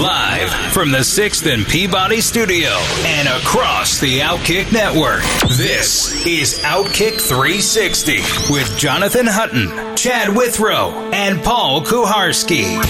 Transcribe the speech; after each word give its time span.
Live 0.00 0.50
from 0.72 0.92
the 0.92 1.00
6th 1.00 1.52
and 1.52 1.66
Peabody 1.66 2.22
studio 2.22 2.70
and 3.04 3.28
across 3.28 4.00
the 4.00 4.20
Outkick 4.20 4.72
network. 4.72 5.20
This 5.58 6.24
is 6.26 6.58
Outkick 6.60 7.20
360 7.20 8.16
with 8.50 8.78
Jonathan 8.78 9.26
Hutton, 9.26 9.94
Chad 9.96 10.34
Withrow, 10.34 11.10
and 11.12 11.42
Paul 11.44 11.82
Kuharsky. 11.82 12.82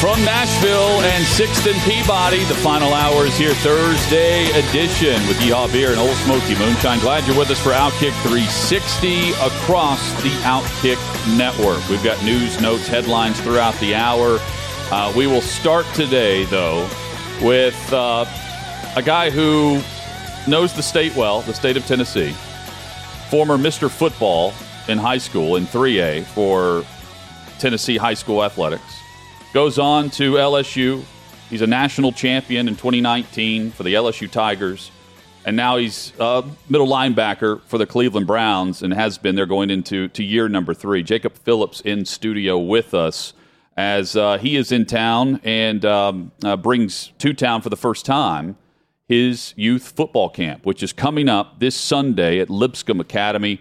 From 0.00 0.24
Nashville 0.24 1.02
and 1.02 1.24
6th 1.24 1.70
and 1.70 1.80
Peabody, 1.82 2.42
the 2.46 2.54
final 2.56 2.92
hour 2.92 3.24
is 3.26 3.38
here, 3.38 3.54
Thursday 3.54 4.50
edition 4.58 5.24
with 5.28 5.36
Yeehaw 5.38 5.72
Beer 5.72 5.90
and 5.90 6.00
Ole 6.00 6.14
Smoky 6.26 6.58
Moonshine. 6.58 6.98
Glad 6.98 7.24
you're 7.28 7.38
with 7.38 7.50
us 7.50 7.62
for 7.62 7.70
Outkick 7.70 8.12
360 8.22 9.30
across 9.34 10.10
the 10.24 10.30
Outkick 10.42 10.98
network. 11.36 11.88
We've 11.88 12.02
got 12.02 12.20
news, 12.24 12.60
notes, 12.60 12.88
headlines 12.88 13.40
throughout 13.40 13.78
the 13.78 13.94
hour. 13.94 14.40
Uh, 14.90 15.12
we 15.14 15.26
will 15.26 15.42
start 15.42 15.84
today, 15.94 16.46
though, 16.46 16.88
with 17.42 17.92
uh, 17.92 18.24
a 18.96 19.02
guy 19.02 19.28
who 19.28 19.82
knows 20.50 20.72
the 20.72 20.82
state 20.82 21.14
well, 21.14 21.42
the 21.42 21.52
state 21.52 21.76
of 21.76 21.84
Tennessee. 21.84 22.32
Former 23.28 23.58
Mr. 23.58 23.90
Football 23.90 24.54
in 24.88 24.96
high 24.96 25.18
school, 25.18 25.56
in 25.56 25.66
3A 25.66 26.24
for 26.24 26.86
Tennessee 27.58 27.98
high 27.98 28.14
school 28.14 28.42
athletics. 28.42 28.98
Goes 29.52 29.78
on 29.78 30.08
to 30.10 30.32
LSU. 30.34 31.04
He's 31.50 31.60
a 31.60 31.66
national 31.66 32.12
champion 32.12 32.66
in 32.66 32.74
2019 32.74 33.72
for 33.72 33.82
the 33.82 33.92
LSU 33.92 34.30
Tigers. 34.30 34.90
And 35.44 35.54
now 35.54 35.76
he's 35.76 36.14
a 36.18 36.42
middle 36.70 36.88
linebacker 36.88 37.60
for 37.64 37.76
the 37.76 37.86
Cleveland 37.86 38.26
Browns 38.26 38.82
and 38.82 38.94
has 38.94 39.18
been 39.18 39.34
there 39.34 39.44
going 39.44 39.68
into 39.68 40.08
to 40.08 40.24
year 40.24 40.48
number 40.48 40.72
three. 40.72 41.02
Jacob 41.02 41.34
Phillips 41.34 41.82
in 41.82 42.06
studio 42.06 42.56
with 42.56 42.94
us 42.94 43.34
as 43.78 44.16
uh, 44.16 44.38
he 44.38 44.56
is 44.56 44.72
in 44.72 44.84
town 44.84 45.40
and 45.44 45.84
um, 45.84 46.32
uh, 46.42 46.56
brings 46.56 47.12
to 47.18 47.32
town 47.32 47.62
for 47.62 47.70
the 47.70 47.76
first 47.76 48.04
time 48.04 48.56
his 49.06 49.54
youth 49.56 49.92
football 49.94 50.28
camp, 50.28 50.66
which 50.66 50.82
is 50.82 50.92
coming 50.92 51.28
up 51.28 51.60
this 51.60 51.76
Sunday 51.76 52.40
at 52.40 52.50
Lipscomb 52.50 52.98
Academy. 52.98 53.60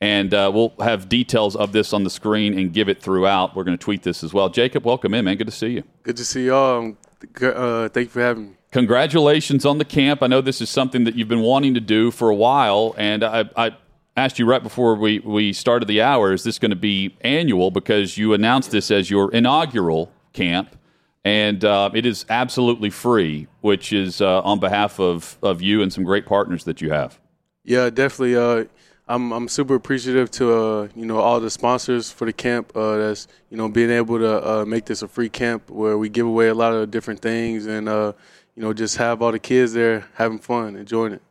And 0.00 0.32
uh, 0.32 0.50
we'll 0.54 0.72
have 0.80 1.10
details 1.10 1.54
of 1.54 1.72
this 1.72 1.92
on 1.92 2.02
the 2.02 2.08
screen 2.08 2.58
and 2.58 2.72
give 2.72 2.88
it 2.88 3.02
throughout. 3.02 3.54
We're 3.54 3.64
going 3.64 3.76
to 3.76 3.84
tweet 3.84 4.02
this 4.02 4.24
as 4.24 4.32
well. 4.32 4.48
Jacob, 4.48 4.86
welcome 4.86 5.12
in, 5.12 5.26
man. 5.26 5.36
Good 5.36 5.48
to 5.48 5.52
see 5.52 5.68
you. 5.68 5.84
Good 6.02 6.16
to 6.16 6.24
see 6.24 6.46
y'all. 6.46 6.96
Uh, 7.42 7.88
thank 7.90 8.06
you 8.06 8.10
for 8.10 8.22
having 8.22 8.50
me. 8.50 8.54
Congratulations 8.72 9.66
on 9.66 9.76
the 9.76 9.84
camp. 9.84 10.22
I 10.22 10.28
know 10.28 10.40
this 10.40 10.62
is 10.62 10.70
something 10.70 11.04
that 11.04 11.14
you've 11.14 11.28
been 11.28 11.42
wanting 11.42 11.74
to 11.74 11.80
do 11.80 12.10
for 12.10 12.30
a 12.30 12.34
while, 12.34 12.94
and 12.96 13.22
I, 13.22 13.44
I 13.54 13.76
asked 14.18 14.38
you 14.38 14.46
right 14.46 14.62
before 14.62 14.94
we, 14.94 15.20
we 15.20 15.52
started 15.52 15.86
the 15.86 16.02
hour 16.02 16.32
is 16.32 16.42
this 16.42 16.58
going 16.58 16.70
to 16.70 16.76
be 16.76 17.16
annual? 17.20 17.70
Because 17.70 18.18
you 18.18 18.34
announced 18.34 18.70
this 18.70 18.90
as 18.90 19.10
your 19.10 19.32
inaugural 19.32 20.10
camp 20.32 20.76
and 21.24 21.64
uh, 21.64 21.90
it 21.94 22.04
is 22.04 22.24
absolutely 22.28 22.90
free 22.90 23.46
which 23.60 23.92
is 23.92 24.20
uh, 24.20 24.40
on 24.42 24.58
behalf 24.60 25.00
of, 25.00 25.38
of 25.42 25.62
you 25.62 25.82
and 25.82 25.92
some 25.92 26.04
great 26.04 26.26
partners 26.26 26.64
that 26.64 26.80
you 26.80 26.90
have. 26.90 27.18
Yeah 27.64 27.90
definitely 27.90 28.36
uh, 28.36 28.64
I'm, 29.08 29.32
I'm 29.32 29.48
super 29.48 29.74
appreciative 29.74 30.30
to 30.32 30.52
uh, 30.52 30.88
you 30.94 31.06
know 31.06 31.18
all 31.18 31.40
the 31.40 31.50
sponsors 31.50 32.10
for 32.10 32.24
the 32.24 32.32
camp 32.32 32.72
uh, 32.76 32.96
that's 32.96 33.28
you 33.50 33.56
know 33.56 33.68
being 33.68 33.90
able 33.90 34.18
to 34.18 34.48
uh, 34.48 34.64
make 34.64 34.84
this 34.84 35.02
a 35.02 35.08
free 35.08 35.28
camp 35.28 35.70
where 35.70 35.96
we 35.96 36.08
give 36.08 36.26
away 36.26 36.48
a 36.48 36.54
lot 36.54 36.72
of 36.72 36.90
different 36.90 37.20
things 37.20 37.66
and 37.66 37.86
you 37.86 38.62
know 38.62 38.72
just 38.72 38.96
have 38.96 39.22
all 39.22 39.32
the 39.32 39.38
kids 39.38 39.72
there 39.72 40.06
having 40.14 40.38
fun 40.38 40.76
enjoying 40.76 41.12
it 41.12 41.22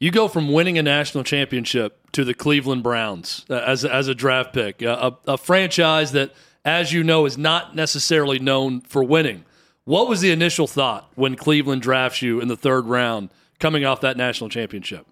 you 0.00 0.10
go 0.10 0.28
from 0.28 0.52
winning 0.52 0.78
a 0.78 0.82
national 0.82 1.24
championship 1.24 1.98
to 2.12 2.24
the 2.24 2.34
Cleveland 2.34 2.82
Browns 2.82 3.44
uh, 3.50 3.54
as 3.54 3.84
as 3.84 4.08
a 4.08 4.14
draft 4.14 4.52
pick, 4.52 4.82
a, 4.82 5.16
a, 5.26 5.36
franchise 5.36 6.12
that, 6.12 6.32
as 6.64 6.92
you 6.92 7.02
know, 7.02 7.26
is 7.26 7.36
not 7.36 7.74
necessarily 7.74 8.38
known 8.38 8.80
for 8.82 9.02
winning. 9.02 9.44
What 9.84 10.08
was 10.08 10.20
the 10.20 10.30
initial 10.30 10.66
thought 10.66 11.10
when 11.14 11.34
Cleveland 11.34 11.82
drafts 11.82 12.22
you 12.22 12.40
in 12.40 12.48
the 12.48 12.56
third 12.56 12.86
round, 12.86 13.30
coming 13.58 13.84
off 13.84 14.02
that 14.02 14.16
national 14.16 14.50
championship? 14.50 15.06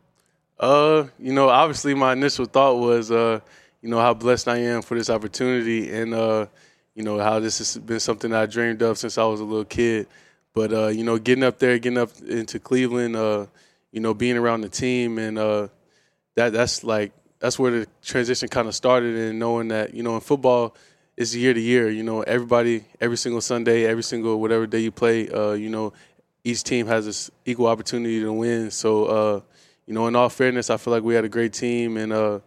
Uh, 0.58 1.04
you 1.18 1.32
know, 1.32 1.48
obviously 1.48 1.94
my 1.94 2.12
initial 2.12 2.44
thought 2.46 2.78
was, 2.78 3.10
uh, 3.10 3.40
you 3.82 3.88
know, 3.88 3.98
how 3.98 4.14
blessed 4.14 4.48
I 4.48 4.58
am 4.58 4.82
for 4.82 4.96
this 4.96 5.10
opportunity, 5.10 5.92
and 5.92 6.14
uh, 6.14 6.46
you 6.94 7.02
know 7.02 7.18
how 7.18 7.40
this 7.40 7.58
has 7.58 7.76
been 7.76 8.00
something 8.00 8.32
I 8.32 8.46
dreamed 8.46 8.82
of 8.82 8.98
since 8.98 9.18
I 9.18 9.24
was 9.24 9.40
a 9.40 9.44
little 9.44 9.64
kid. 9.64 10.06
But 10.54 10.72
uh, 10.72 10.88
you 10.88 11.04
know, 11.04 11.18
getting 11.18 11.44
up 11.44 11.58
there, 11.58 11.78
getting 11.78 11.98
up 11.98 12.10
into 12.26 12.58
Cleveland, 12.58 13.16
uh, 13.16 13.46
you 13.92 14.00
know, 14.00 14.14
being 14.14 14.36
around 14.36 14.62
the 14.62 14.68
team 14.68 15.18
and 15.18 15.38
uh, 15.38 15.68
that 16.34 16.52
that's 16.52 16.84
like 16.84 17.12
that's 17.38 17.58
where 17.58 17.70
the 17.70 17.86
transition 18.02 18.48
kind 18.48 18.68
of 18.68 18.74
started 18.74 19.16
and 19.16 19.38
knowing 19.38 19.68
that 19.68 19.94
you 19.94 20.02
know 20.02 20.14
in 20.14 20.20
football 20.20 20.74
it's 21.16 21.34
year 21.34 21.54
to 21.54 21.60
year. 21.60 21.88
You 21.88 22.02
know, 22.02 22.22
everybody 22.22 22.84
every 23.00 23.16
single 23.16 23.40
Sunday, 23.40 23.84
every 23.86 24.02
single 24.02 24.40
whatever 24.40 24.66
day 24.66 24.80
you 24.80 24.92
play, 24.92 25.28
uh, 25.30 25.52
you 25.52 25.70
know, 25.70 25.92
each 26.44 26.62
team 26.62 26.86
has 26.86 27.06
this 27.06 27.30
equal 27.44 27.66
opportunity 27.66 28.20
to 28.20 28.32
win. 28.32 28.70
So 28.70 29.04
uh, 29.06 29.40
you 29.86 29.94
know, 29.94 30.06
in 30.06 30.16
all 30.16 30.28
fairness, 30.28 30.70
I 30.70 30.76
feel 30.76 30.92
like 30.92 31.02
we 31.02 31.14
had 31.14 31.24
a 31.24 31.28
great 31.28 31.52
team 31.52 31.96
and 31.96 32.12
uh, 32.12 32.40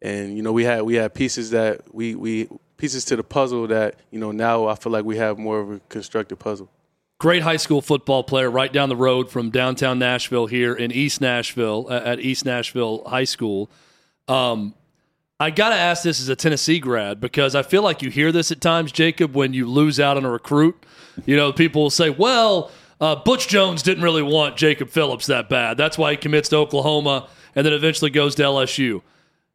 and 0.00 0.36
you 0.36 0.42
know 0.42 0.52
we 0.52 0.64
had 0.64 0.82
we 0.82 0.94
had 0.94 1.14
pieces 1.14 1.50
that 1.50 1.94
we 1.94 2.14
we 2.14 2.48
pieces 2.76 3.04
to 3.06 3.16
the 3.16 3.24
puzzle 3.24 3.66
that 3.68 3.96
you 4.10 4.18
know 4.18 4.32
now 4.32 4.66
I 4.66 4.74
feel 4.74 4.92
like 4.92 5.04
we 5.04 5.16
have 5.16 5.38
more 5.38 5.60
of 5.60 5.70
a 5.70 5.80
constructed 5.88 6.36
puzzle 6.36 6.70
great 7.18 7.42
high 7.42 7.56
school 7.56 7.80
football 7.80 8.22
player 8.22 8.50
right 8.50 8.72
down 8.72 8.88
the 8.88 8.96
road 8.96 9.30
from 9.30 9.50
downtown 9.50 9.98
Nashville 9.98 10.46
here 10.46 10.74
in 10.74 10.92
East 10.92 11.20
Nashville 11.20 11.90
at 11.90 12.20
East 12.20 12.44
Nashville 12.44 13.04
High 13.06 13.24
School. 13.24 13.70
Um, 14.28 14.74
I 15.38 15.50
got 15.50 15.68
to 15.68 15.74
ask 15.74 16.02
this 16.02 16.20
as 16.20 16.28
a 16.28 16.36
Tennessee 16.36 16.78
grad 16.78 17.20
because 17.20 17.54
I 17.54 17.62
feel 17.62 17.82
like 17.82 18.00
you 18.00 18.10
hear 18.10 18.32
this 18.32 18.50
at 18.50 18.60
times, 18.60 18.90
Jacob, 18.90 19.34
when 19.34 19.52
you 19.52 19.66
lose 19.68 20.00
out 20.00 20.16
on 20.16 20.24
a 20.24 20.30
recruit. 20.30 20.74
You 21.26 21.36
know, 21.36 21.52
people 21.52 21.82
will 21.82 21.90
say, 21.90 22.08
well, 22.10 22.70
uh, 23.00 23.16
Butch 23.16 23.48
Jones 23.48 23.82
didn't 23.82 24.02
really 24.02 24.22
want 24.22 24.56
Jacob 24.56 24.88
Phillips 24.88 25.26
that 25.26 25.48
bad. 25.50 25.76
That's 25.76 25.98
why 25.98 26.12
he 26.12 26.16
commits 26.16 26.48
to 26.50 26.56
Oklahoma 26.56 27.28
and 27.54 27.66
then 27.66 27.74
eventually 27.74 28.10
goes 28.10 28.34
to 28.36 28.42
LSU. 28.42 29.02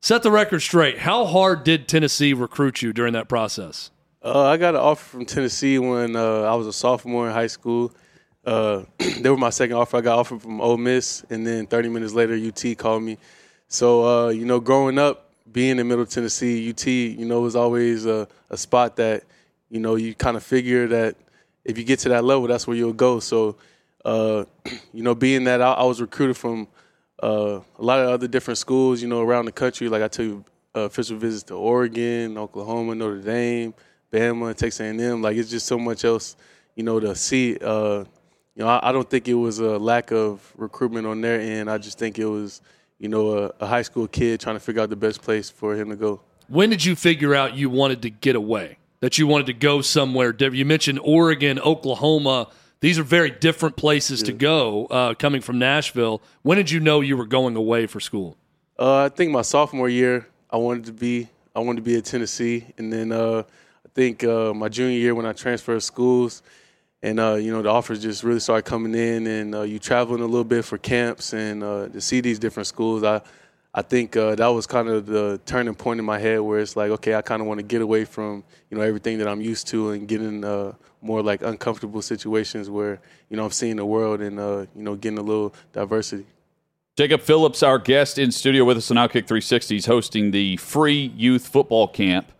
Set 0.01 0.23
the 0.23 0.31
record 0.31 0.59
straight. 0.61 0.99
How 0.99 1.25
hard 1.25 1.63
did 1.63 1.87
Tennessee 1.87 2.33
recruit 2.33 2.81
you 2.81 2.93
during 2.93 3.13
that 3.13 3.27
process? 3.27 3.91
Uh, 4.23 4.49
I 4.49 4.57
got 4.57 4.75
an 4.75 4.81
offer 4.81 5.03
from 5.03 5.25
Tennessee 5.25 5.79
when 5.79 6.15
uh, 6.15 6.41
I 6.41 6.53
was 6.53 6.67
a 6.67 6.73
sophomore 6.73 7.25
in 7.25 7.33
high 7.33 7.47
school. 7.47 7.91
Uh, 8.45 8.83
they 9.19 9.31
were 9.31 9.37
my 9.37 9.49
second 9.49 9.75
offer. 9.75 9.97
I 9.97 10.01
got 10.01 10.19
offered 10.19 10.43
from 10.43 10.61
Ole 10.61 10.77
Miss, 10.77 11.25
and 11.31 11.45
then 11.45 11.65
30 11.65 11.89
minutes 11.89 12.13
later, 12.13 12.35
UT 12.35 12.77
called 12.77 13.01
me. 13.01 13.17
So 13.67 14.05
uh, 14.05 14.29
you 14.29 14.45
know, 14.45 14.59
growing 14.59 14.99
up, 14.99 15.31
being 15.51 15.79
in 15.79 15.87
Middle 15.87 16.05
Tennessee, 16.05 16.69
UT, 16.69 16.85
you 16.85 17.25
know, 17.25 17.41
was 17.41 17.55
always 17.55 18.05
a, 18.05 18.27
a 18.51 18.57
spot 18.57 18.95
that 18.97 19.23
you 19.71 19.79
know 19.79 19.95
you 19.95 20.13
kind 20.13 20.37
of 20.37 20.43
figure 20.43 20.87
that 20.89 21.15
if 21.65 21.79
you 21.79 21.83
get 21.83 21.97
to 21.99 22.09
that 22.09 22.23
level, 22.23 22.45
that's 22.45 22.67
where 22.67 22.77
you'll 22.77 22.93
go. 22.93 23.19
So 23.19 23.55
uh, 24.05 24.45
you 24.93 25.01
know, 25.01 25.15
being 25.15 25.45
that 25.45 25.63
I, 25.63 25.71
I 25.73 25.83
was 25.83 25.99
recruited 25.99 26.37
from 26.37 26.67
uh, 27.23 27.59
a 27.79 27.83
lot 27.83 27.99
of 27.99 28.09
other 28.09 28.27
different 28.27 28.59
schools, 28.59 29.01
you 29.01 29.07
know, 29.07 29.21
around 29.21 29.45
the 29.45 29.51
country. 29.51 29.89
Like 29.89 30.03
I 30.03 30.09
took 30.09 30.45
official 30.75 31.17
visits 31.17 31.43
to 31.45 31.55
Oregon, 31.55 32.37
Oklahoma, 32.37 32.93
Notre 32.93 33.17
Dame. 33.17 33.73
Bama, 34.11 34.55
Texas 34.55 34.81
A&M. 34.81 35.21
Like 35.21 35.37
it's 35.37 35.49
just 35.49 35.65
so 35.65 35.79
much 35.79 36.05
else, 36.05 36.35
you 36.75 36.83
know, 36.83 36.99
to 36.99 37.15
see. 37.15 37.57
Uh, 37.57 38.03
you 38.55 38.63
know, 38.63 38.67
I, 38.67 38.89
I, 38.89 38.91
don't 38.91 39.09
think 39.09 39.27
it 39.27 39.33
was 39.33 39.59
a 39.59 39.77
lack 39.77 40.11
of 40.11 40.53
recruitment 40.57 41.07
on 41.07 41.21
their 41.21 41.39
end. 41.39 41.69
I 41.69 41.77
just 41.77 41.97
think 41.97 42.19
it 42.19 42.25
was, 42.25 42.61
you 42.99 43.07
know, 43.07 43.37
a, 43.37 43.51
a 43.61 43.67
high 43.67 43.81
school 43.81 44.07
kid 44.07 44.41
trying 44.41 44.57
to 44.57 44.59
figure 44.59 44.81
out 44.81 44.89
the 44.89 44.95
best 44.95 45.21
place 45.21 45.49
for 45.49 45.75
him 45.75 45.89
to 45.89 45.95
go. 45.95 46.21
When 46.47 46.69
did 46.69 46.83
you 46.83 46.95
figure 46.95 47.33
out 47.33 47.55
you 47.55 47.69
wanted 47.69 48.01
to 48.01 48.09
get 48.09 48.35
away? 48.35 48.77
That 48.99 49.17
you 49.17 49.25
wanted 49.25 49.47
to 49.47 49.53
go 49.53 49.81
somewhere? 49.81 50.35
You 50.37 50.65
mentioned 50.65 50.99
Oregon, 51.01 51.59
Oklahoma. 51.59 52.49
These 52.81 52.99
are 52.99 53.03
very 53.03 53.31
different 53.31 53.75
places 53.75 54.21
yeah. 54.21 54.27
to 54.27 54.33
go. 54.33 54.85
Uh, 54.87 55.13
coming 55.15 55.41
from 55.41 55.57
Nashville, 55.57 56.21
when 56.43 56.57
did 56.57 56.69
you 56.69 56.79
know 56.79 57.01
you 57.01 57.17
were 57.17 57.25
going 57.25 57.55
away 57.55 57.87
for 57.87 57.99
school? 57.99 58.37
Uh, 58.77 59.05
I 59.05 59.09
think 59.09 59.31
my 59.31 59.41
sophomore 59.41 59.89
year, 59.89 60.27
I 60.51 60.57
wanted 60.57 60.85
to 60.85 60.93
be 60.93 61.29
I 61.55 61.59
wanted 61.59 61.83
to 61.83 61.89
be 61.89 61.97
at 61.97 62.05
Tennessee, 62.05 62.65
and 62.77 62.91
then 62.91 63.11
uh, 63.11 63.43
think 63.93 64.23
uh, 64.23 64.53
my 64.53 64.69
junior 64.69 64.97
year 64.97 65.15
when 65.15 65.25
I 65.25 65.33
transferred 65.33 65.83
schools, 65.83 66.41
and 67.03 67.19
uh, 67.19 67.35
you 67.35 67.51
know 67.51 67.61
the 67.61 67.69
offers 67.69 68.01
just 68.01 68.23
really 68.23 68.39
started 68.39 68.63
coming 68.63 68.95
in, 68.95 69.27
and 69.27 69.55
uh, 69.55 69.61
you 69.61 69.79
traveling 69.79 70.21
a 70.21 70.25
little 70.25 70.43
bit 70.43 70.65
for 70.65 70.77
camps 70.77 71.33
and 71.33 71.63
uh, 71.63 71.87
to 71.89 72.01
see 72.01 72.21
these 72.21 72.39
different 72.39 72.67
schools. 72.67 73.03
I 73.03 73.21
I 73.73 73.81
think 73.81 74.17
uh, 74.17 74.35
that 74.35 74.47
was 74.47 74.67
kind 74.67 74.89
of 74.89 75.05
the 75.05 75.39
turning 75.45 75.75
point 75.75 75.99
in 75.99 76.05
my 76.05 76.19
head 76.19 76.41
where 76.41 76.59
it's 76.59 76.75
like, 76.75 76.91
okay, 76.91 77.15
I 77.15 77.21
kind 77.21 77.41
of 77.41 77.47
want 77.47 77.59
to 77.59 77.65
get 77.65 77.81
away 77.81 78.05
from 78.05 78.43
you 78.69 78.77
know 78.77 78.83
everything 78.83 79.17
that 79.19 79.27
I'm 79.27 79.41
used 79.41 79.67
to 79.67 79.91
and 79.91 80.07
get 80.07 80.21
in 80.21 80.43
uh, 80.43 80.73
more 81.01 81.21
like 81.21 81.41
uncomfortable 81.41 82.01
situations 82.01 82.69
where 82.69 82.99
you 83.29 83.37
know 83.37 83.45
I'm 83.45 83.51
seeing 83.51 83.77
the 83.77 83.85
world 83.85 84.21
and 84.21 84.37
you 84.75 84.83
know 84.83 84.95
getting 84.95 85.17
a 85.17 85.23
little 85.23 85.53
diversity. 85.73 86.25
Jacob 86.97 87.21
Phillips, 87.21 87.63
our 87.63 87.79
guest 87.79 88.19
in 88.19 88.31
studio 88.31 88.65
with 88.65 88.77
us 88.77 88.91
on 88.91 88.97
Outkick 88.97 89.25
360, 89.25 89.77
is 89.77 89.85
hosting 89.85 90.31
the 90.31 90.57
free 90.57 91.13
youth 91.15 91.47
football 91.47 91.87
camp 91.87 92.31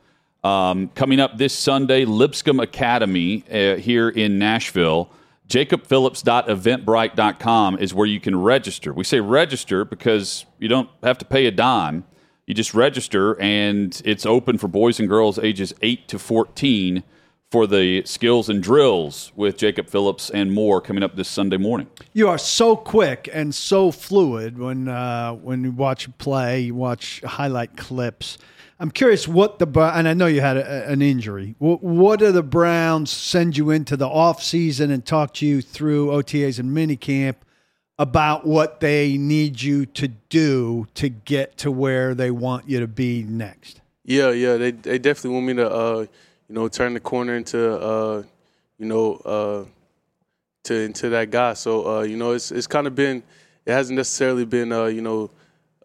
um, 0.43 0.89
coming 0.89 1.19
up 1.19 1.37
this 1.37 1.53
Sunday. 1.53 2.05
Lipscomb 2.05 2.59
Academy 2.59 3.43
uh, 3.49 3.77
here 3.77 4.09
in 4.09 4.37
Nashville. 4.39 5.09
JacobPhillips.eventbrite.com 5.47 7.79
is 7.79 7.93
where 7.93 8.07
you 8.07 8.19
can 8.21 8.41
register. 8.41 8.93
We 8.93 9.03
say 9.03 9.19
register 9.19 9.83
because 9.83 10.45
you 10.59 10.69
don't 10.69 10.89
have 11.03 11.17
to 11.19 11.25
pay 11.25 11.45
a 11.45 11.51
dime. 11.51 12.05
You 12.47 12.53
just 12.53 12.73
register, 12.73 13.39
and 13.39 14.01
it's 14.03 14.25
open 14.25 14.57
for 14.57 14.67
boys 14.67 14.99
and 14.99 15.07
girls 15.07 15.37
ages 15.39 15.73
8 15.81 16.07
to 16.07 16.19
14 16.19 17.03
for 17.51 17.67
the 17.67 18.01
skills 18.05 18.49
and 18.49 18.63
drills 18.63 19.33
with 19.35 19.57
Jacob 19.57 19.89
Phillips 19.89 20.29
and 20.29 20.53
more 20.53 20.79
coming 20.79 21.03
up 21.03 21.17
this 21.17 21.27
Sunday 21.27 21.57
morning. 21.57 21.87
You 22.13 22.29
are 22.29 22.37
so 22.37 22.77
quick 22.77 23.29
and 23.31 23.53
so 23.53 23.91
fluid 23.91 24.57
when 24.57 24.87
uh, 24.87 25.33
when 25.33 25.65
you 25.65 25.71
watch 25.71 26.07
play, 26.17 26.61
you 26.61 26.75
watch 26.75 27.21
highlight 27.21 27.75
clips. 27.75 28.37
I'm 28.81 28.89
curious 28.89 29.27
what 29.27 29.59
the 29.59 29.67
and 29.93 30.07
I 30.07 30.15
know 30.15 30.25
you 30.25 30.41
had 30.41 30.57
a, 30.57 30.89
an 30.89 31.03
injury. 31.03 31.53
What, 31.59 31.83
what 31.83 32.17
do 32.17 32.31
the 32.31 32.41
Browns 32.41 33.11
send 33.11 33.55
you 33.55 33.69
into 33.69 33.95
the 33.95 34.07
off 34.07 34.41
season 34.41 34.89
and 34.89 35.05
talk 35.05 35.35
to 35.35 35.45
you 35.45 35.61
through 35.61 36.07
OTAs 36.07 36.57
and 36.57 36.75
minicamp 36.75 37.35
about 37.99 38.47
what 38.47 38.79
they 38.79 39.19
need 39.19 39.61
you 39.61 39.85
to 39.85 40.07
do 40.07 40.87
to 40.95 41.09
get 41.09 41.57
to 41.57 41.71
where 41.71 42.15
they 42.15 42.31
want 42.31 42.67
you 42.67 42.79
to 42.79 42.87
be 42.87 43.21
next? 43.21 43.81
Yeah, 44.03 44.31
yeah, 44.31 44.57
they 44.57 44.71
they 44.71 44.97
definitely 44.97 45.35
want 45.35 45.45
me 45.45 45.53
to 45.53 45.71
uh, 45.71 45.99
you 46.49 46.55
know 46.55 46.67
turn 46.67 46.95
the 46.95 46.99
corner 46.99 47.35
into 47.35 47.79
uh, 47.79 48.23
you 48.79 48.87
know 48.87 49.13
uh, 49.17 49.65
to 50.63 50.73
into 50.73 51.09
that 51.09 51.29
guy. 51.29 51.53
So 51.53 51.99
uh, 51.99 52.01
you 52.01 52.17
know 52.17 52.31
it's 52.31 52.51
it's 52.51 52.65
kind 52.65 52.87
of 52.87 52.95
been 52.95 53.21
it 53.63 53.73
hasn't 53.73 53.95
necessarily 53.95 54.45
been 54.45 54.71
uh, 54.71 54.85
you 54.85 55.01
know 55.01 55.29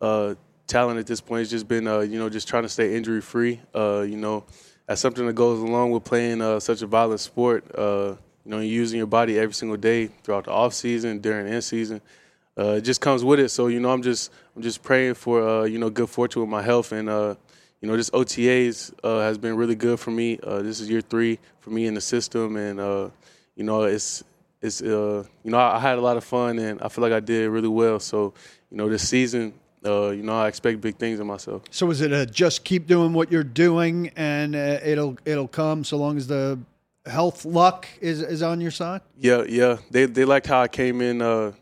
uh, 0.00 0.34
talent 0.66 0.98
at 0.98 1.06
this 1.06 1.20
point. 1.20 1.42
It's 1.42 1.50
just 1.50 1.68
been, 1.68 1.86
uh, 1.86 2.00
you 2.00 2.18
know, 2.18 2.28
just 2.28 2.48
trying 2.48 2.64
to 2.64 2.68
stay 2.68 2.96
injury 2.96 3.20
free. 3.20 3.60
Uh, 3.74 4.00
you 4.00 4.16
know, 4.16 4.44
that's 4.86 5.00
something 5.00 5.26
that 5.26 5.34
goes 5.34 5.60
along 5.60 5.90
with 5.90 6.04
playing 6.04 6.40
uh, 6.40 6.60
such 6.60 6.82
a 6.82 6.86
violent 6.86 7.20
sport. 7.20 7.64
Uh, 7.76 8.16
you 8.44 8.50
know, 8.50 8.60
using 8.60 8.98
your 8.98 9.08
body 9.08 9.38
every 9.38 9.54
single 9.54 9.76
day 9.76 10.06
throughout 10.22 10.44
the 10.44 10.52
off 10.52 10.72
season, 10.72 11.20
during 11.20 11.52
in 11.52 11.60
season. 11.62 12.00
Uh, 12.58 12.74
it 12.74 12.82
just 12.82 13.00
comes 13.00 13.24
with 13.24 13.40
it. 13.40 13.50
So 13.50 13.66
you 13.66 13.80
know, 13.80 13.90
I'm 13.90 14.02
just 14.02 14.32
I'm 14.54 14.62
just 14.62 14.82
praying 14.82 15.14
for 15.14 15.46
uh, 15.46 15.64
you 15.64 15.78
know 15.78 15.90
good 15.90 16.08
fortune 16.08 16.42
with 16.42 16.50
my 16.50 16.62
health 16.62 16.92
and 16.92 17.08
you 17.82 17.88
know, 17.88 17.96
this 17.96 18.08
OTAs 18.10 18.94
has 19.04 19.36
been 19.36 19.54
really 19.54 19.74
good 19.74 20.00
for 20.00 20.10
me. 20.10 20.36
this 20.36 20.80
is 20.80 20.88
year 20.88 21.02
three 21.02 21.38
for 21.60 21.70
me 21.70 21.86
in 21.86 21.94
the 21.94 22.00
system, 22.00 22.56
and 22.56 22.78
you 23.56 23.64
know, 23.64 23.82
it's 23.82 24.24
it's 24.62 24.80
you 24.80 25.26
know 25.44 25.58
I, 25.58 25.76
I 25.76 25.80
had 25.80 25.98
a 25.98 26.00
lot 26.00 26.16
of 26.16 26.24
fun 26.24 26.58
and 26.58 26.80
I 26.80 26.88
feel 26.88 27.02
like 27.02 27.12
I 27.12 27.20
did 27.20 27.50
really 27.50 27.68
well. 27.68 28.00
So 28.00 28.32
you 28.70 28.76
know, 28.76 28.88
this 28.88 29.06
season 29.08 29.52
uh, 29.86 30.10
you 30.10 30.22
know, 30.22 30.36
I 30.36 30.48
expect 30.48 30.80
big 30.80 30.96
things 30.96 31.20
of 31.20 31.26
myself. 31.26 31.62
So 31.70 31.90
is 31.90 32.00
it 32.00 32.12
a 32.12 32.26
just 32.26 32.64
keep 32.64 32.86
doing 32.86 33.12
what 33.12 33.30
you're 33.30 33.44
doing 33.44 34.10
and 34.16 34.54
uh, 34.54 34.78
it'll 34.84 35.16
it'll 35.24 35.48
come 35.48 35.84
so 35.84 35.96
long 35.96 36.16
as 36.16 36.26
the 36.26 36.58
health 37.06 37.44
luck 37.44 37.86
is 38.00 38.20
is 38.22 38.42
on 38.42 38.60
your 38.60 38.70
side? 38.70 39.00
Yeah, 39.18 39.44
yeah. 39.48 39.78
They 39.90 40.06
they 40.06 40.24
liked 40.24 40.46
how 40.46 40.60
I 40.60 40.68
came 40.68 41.00
in 41.00 41.22
uh, 41.22 41.52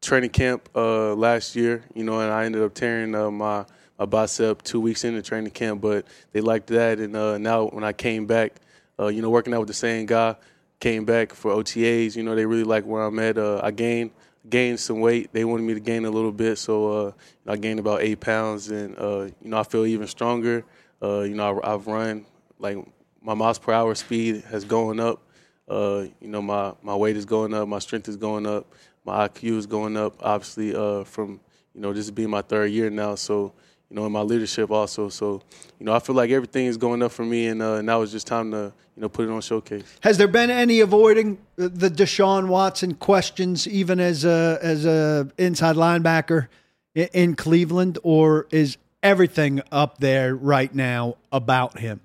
training 0.00 0.30
camp 0.30 0.68
uh, 0.74 1.14
last 1.14 1.56
year, 1.56 1.84
you 1.94 2.04
know, 2.04 2.20
and 2.20 2.32
I 2.32 2.44
ended 2.44 2.62
up 2.62 2.74
tearing 2.74 3.14
uh, 3.14 3.30
my 3.30 3.64
my 3.98 4.04
bicep 4.04 4.62
two 4.62 4.80
weeks 4.80 5.04
into 5.04 5.22
training 5.22 5.52
camp, 5.52 5.80
but 5.80 6.06
they 6.32 6.40
liked 6.40 6.66
that, 6.68 6.98
and 6.98 7.16
uh, 7.16 7.38
now 7.38 7.66
when 7.66 7.84
I 7.84 7.92
came 7.92 8.26
back, 8.26 8.56
you 8.98 9.20
know, 9.20 9.30
working 9.30 9.52
out 9.52 9.60
with 9.60 9.68
the 9.68 9.74
same 9.74 10.06
guy, 10.06 10.36
came 10.78 11.04
back 11.04 11.32
for 11.32 11.52
OTAs, 11.52 12.14
you 12.14 12.22
know, 12.22 12.36
they 12.36 12.46
really 12.46 12.64
like 12.64 12.84
where 12.84 13.02
I'm 13.02 13.18
at. 13.18 13.36
I 13.36 13.70
gained 13.72 14.12
gained 14.48 14.80
some 14.80 15.00
weight. 15.00 15.32
They 15.32 15.44
wanted 15.44 15.62
me 15.62 15.74
to 15.74 15.80
gain 15.80 16.04
a 16.04 16.10
little 16.10 16.32
bit, 16.32 16.56
so 16.56 17.06
uh, 17.06 17.12
I 17.46 17.56
gained 17.56 17.80
about 17.80 18.02
eight 18.02 18.20
pounds, 18.20 18.70
and 18.70 18.98
uh, 18.98 19.28
you 19.40 19.50
know 19.50 19.58
I 19.58 19.62
feel 19.62 19.86
even 19.86 20.06
stronger. 20.06 20.64
Uh, 21.02 21.20
you 21.20 21.34
know 21.34 21.60
I, 21.62 21.70
have 21.70 21.86
run 21.86 22.26
like 22.58 22.78
my 23.20 23.34
miles 23.34 23.58
per 23.58 23.72
hour 23.72 23.94
speed 23.94 24.44
has 24.50 24.64
going 24.64 25.00
up. 25.00 25.22
Uh, 25.68 26.06
you 26.20 26.28
know 26.28 26.42
my 26.42 26.74
my 26.82 26.94
weight 26.94 27.16
is 27.16 27.24
going 27.24 27.54
up, 27.54 27.68
my 27.68 27.78
strength 27.78 28.08
is 28.08 28.16
going 28.16 28.46
up, 28.46 28.66
my 29.04 29.28
IQ 29.28 29.58
is 29.58 29.66
going 29.66 29.96
up. 29.96 30.14
Obviously, 30.20 30.74
uh, 30.74 31.04
from 31.04 31.40
you 31.74 31.80
know 31.80 31.92
this 31.92 32.10
being 32.10 32.30
my 32.30 32.42
third 32.42 32.70
year 32.70 32.90
now, 32.90 33.14
so 33.14 33.52
you 33.92 33.96
know, 33.96 34.06
in 34.06 34.12
my 34.12 34.22
leadership 34.22 34.70
also. 34.70 35.10
So, 35.10 35.42
you 35.78 35.84
know, 35.84 35.92
I 35.92 35.98
feel 35.98 36.14
like 36.14 36.30
everything 36.30 36.64
is 36.64 36.78
going 36.78 37.02
up 37.02 37.12
for 37.12 37.26
me, 37.26 37.48
and 37.48 37.60
uh, 37.60 37.82
now 37.82 38.00
it's 38.00 38.10
just 38.10 38.26
time 38.26 38.50
to, 38.52 38.72
you 38.96 39.02
know, 39.02 39.08
put 39.10 39.28
it 39.28 39.30
on 39.30 39.42
showcase. 39.42 39.84
Has 40.00 40.16
there 40.16 40.28
been 40.28 40.50
any 40.50 40.80
avoiding 40.80 41.36
the 41.56 41.90
Deshaun 41.90 42.48
Watson 42.48 42.94
questions, 42.94 43.68
even 43.68 44.00
as 44.00 44.24
a 44.24 44.58
as 44.62 44.86
a 44.86 45.28
inside 45.36 45.76
linebacker 45.76 46.48
in 46.94 47.34
Cleveland, 47.36 47.98
or 48.02 48.46
is 48.50 48.78
everything 49.02 49.60
up 49.70 49.98
there 49.98 50.34
right 50.34 50.74
now 50.74 51.16
about 51.30 51.78
him? 51.78 52.00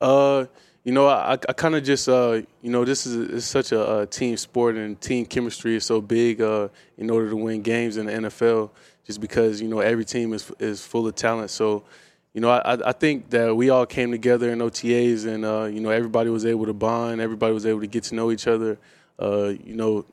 Uh, 0.00 0.44
you 0.84 0.92
know, 0.92 1.08
I, 1.08 1.32
I 1.32 1.52
kind 1.52 1.74
of 1.74 1.82
just, 1.82 2.08
uh, 2.08 2.42
you 2.62 2.70
know, 2.70 2.84
this 2.84 3.06
is, 3.06 3.14
is 3.14 3.44
such 3.46 3.72
a, 3.72 4.00
a, 4.00 4.06
team 4.06 4.36
sport, 4.36 4.76
and 4.76 5.00
team 5.00 5.24
chemistry 5.24 5.74
is 5.74 5.84
so 5.84 6.00
big 6.00 6.42
uh, 6.42 6.68
in 6.98 7.10
order 7.10 7.30
to 7.30 7.36
win 7.36 7.62
games 7.62 7.96
in 7.96 8.06
the 8.06 8.12
NFL 8.12 8.70
just 9.06 9.20
because 9.20 9.60
you 9.60 9.68
know 9.68 9.80
every 9.80 10.04
team 10.04 10.32
is 10.32 10.50
is 10.58 10.84
full 10.84 11.06
of 11.06 11.14
talent. 11.14 11.50
So, 11.50 11.84
you 12.32 12.40
know, 12.40 12.50
I, 12.50 12.88
I 12.88 12.92
think 12.92 13.30
that 13.30 13.54
we 13.54 13.70
all 13.70 13.86
came 13.86 14.10
together 14.10 14.50
in 14.50 14.58
OTAs, 14.58 15.26
and 15.26 15.44
uh, 15.44 15.64
you 15.64 15.80
know 15.80 15.90
everybody 15.90 16.30
was 16.30 16.44
able 16.44 16.66
to 16.66 16.72
bond, 16.72 17.20
everybody 17.20 17.52
was 17.52 17.66
able 17.66 17.80
to 17.80 17.86
get 17.86 18.04
to 18.04 18.14
know 18.14 18.30
each 18.30 18.46
other. 18.46 18.78
Uh, 19.20 19.52
you 19.64 19.74
know, 19.74 20.04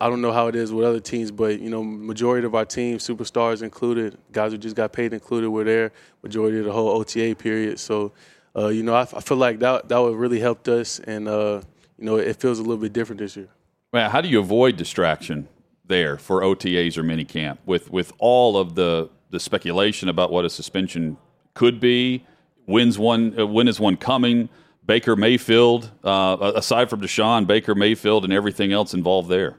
I 0.00 0.08
don't 0.08 0.20
know 0.20 0.32
how 0.32 0.48
it 0.48 0.56
is 0.56 0.72
with 0.72 0.84
other 0.84 1.00
teams, 1.00 1.30
but 1.30 1.60
you 1.60 1.70
know, 1.70 1.82
majority 1.82 2.46
of 2.46 2.54
our 2.54 2.64
team, 2.64 2.98
superstars 2.98 3.62
included, 3.62 4.18
guys 4.32 4.52
who 4.52 4.58
just 4.58 4.76
got 4.76 4.92
paid 4.92 5.12
included, 5.12 5.50
were 5.50 5.64
there 5.64 5.92
majority 6.22 6.58
of 6.58 6.64
the 6.64 6.72
whole 6.72 6.88
OTA 6.88 7.36
period. 7.36 7.78
So, 7.78 8.12
uh, 8.56 8.68
you 8.68 8.82
know, 8.82 8.94
I, 8.94 9.02
I, 9.02 9.20
feel 9.20 9.36
like 9.36 9.58
that 9.60 9.88
that 9.88 9.98
would 9.98 10.16
really 10.16 10.40
helped 10.40 10.68
us, 10.68 10.98
and 11.00 11.28
uh, 11.28 11.60
you 11.98 12.04
know, 12.04 12.16
it 12.16 12.36
feels 12.36 12.58
a 12.58 12.62
little 12.62 12.76
bit 12.76 12.92
different 12.92 13.20
this 13.20 13.36
year. 13.36 13.48
Well, 13.92 14.10
how 14.10 14.20
do 14.20 14.28
you 14.28 14.40
avoid 14.40 14.76
distraction? 14.76 15.48
There 15.88 16.18
for 16.18 16.42
OTAs 16.42 16.96
or 16.96 17.02
minicamp 17.02 17.58
with 17.66 17.90
with 17.90 18.12
all 18.18 18.56
of 18.56 18.74
the 18.74 19.10
the 19.30 19.40
speculation 19.40 20.08
about 20.08 20.30
what 20.30 20.44
a 20.44 20.50
suspension 20.50 21.16
could 21.54 21.80
be. 21.80 22.24
When's 22.66 22.98
one? 22.98 23.38
Uh, 23.38 23.46
when 23.46 23.68
is 23.68 23.80
one 23.80 23.96
coming? 23.96 24.48
Baker 24.84 25.16
Mayfield, 25.16 25.90
uh, 26.04 26.52
aside 26.54 26.88
from 26.88 27.00
Deshaun, 27.00 27.46
Baker 27.46 27.74
Mayfield, 27.74 28.22
and 28.22 28.32
everything 28.32 28.72
else 28.72 28.94
involved 28.94 29.28
there. 29.28 29.56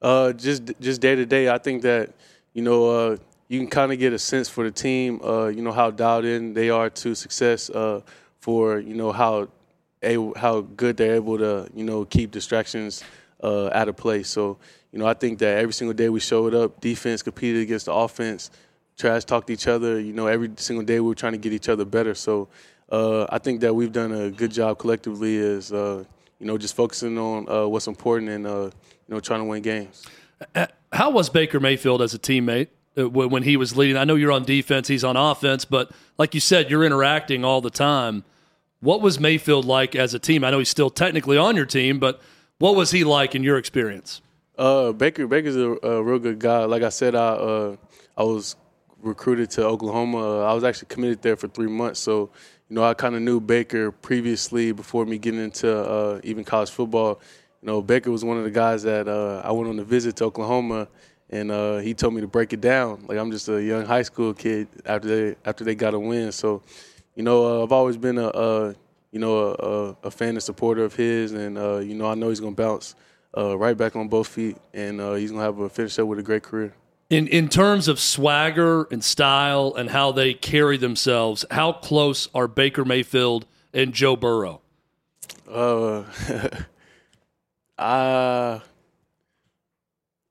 Uh, 0.00 0.32
just 0.32 0.72
just 0.80 1.00
day 1.00 1.16
to 1.16 1.26
day, 1.26 1.48
I 1.48 1.58
think 1.58 1.82
that 1.82 2.14
you 2.52 2.62
know 2.62 2.88
uh, 2.88 3.16
you 3.48 3.58
can 3.58 3.68
kind 3.68 3.92
of 3.92 3.98
get 3.98 4.12
a 4.12 4.18
sense 4.18 4.48
for 4.48 4.64
the 4.64 4.70
team. 4.70 5.20
Uh, 5.22 5.46
you 5.46 5.62
know 5.62 5.72
how 5.72 5.90
dialed 5.90 6.24
in 6.24 6.54
they 6.54 6.70
are 6.70 6.90
to 6.90 7.14
success. 7.14 7.70
For 8.40 8.78
you 8.78 8.94
know 8.94 9.10
how 9.10 9.48
able, 10.02 10.32
how 10.36 10.60
good 10.60 10.96
they're 10.96 11.16
able 11.16 11.38
to 11.38 11.68
you 11.74 11.84
know 11.84 12.04
keep 12.04 12.30
distractions 12.30 13.02
out 13.42 13.88
of 13.88 13.96
place. 13.96 14.28
So 14.28 14.58
you 14.92 14.98
know, 14.98 15.06
I 15.06 15.14
think 15.14 15.38
that 15.40 15.58
every 15.58 15.72
single 15.72 15.94
day 15.94 16.08
we 16.08 16.20
showed 16.20 16.54
up, 16.54 16.80
defense 16.80 17.22
competed 17.22 17.62
against 17.62 17.86
the 17.86 17.92
offense, 17.92 18.50
trash 18.96 19.24
talked 19.24 19.50
each 19.50 19.66
other. 19.66 20.00
You 20.00 20.12
know, 20.12 20.26
every 20.26 20.50
single 20.56 20.84
day 20.84 21.00
we 21.00 21.08
were 21.08 21.14
trying 21.14 21.32
to 21.32 21.38
get 21.38 21.52
each 21.52 21.68
other 21.68 21.84
better. 21.84 22.14
So 22.14 22.48
uh, 22.90 23.26
I 23.28 23.38
think 23.38 23.60
that 23.60 23.74
we've 23.74 23.92
done 23.92 24.12
a 24.12 24.30
good 24.30 24.50
job 24.50 24.78
collectively 24.78 25.38
as, 25.38 25.72
uh, 25.72 26.04
you 26.38 26.46
know, 26.46 26.56
just 26.56 26.74
focusing 26.74 27.18
on 27.18 27.48
uh, 27.48 27.66
what's 27.66 27.86
important 27.86 28.30
and, 28.30 28.46
uh, 28.46 28.64
you 28.64 29.14
know, 29.14 29.20
trying 29.20 29.40
to 29.40 29.44
win 29.44 29.62
games. 29.62 30.06
Uh, 30.54 30.66
how 30.92 31.10
was 31.10 31.28
Baker 31.28 31.60
Mayfield 31.60 32.00
as 32.00 32.14
a 32.14 32.18
teammate 32.18 32.68
uh, 32.96 33.08
when 33.10 33.42
he 33.42 33.58
was 33.58 33.76
leading? 33.76 33.98
I 33.98 34.04
know 34.04 34.14
you're 34.14 34.32
on 34.32 34.44
defense, 34.44 34.88
he's 34.88 35.04
on 35.04 35.18
offense, 35.18 35.66
but 35.66 35.90
like 36.16 36.32
you 36.34 36.40
said, 36.40 36.70
you're 36.70 36.84
interacting 36.84 37.44
all 37.44 37.60
the 37.60 37.70
time. 37.70 38.24
What 38.80 39.02
was 39.02 39.20
Mayfield 39.20 39.66
like 39.66 39.94
as 39.94 40.14
a 40.14 40.18
team? 40.18 40.44
I 40.44 40.50
know 40.50 40.60
he's 40.60 40.68
still 40.70 40.88
technically 40.88 41.36
on 41.36 41.56
your 41.56 41.66
team, 41.66 41.98
but 41.98 42.22
what 42.58 42.74
was 42.74 42.90
he 42.90 43.04
like 43.04 43.34
in 43.34 43.42
your 43.42 43.56
experience? 43.56 44.20
Uh, 44.56 44.92
Baker 44.92 45.26
Baker's 45.26 45.56
a, 45.56 45.76
a, 45.82 46.02
real 46.02 46.18
good 46.18 46.38
guy. 46.38 46.64
Like 46.64 46.82
I 46.82 46.88
said, 46.88 47.14
I 47.14 47.28
uh, 47.28 47.76
I 48.16 48.24
was 48.24 48.56
recruited 49.00 49.50
to 49.50 49.64
Oklahoma. 49.64 50.18
Uh, 50.18 50.50
I 50.50 50.52
was 50.52 50.64
actually 50.64 50.88
committed 50.88 51.22
there 51.22 51.36
for 51.36 51.46
three 51.46 51.68
months, 51.68 52.00
so 52.00 52.30
you 52.68 52.74
know 52.74 52.82
I 52.82 52.94
kind 52.94 53.14
of 53.14 53.22
knew 53.22 53.40
Baker 53.40 53.92
previously 53.92 54.72
before 54.72 55.06
me 55.06 55.18
getting 55.18 55.40
into 55.40 55.72
uh, 55.72 56.20
even 56.24 56.42
college 56.42 56.70
football. 56.70 57.20
You 57.62 57.66
know, 57.66 57.82
Baker 57.82 58.10
was 58.10 58.24
one 58.24 58.36
of 58.36 58.44
the 58.44 58.50
guys 58.50 58.82
that 58.82 59.06
uh, 59.06 59.42
I 59.44 59.52
went 59.52 59.68
on 59.68 59.78
a 59.78 59.84
visit 59.84 60.16
to 60.16 60.24
Oklahoma, 60.24 60.88
and 61.30 61.52
he 61.84 61.94
told 61.94 62.14
me 62.14 62.20
to 62.20 62.28
break 62.28 62.52
it 62.52 62.60
down. 62.60 63.04
Like 63.06 63.18
I'm 63.18 63.30
just 63.30 63.48
a 63.48 63.62
young 63.62 63.86
high 63.86 64.02
school 64.02 64.34
kid 64.34 64.66
after 64.84 65.06
they 65.08 65.36
after 65.44 65.62
they 65.62 65.76
got 65.76 65.94
a 65.94 65.98
win. 66.00 66.32
So, 66.32 66.62
you 67.14 67.22
know, 67.22 67.62
I've 67.62 67.72
always 67.72 67.96
been 67.96 68.18
a, 68.18 68.26
a 68.28 68.74
you 69.12 69.18
know 69.18 69.54
a, 70.02 70.06
a, 70.06 70.10
fan 70.10 70.30
and 70.30 70.42
supporter 70.42 70.84
of 70.84 70.94
his, 70.94 71.32
and 71.32 71.56
you 71.88 71.94
know 71.94 72.06
I 72.06 72.14
know 72.14 72.28
he's 72.28 72.40
gonna 72.40 72.54
bounce 72.54 72.94
uh, 73.36 73.56
right 73.56 73.76
back 73.76 73.96
on 73.96 74.08
both 74.08 74.28
feet, 74.28 74.56
and 74.74 75.00
uh, 75.00 75.14
he's 75.14 75.30
gonna 75.30 75.42
have 75.42 75.58
a 75.58 75.68
finish 75.68 75.98
up 75.98 76.06
with 76.06 76.18
a 76.18 76.22
great 76.22 76.42
career. 76.42 76.74
In 77.10 77.26
in 77.28 77.48
terms 77.48 77.88
of 77.88 77.98
swagger 77.98 78.84
and 78.90 79.02
style 79.02 79.74
and 79.76 79.90
how 79.90 80.12
they 80.12 80.34
carry 80.34 80.76
themselves, 80.76 81.44
how 81.50 81.72
close 81.72 82.28
are 82.34 82.46
Baker 82.46 82.84
Mayfield 82.84 83.46
and 83.72 83.92
Joe 83.92 84.16
Burrow? 84.16 84.60
Uh, 85.50 86.04
I 87.78 88.60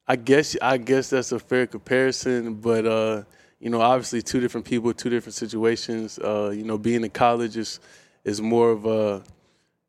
I 0.08 0.16
guess 0.16 0.56
I 0.62 0.78
guess 0.78 1.10
that's 1.10 1.32
a 1.32 1.40
fair 1.40 1.68
comparison, 1.68 2.56
but 2.56 2.86
uh, 2.86 3.24
you 3.60 3.70
know, 3.70 3.82
obviously 3.82 4.22
two 4.22 4.40
different 4.40 4.66
people, 4.66 4.94
two 4.94 5.10
different 5.10 5.34
situations. 5.34 6.20
Uh, 6.20 6.54
you 6.56 6.64
know, 6.64 6.78
being 6.78 7.04
in 7.04 7.10
college 7.10 7.58
is 7.58 7.80
is 8.28 8.42
more 8.42 8.72
of 8.72 8.86
a 8.86 9.24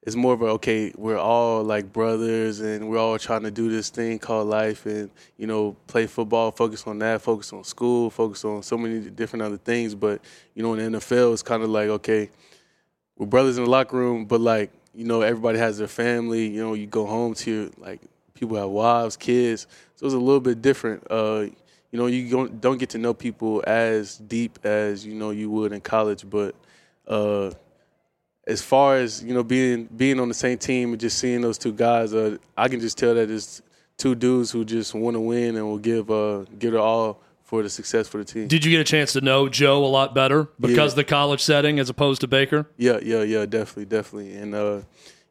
it's 0.05 0.15
more 0.15 0.33
of 0.33 0.41
a 0.43 0.47
okay, 0.47 0.93
we're 0.97 1.19
all 1.19 1.65
like 1.65 1.93
brothers 1.93 2.61
and 2.61 2.89
we're 2.89 2.99
all 2.99 3.19
trying 3.19 3.43
to 3.43 3.51
do 3.51 3.69
this 3.69 3.91
thing 3.91 4.19
called 4.21 4.47
life 4.47 4.87
and 4.87 5.11
you 5.37 5.47
know, 5.47 5.77
play 5.89 6.07
football, 6.07 6.53
focus 6.53 6.87
on 6.87 7.01
that, 7.01 7.21
focus 7.21 7.53
on 7.53 7.65
school, 7.65 8.09
focus 8.09 8.45
on 8.45 8.63
so 8.63 8.79
many 8.79 9.11
different 9.11 9.43
other 9.43 9.57
things. 9.57 9.95
But, 9.95 10.23
you 10.55 10.63
know, 10.63 10.73
in 10.75 10.93
the 10.93 10.99
NFL 10.99 11.33
it's 11.33 11.43
kinda 11.43 11.67
like, 11.67 11.89
okay, 11.89 12.31
we're 13.17 13.27
brothers 13.27 13.59
in 13.59 13.65
the 13.65 13.71
locker 13.71 13.97
room, 13.97 14.25
but 14.25 14.41
like, 14.41 14.71
you 14.95 15.05
know, 15.05 15.21
everybody 15.21 15.59
has 15.59 15.79
their 15.79 15.89
family, 15.89 16.47
you 16.47 16.63
know, 16.63 16.75
you 16.75 16.87
go 16.87 17.07
home 17.07 17.35
to 17.35 17.51
your 17.51 17.71
like 17.77 18.01
people 18.35 18.57
have 18.57 18.69
wives, 18.69 19.17
kids. 19.17 19.67
So 19.97 20.07
it's 20.07 20.15
a 20.15 20.19
little 20.19 20.41
bit 20.41 20.63
different. 20.63 21.05
Uh, 21.11 21.47
you 21.91 21.99
know, 21.99 22.07
you 22.07 22.31
don't, 22.31 22.61
don't 22.61 22.79
get 22.79 22.91
to 22.91 22.99
know 22.99 23.15
people 23.15 23.65
as 23.67 24.17
deep 24.17 24.61
as 24.63 25.05
you 25.05 25.15
know 25.15 25.31
you 25.31 25.51
would 25.51 25.73
in 25.73 25.81
college, 25.81 26.25
but 26.31 26.55
uh, 27.09 27.51
as 28.49 28.63
far 28.63 28.97
as 28.97 29.23
you 29.23 29.35
know, 29.35 29.45
being 29.45 29.85
being 29.85 30.19
on 30.19 30.29
the 30.29 30.35
same 30.35 30.59
team 30.59 30.93
and 30.93 31.01
just 31.01 31.19
seeing 31.19 31.43
those 31.43 31.59
two 31.59 31.73
guys, 31.73 32.15
uh, 32.15 32.39
I 32.57 32.69
can 32.69 32.81
just 32.81 32.97
tell 32.97 33.15
that 33.15 33.31
it's 33.31 33.63
two 33.99 34.15
dudes 34.15 34.51
who 34.51 34.65
just 34.65 34.95
want 34.95 35.15
to 35.15 35.21
win 35.21 35.57
and 35.57 35.67
will 35.67 35.79
give 35.79 36.11
uh, 36.11 36.45
give 36.59 36.75
it 36.75 36.81
all 36.81 37.21
for 37.43 37.63
the 37.63 37.69
success 37.69 38.09
for 38.09 38.19
the 38.19 38.25
team. 38.25 38.49
Did 38.49 38.65
you 38.65 38.71
get 38.71 38.81
a 38.81 38.85
chance 38.85 39.13
to 39.13 39.21
know 39.21 39.49
Joe 39.49 39.85
a 39.85 39.87
lot 39.87 40.15
better 40.15 40.49
because 40.59 40.93
yeah. 40.93 40.97
the 40.97 41.05
college 41.05 41.43
setting 41.43 41.79
as 41.79 41.91
opposed 41.91 42.23
to 42.23 42.27
Baker? 42.27 42.67
Yeah, 42.79 42.99
yeah, 43.03 43.23
yeah, 43.23 43.45
definitely, 43.45 43.85
definitely, 43.85 44.35
and 44.35 44.55
uh, 44.55 44.81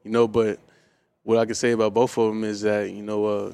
you 0.03 0.12
know, 0.12 0.27
but 0.27 0.59
what 1.24 1.39
I 1.39 1.45
can 1.45 1.55
say 1.55 1.71
about 1.71 1.93
both 1.93 2.17
of 2.17 2.29
them 2.29 2.43
is 2.43 2.62
that 2.62 2.91
you 2.91 3.01
know 3.01 3.25
uh, 3.25 3.53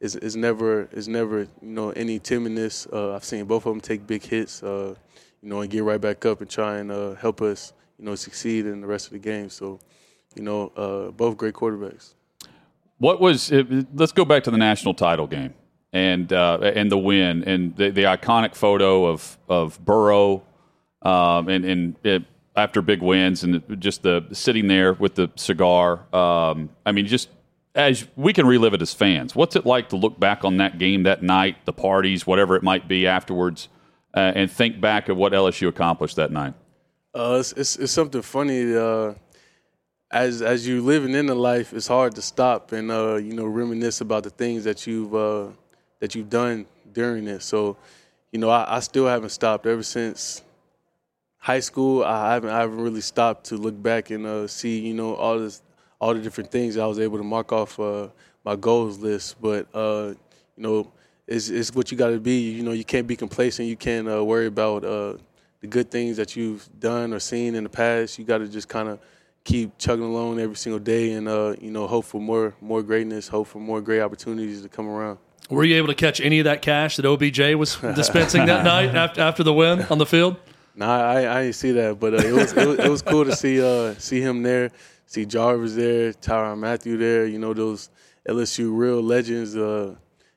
it's, 0.00 0.16
it's 0.16 0.34
never 0.34 0.88
it's 0.90 1.06
never 1.06 1.40
you 1.40 1.48
know 1.62 1.90
any 1.90 2.18
timidness. 2.18 2.92
Uh, 2.92 3.14
I've 3.14 3.24
seen 3.24 3.44
both 3.44 3.64
of 3.64 3.72
them 3.72 3.80
take 3.80 4.08
big 4.08 4.24
hits, 4.24 4.60
uh, 4.62 4.96
you 5.40 5.48
know, 5.48 5.60
and 5.60 5.70
get 5.70 5.84
right 5.84 6.00
back 6.00 6.26
up 6.26 6.40
and 6.40 6.50
try 6.50 6.78
and 6.78 6.90
uh, 6.90 7.14
help 7.14 7.40
us 7.40 7.72
you 8.04 8.10
know 8.10 8.16
succeed 8.16 8.66
in 8.66 8.82
the 8.82 8.86
rest 8.86 9.06
of 9.06 9.14
the 9.14 9.18
game. 9.18 9.48
So 9.48 9.80
you 10.34 10.42
know, 10.42 10.68
uh, 10.76 11.10
both 11.12 11.38
great 11.38 11.54
quarterbacks. 11.54 12.12
What 12.98 13.18
was? 13.18 13.50
Let's 13.50 14.12
go 14.12 14.26
back 14.26 14.44
to 14.44 14.50
the 14.50 14.58
national 14.58 14.92
title 14.92 15.26
game 15.26 15.54
and 15.94 16.30
uh, 16.30 16.58
and 16.62 16.92
the 16.92 16.98
win 16.98 17.44
and 17.44 17.74
the, 17.76 17.90
the, 17.90 18.02
iconic 18.02 18.54
photo 18.54 19.06
of 19.06 19.38
of 19.48 19.82
Burrow 19.82 20.42
um, 21.00 21.48
and 21.48 21.64
and 21.64 21.96
it, 22.04 22.24
after 22.54 22.82
big 22.82 23.00
wins 23.00 23.42
and 23.42 23.62
just 23.80 24.02
the 24.02 24.26
sitting 24.32 24.68
there 24.68 24.92
with 24.92 25.14
the 25.14 25.30
cigar. 25.36 26.04
Um, 26.14 26.68
I 26.84 26.92
mean, 26.92 27.06
just 27.06 27.30
as 27.74 28.06
we 28.16 28.34
can 28.34 28.46
relive 28.46 28.74
it 28.74 28.82
as 28.82 28.92
fans. 28.92 29.34
What's 29.34 29.56
it 29.56 29.64
like 29.64 29.88
to 29.88 29.96
look 29.96 30.20
back 30.20 30.44
on 30.44 30.58
that 30.58 30.78
game 30.78 31.04
that 31.04 31.22
night, 31.22 31.64
the 31.64 31.72
parties, 31.72 32.26
whatever 32.26 32.54
it 32.54 32.62
might 32.62 32.86
be 32.86 33.06
afterwards, 33.06 33.68
uh, 34.14 34.32
and 34.34 34.50
think 34.50 34.78
back 34.78 35.08
of 35.08 35.16
what 35.16 35.32
LSU 35.32 35.68
accomplished 35.68 36.16
that 36.16 36.30
night? 36.30 36.52
Uh, 37.14 37.36
it's, 37.38 37.52
it's, 37.52 37.76
it's, 37.76 37.92
something 37.92 38.22
funny. 38.22 38.74
Uh, 38.74 39.14
as 40.10 40.42
as 40.42 40.66
you 40.66 40.82
living 40.82 41.14
in 41.14 41.26
the 41.26 41.34
life, 41.34 41.72
it's 41.72 41.86
hard 41.86 42.14
to 42.14 42.22
stop 42.22 42.72
and 42.72 42.90
uh, 42.90 43.16
you 43.16 43.34
know 43.34 43.46
reminisce 43.46 44.00
about 44.00 44.24
the 44.24 44.30
things 44.30 44.64
that 44.64 44.86
you've 44.86 45.14
uh, 45.14 45.48
that 46.00 46.14
you've 46.14 46.30
done 46.30 46.66
during 46.92 47.26
it. 47.28 47.42
So, 47.42 47.76
you 48.32 48.38
know, 48.38 48.50
I, 48.50 48.76
I 48.76 48.80
still 48.80 49.06
haven't 49.06 49.30
stopped 49.30 49.66
ever 49.66 49.82
since 49.82 50.42
high 51.44 51.60
school, 51.60 52.02
I 52.02 52.32
haven't 52.32 52.48
I 52.48 52.60
haven't 52.60 52.80
really 52.80 53.02
stopped 53.02 53.44
to 53.46 53.56
look 53.58 53.80
back 53.80 54.10
and 54.10 54.24
uh, 54.24 54.46
see 54.48 54.78
you 54.78 54.94
know 54.94 55.14
all 55.14 55.38
this 55.38 55.62
all 56.00 56.14
the 56.14 56.20
different 56.20 56.50
things 56.50 56.78
I 56.78 56.86
was 56.86 56.98
able 56.98 57.18
to 57.18 57.24
mark 57.24 57.52
off 57.52 57.78
uh, 57.78 58.08
my 58.44 58.56
goals 58.56 58.98
list. 58.98 59.36
But 59.42 59.68
uh, 59.74 60.14
you 60.56 60.62
know, 60.62 60.90
it's 61.26 61.50
it's 61.50 61.74
what 61.74 61.92
you 61.92 61.98
got 61.98 62.10
to 62.10 62.18
be. 62.18 62.50
You 62.50 62.62
know, 62.62 62.72
you 62.72 62.84
can't 62.84 63.06
be 63.06 63.14
complacent. 63.14 63.68
You 63.68 63.76
can't 63.76 64.08
uh, 64.08 64.24
worry 64.24 64.46
about 64.46 64.84
uh, 64.84 65.14
the 65.64 65.68
good 65.68 65.90
things 65.90 66.18
that 66.18 66.36
you've 66.36 66.68
done 66.78 67.14
or 67.14 67.18
seen 67.18 67.54
in 67.54 67.64
the 67.64 67.70
past. 67.70 68.18
You 68.18 68.24
got 68.26 68.38
to 68.38 68.48
just 68.48 68.68
kind 68.68 68.86
of 68.86 69.00
keep 69.44 69.78
chugging 69.78 70.04
along 70.04 70.38
every 70.38 70.56
single 70.56 70.78
day 70.78 71.12
and 71.12 71.26
uh, 71.26 71.54
you 71.58 71.70
know 71.70 71.86
hope 71.86 72.04
for 72.04 72.20
more 72.20 72.54
more 72.60 72.82
greatness, 72.82 73.28
hope 73.28 73.46
for 73.46 73.60
more 73.60 73.80
great 73.80 74.02
opportunities 74.02 74.60
to 74.60 74.68
come 74.68 74.86
around. 74.86 75.18
Were 75.48 75.64
you 75.64 75.76
able 75.76 75.88
to 75.88 75.94
catch 75.94 76.20
any 76.20 76.38
of 76.38 76.44
that 76.44 76.60
cash 76.60 76.96
that 76.96 77.06
OBJ 77.06 77.54
was 77.54 77.76
dispensing 77.76 78.44
that 78.44 78.62
night 78.72 78.94
after 78.94 79.22
after 79.22 79.42
the 79.42 79.54
win 79.54 79.80
on 79.88 79.96
the 79.96 80.04
field? 80.04 80.36
No, 80.76 80.84
I, 80.86 81.38
I 81.38 81.42
didn't 81.44 81.54
see 81.54 81.72
that, 81.72 81.98
but 81.98 82.12
uh, 82.12 82.16
it, 82.18 82.32
was, 82.32 82.52
it 82.52 82.66
was 82.66 82.78
it 82.80 82.90
was 82.90 83.00
cool 83.00 83.24
to 83.24 83.34
see 83.34 83.62
uh, 83.62 83.94
see 83.94 84.20
him 84.20 84.42
there, 84.42 84.70
see 85.06 85.24
Jarvis 85.24 85.74
there, 85.76 86.12
Tyrann 86.12 86.58
Mathieu 86.58 86.98
there. 86.98 87.24
You 87.24 87.38
know 87.38 87.54
those 87.54 87.88
LSU 88.28 88.76
real 88.76 89.02
legends, 89.02 89.56
uh, 89.56 89.94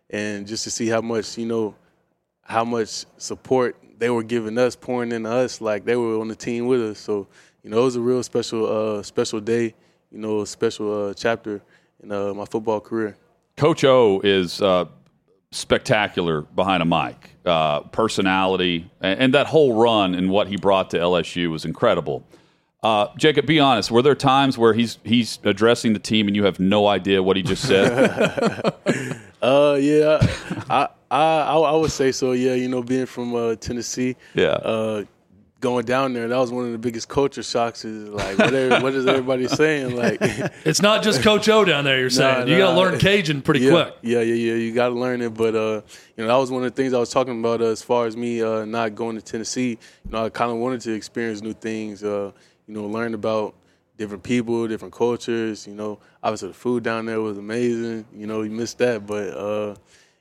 and 0.10 0.48
just 0.48 0.64
to 0.64 0.72
see 0.72 0.88
how 0.88 1.02
much 1.02 1.38
you 1.38 1.48
know 1.48 1.76
how 2.44 2.64
much 2.64 3.06
support 3.18 3.76
they 3.98 4.10
were 4.10 4.24
giving 4.24 4.58
us, 4.58 4.76
pouring 4.76 5.12
into 5.12 5.30
us, 5.30 5.62
like 5.62 5.86
they 5.86 5.96
were 5.96 6.20
on 6.20 6.28
the 6.28 6.36
team 6.36 6.68
with 6.68 6.82
us. 6.82 7.00
So 7.00 7.28
you 7.64 7.70
know 7.70 7.82
it 7.82 7.86
was 7.86 7.96
a 7.96 8.02
real 8.02 8.24
special 8.24 8.66
uh, 9.00 9.04
special 9.04 9.40
day. 9.40 9.74
You 10.12 10.20
know, 10.20 10.42
a 10.42 10.48
special 10.48 11.10
uh, 11.10 11.14
chapter 11.14 11.62
in 12.02 12.12
uh, 12.12 12.34
my 12.34 12.46
football 12.46 12.80
career. 12.80 13.18
Coach 13.58 13.84
O 13.84 14.22
is 14.24 14.62
spectacular 15.52 16.42
behind 16.42 16.84
a 16.84 16.86
mic. 16.86 17.32
Uh, 17.46 17.82
personality 17.82 18.90
and, 19.02 19.20
and, 19.20 19.34
that 19.34 19.48
whole 19.48 19.74
run 19.74 20.16
and 20.16 20.30
what 20.30 20.48
he 20.48 20.58
brought 20.58 20.90
to 20.90 20.98
LSU 20.98 21.50
was 21.50 21.64
incredible. 21.64 22.28
Uh, 22.84 23.08
Jacob, 23.18 23.46
be 23.46 23.60
honest. 23.60 23.90
Were 23.90 24.02
there 24.02 24.16
times 24.16 24.58
where 24.58 24.74
he's 24.74 25.00
he's 25.04 25.40
addressing 25.44 25.94
the 25.94 26.00
team 26.00 26.28
and 26.28 26.36
you 26.36 26.44
have 26.44 26.60
no 26.60 26.88
idea 26.88 27.24
what 27.24 27.38
he 27.38 27.44
just 27.44 27.66
said? 27.66 27.92
uh, 29.42 29.78
yeah, 29.80 30.20
I, 30.70 30.90
I 31.10 31.56
I 31.58 31.76
would 31.76 31.92
say 31.92 32.12
so. 32.12 32.32
Yeah, 32.32 32.54
you 32.54 32.68
know, 32.68 32.84
being 32.84 33.06
from 33.06 33.36
uh, 33.36 33.56
Tennessee. 33.56 34.16
Yeah. 34.34 34.48
Uh, 34.48 35.06
going 35.60 35.86
down 35.86 36.14
there, 36.14 36.28
that 36.28 36.38
was 36.38 36.52
one 36.52 36.66
of 36.66 36.72
the 36.72 36.78
biggest 36.78 37.10
culture 37.10 37.42
shocks. 37.42 37.84
Is 37.86 38.10
like, 38.10 38.38
what, 38.38 38.54
are, 38.54 38.82
what 38.82 38.94
is 38.94 39.06
everybody 39.06 39.48
saying? 39.48 39.96
Like, 39.96 40.18
it's 40.22 40.82
not 40.82 41.04
just 41.04 41.24
Coach 41.24 41.50
O 41.50 41.66
down 41.66 41.84
there. 41.84 42.00
You're 42.00 42.10
saying 42.12 42.42
nah, 42.42 42.46
you 42.46 42.58
got 42.58 42.72
to 42.74 42.80
learn 42.80 43.00
Cajun 43.00 43.42
pretty 43.42 43.62
yeah, 43.62 43.72
quick. 43.72 43.96
Yeah, 44.02 44.22
yeah, 44.22 44.36
yeah. 44.36 44.54
You 44.54 44.74
got 44.74 44.90
to 44.90 44.96
learn 44.96 45.22
it. 45.22 45.34
But 45.34 45.56
uh, 45.56 45.82
you 46.16 46.24
know, 46.24 46.28
that 46.28 46.36
was 46.36 46.52
one 46.52 46.64
of 46.64 46.74
the 46.74 46.82
things 46.82 46.94
I 46.94 47.00
was 47.00 47.10
talking 47.10 47.40
about 47.40 47.62
uh, 47.62 47.66
as 47.66 47.82
far 47.82 48.06
as 48.06 48.16
me 48.16 48.42
uh, 48.42 48.66
not 48.66 48.96
going 48.96 49.16
to 49.16 49.22
Tennessee. 49.22 49.78
You 50.06 50.12
know, 50.12 50.26
I 50.26 50.30
kind 50.30 50.52
of 50.52 50.58
wanted 50.58 50.82
to 50.82 50.94
experience 50.94 51.42
new 51.42 51.54
things. 51.54 52.04
Uh, 52.04 52.32
you 52.68 52.74
know, 52.74 52.86
learn 52.86 53.14
about 53.14 53.56
different 53.98 54.24
people, 54.24 54.68
different 54.68 54.94
cultures. 54.94 55.68
You 55.68 55.74
know, 55.74 56.00
obviously 56.22 56.50
the 56.50 56.54
food 56.54 56.84
down 56.84 57.06
there 57.06 57.22
was 57.22 57.38
amazing. 57.38 58.06
You 58.14 58.28
know, 58.28 58.42
you 58.44 58.52
missed 58.52 58.78
that, 58.80 59.06
but 59.06 59.30
uh, 59.30 59.76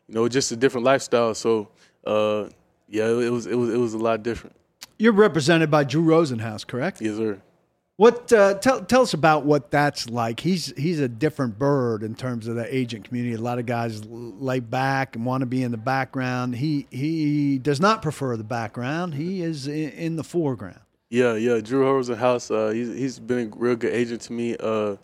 you 0.09 0.15
know, 0.15 0.29
just 0.29 0.53
a 0.53 0.57
different 0.57 0.85
lifestyle. 0.85 1.35
So. 1.35 1.69
Uh, 2.07 2.49
yeah, 2.89 3.09
it 3.09 3.31
was 3.31 3.47
it 3.47 3.57
was 3.57 3.73
it 3.73 3.79
was 3.79 3.95
a 3.95 3.99
lot 3.99 4.23
different. 4.23 4.55
You're 4.99 5.13
represented 5.13 5.71
by 5.71 5.85
Drew 5.85 6.03
Rosenhaus, 6.03 6.67
correct? 6.67 7.03
Yes, 7.03 7.17
sir. 7.17 7.41
What 7.97 8.33
uh, 8.33 8.55
tell 8.55 8.85
tell 8.85 9.03
us 9.03 9.15
about 9.15 9.45
what 9.45 9.71
that's 9.71 10.09
like? 10.09 10.41
He's 10.41 10.73
he's 10.77 11.01
a 11.01 11.09
different 11.09 11.59
bird 11.59 12.03
in 12.03 12.15
terms 12.15 12.47
of 12.47 12.55
the 12.55 12.75
agent 12.75 13.05
community. 13.05 13.35
A 13.35 13.41
lot 13.41 13.59
of 13.59 13.67
guys 13.67 14.05
lay 14.07 14.61
back 14.61 15.17
and 15.17 15.25
want 15.25 15.41
to 15.41 15.47
be 15.47 15.63
in 15.63 15.71
the 15.71 15.79
background. 15.79 16.57
He 16.57 16.87
he 16.91 17.59
does 17.59 17.81
not 17.81 18.03
prefer 18.03 18.37
the 18.37 18.45
background. 18.45 19.15
He 19.15 19.43
is 19.43 19.67
in, 19.67 19.91
in 19.91 20.17
the 20.17 20.25
foreground. 20.25 20.81
Yeah, 21.09 21.35
yeah. 21.35 21.61
Drew 21.61 21.85
Rosenhaus, 21.85 22.51
uh, 22.51 22.73
he's 22.73 22.89
he's 22.89 23.19
been 23.19 23.51
a 23.53 23.57
real 23.57 23.77
good 23.77 23.95
agent 23.95 24.21
to 24.23 24.33
me. 24.33 24.57
Uh, 24.59 24.97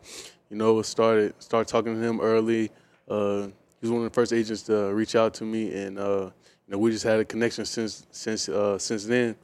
you 0.51 0.57
know, 0.57 0.83
started 0.83 1.35
started 1.39 1.69
talking 1.69 1.95
to 1.95 2.01
him 2.01 2.21
early. 2.21 2.71
Uh, 3.09 3.49
he 3.83 3.87
was 3.87 3.91
one 3.91 4.05
of 4.05 4.13
the 4.13 4.15
first 4.15 4.33
agents 4.33 4.63
to 4.63 4.95
reach 4.95 5.17
out 5.17 5.35
to 5.35 5.45
me, 5.45 5.75
and 5.75 5.99
uh, 5.99 6.31
you 6.67 6.69
know, 6.69 6.79
we 6.79 6.93
just 6.93 7.03
had 7.03 7.19
a 7.19 7.25
connection 7.25 7.65
since 7.65 8.07
since 8.13 8.49
uh, 8.49 8.79
since 8.79 9.05
then. 9.05 9.35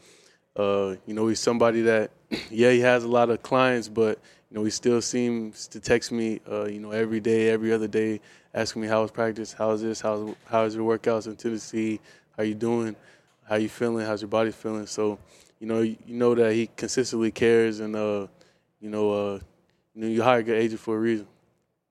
Uh, 0.56 0.94
you 1.06 1.14
know, 1.14 1.26
he's 1.26 1.40
somebody 1.40 1.82
that, 1.82 2.12
yeah, 2.50 2.70
he 2.70 2.78
has 2.78 3.02
a 3.02 3.08
lot 3.08 3.30
of 3.30 3.42
clients, 3.42 3.88
but 3.88 4.20
you 4.48 4.56
know, 4.56 4.62
he 4.62 4.70
still 4.70 5.02
seems 5.02 5.66
to 5.66 5.80
text 5.80 6.12
me, 6.12 6.40
uh, 6.50 6.66
you 6.66 6.78
know, 6.78 6.92
every 6.92 7.18
day, 7.18 7.48
every 7.50 7.72
other 7.72 7.88
day, 7.88 8.20
asking 8.54 8.82
me 8.82 8.88
how 8.88 9.02
was 9.02 9.10
practice, 9.10 9.52
how's 9.52 9.82
this, 9.82 10.00
how's 10.00 10.32
how's 10.44 10.76
your 10.76 10.98
workouts 10.98 11.26
in 11.26 11.34
Tennessee, 11.34 11.98
how 12.36 12.44
you 12.44 12.54
doing, 12.54 12.94
how 13.48 13.56
you 13.56 13.68
feeling, 13.68 14.06
how's 14.06 14.22
your 14.22 14.28
body 14.28 14.52
feeling. 14.52 14.86
So, 14.86 15.18
you 15.58 15.66
know, 15.66 15.80
you, 15.80 15.96
know 16.06 16.36
that 16.36 16.52
he 16.52 16.70
consistently 16.76 17.32
cares, 17.32 17.80
and 17.80 17.96
uh, 17.96 18.28
you 18.80 18.88
know, 18.88 19.10
uh, 19.10 19.40
you 19.96 20.02
know, 20.02 20.06
you 20.06 20.22
hire 20.22 20.38
a 20.38 20.42
good 20.44 20.58
agent 20.58 20.80
for 20.80 20.94
a 20.94 21.00
reason. 21.00 21.26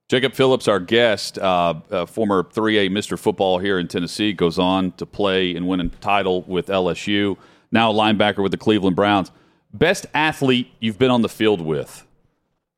Jacob 0.09 0.33
Phillips, 0.33 0.67
our 0.67 0.79
guest, 0.79 1.37
uh, 1.37 1.73
uh, 1.91 2.05
former 2.05 2.43
3A 2.43 2.89
Mr. 2.89 3.19
Football 3.19 3.59
here 3.59 3.77
in 3.77 3.87
Tennessee, 3.87 4.31
goes 4.31 4.57
on 4.57 4.93
to 4.93 5.05
play 5.05 5.55
and 5.55 5.67
win 5.67 5.81
a 5.81 5.89
title 5.89 6.43
with 6.43 6.67
LSU 6.67 7.37
now 7.71 7.91
a 7.91 7.93
linebacker 7.93 8.41
with 8.41 8.51
the 8.51 8.57
Cleveland 8.57 8.95
Browns. 8.95 9.31
Best 9.73 10.05
athlete 10.13 10.71
you've 10.79 10.97
been 10.97 11.11
on 11.11 11.21
the 11.21 11.29
field 11.29 11.61
with? 11.61 12.05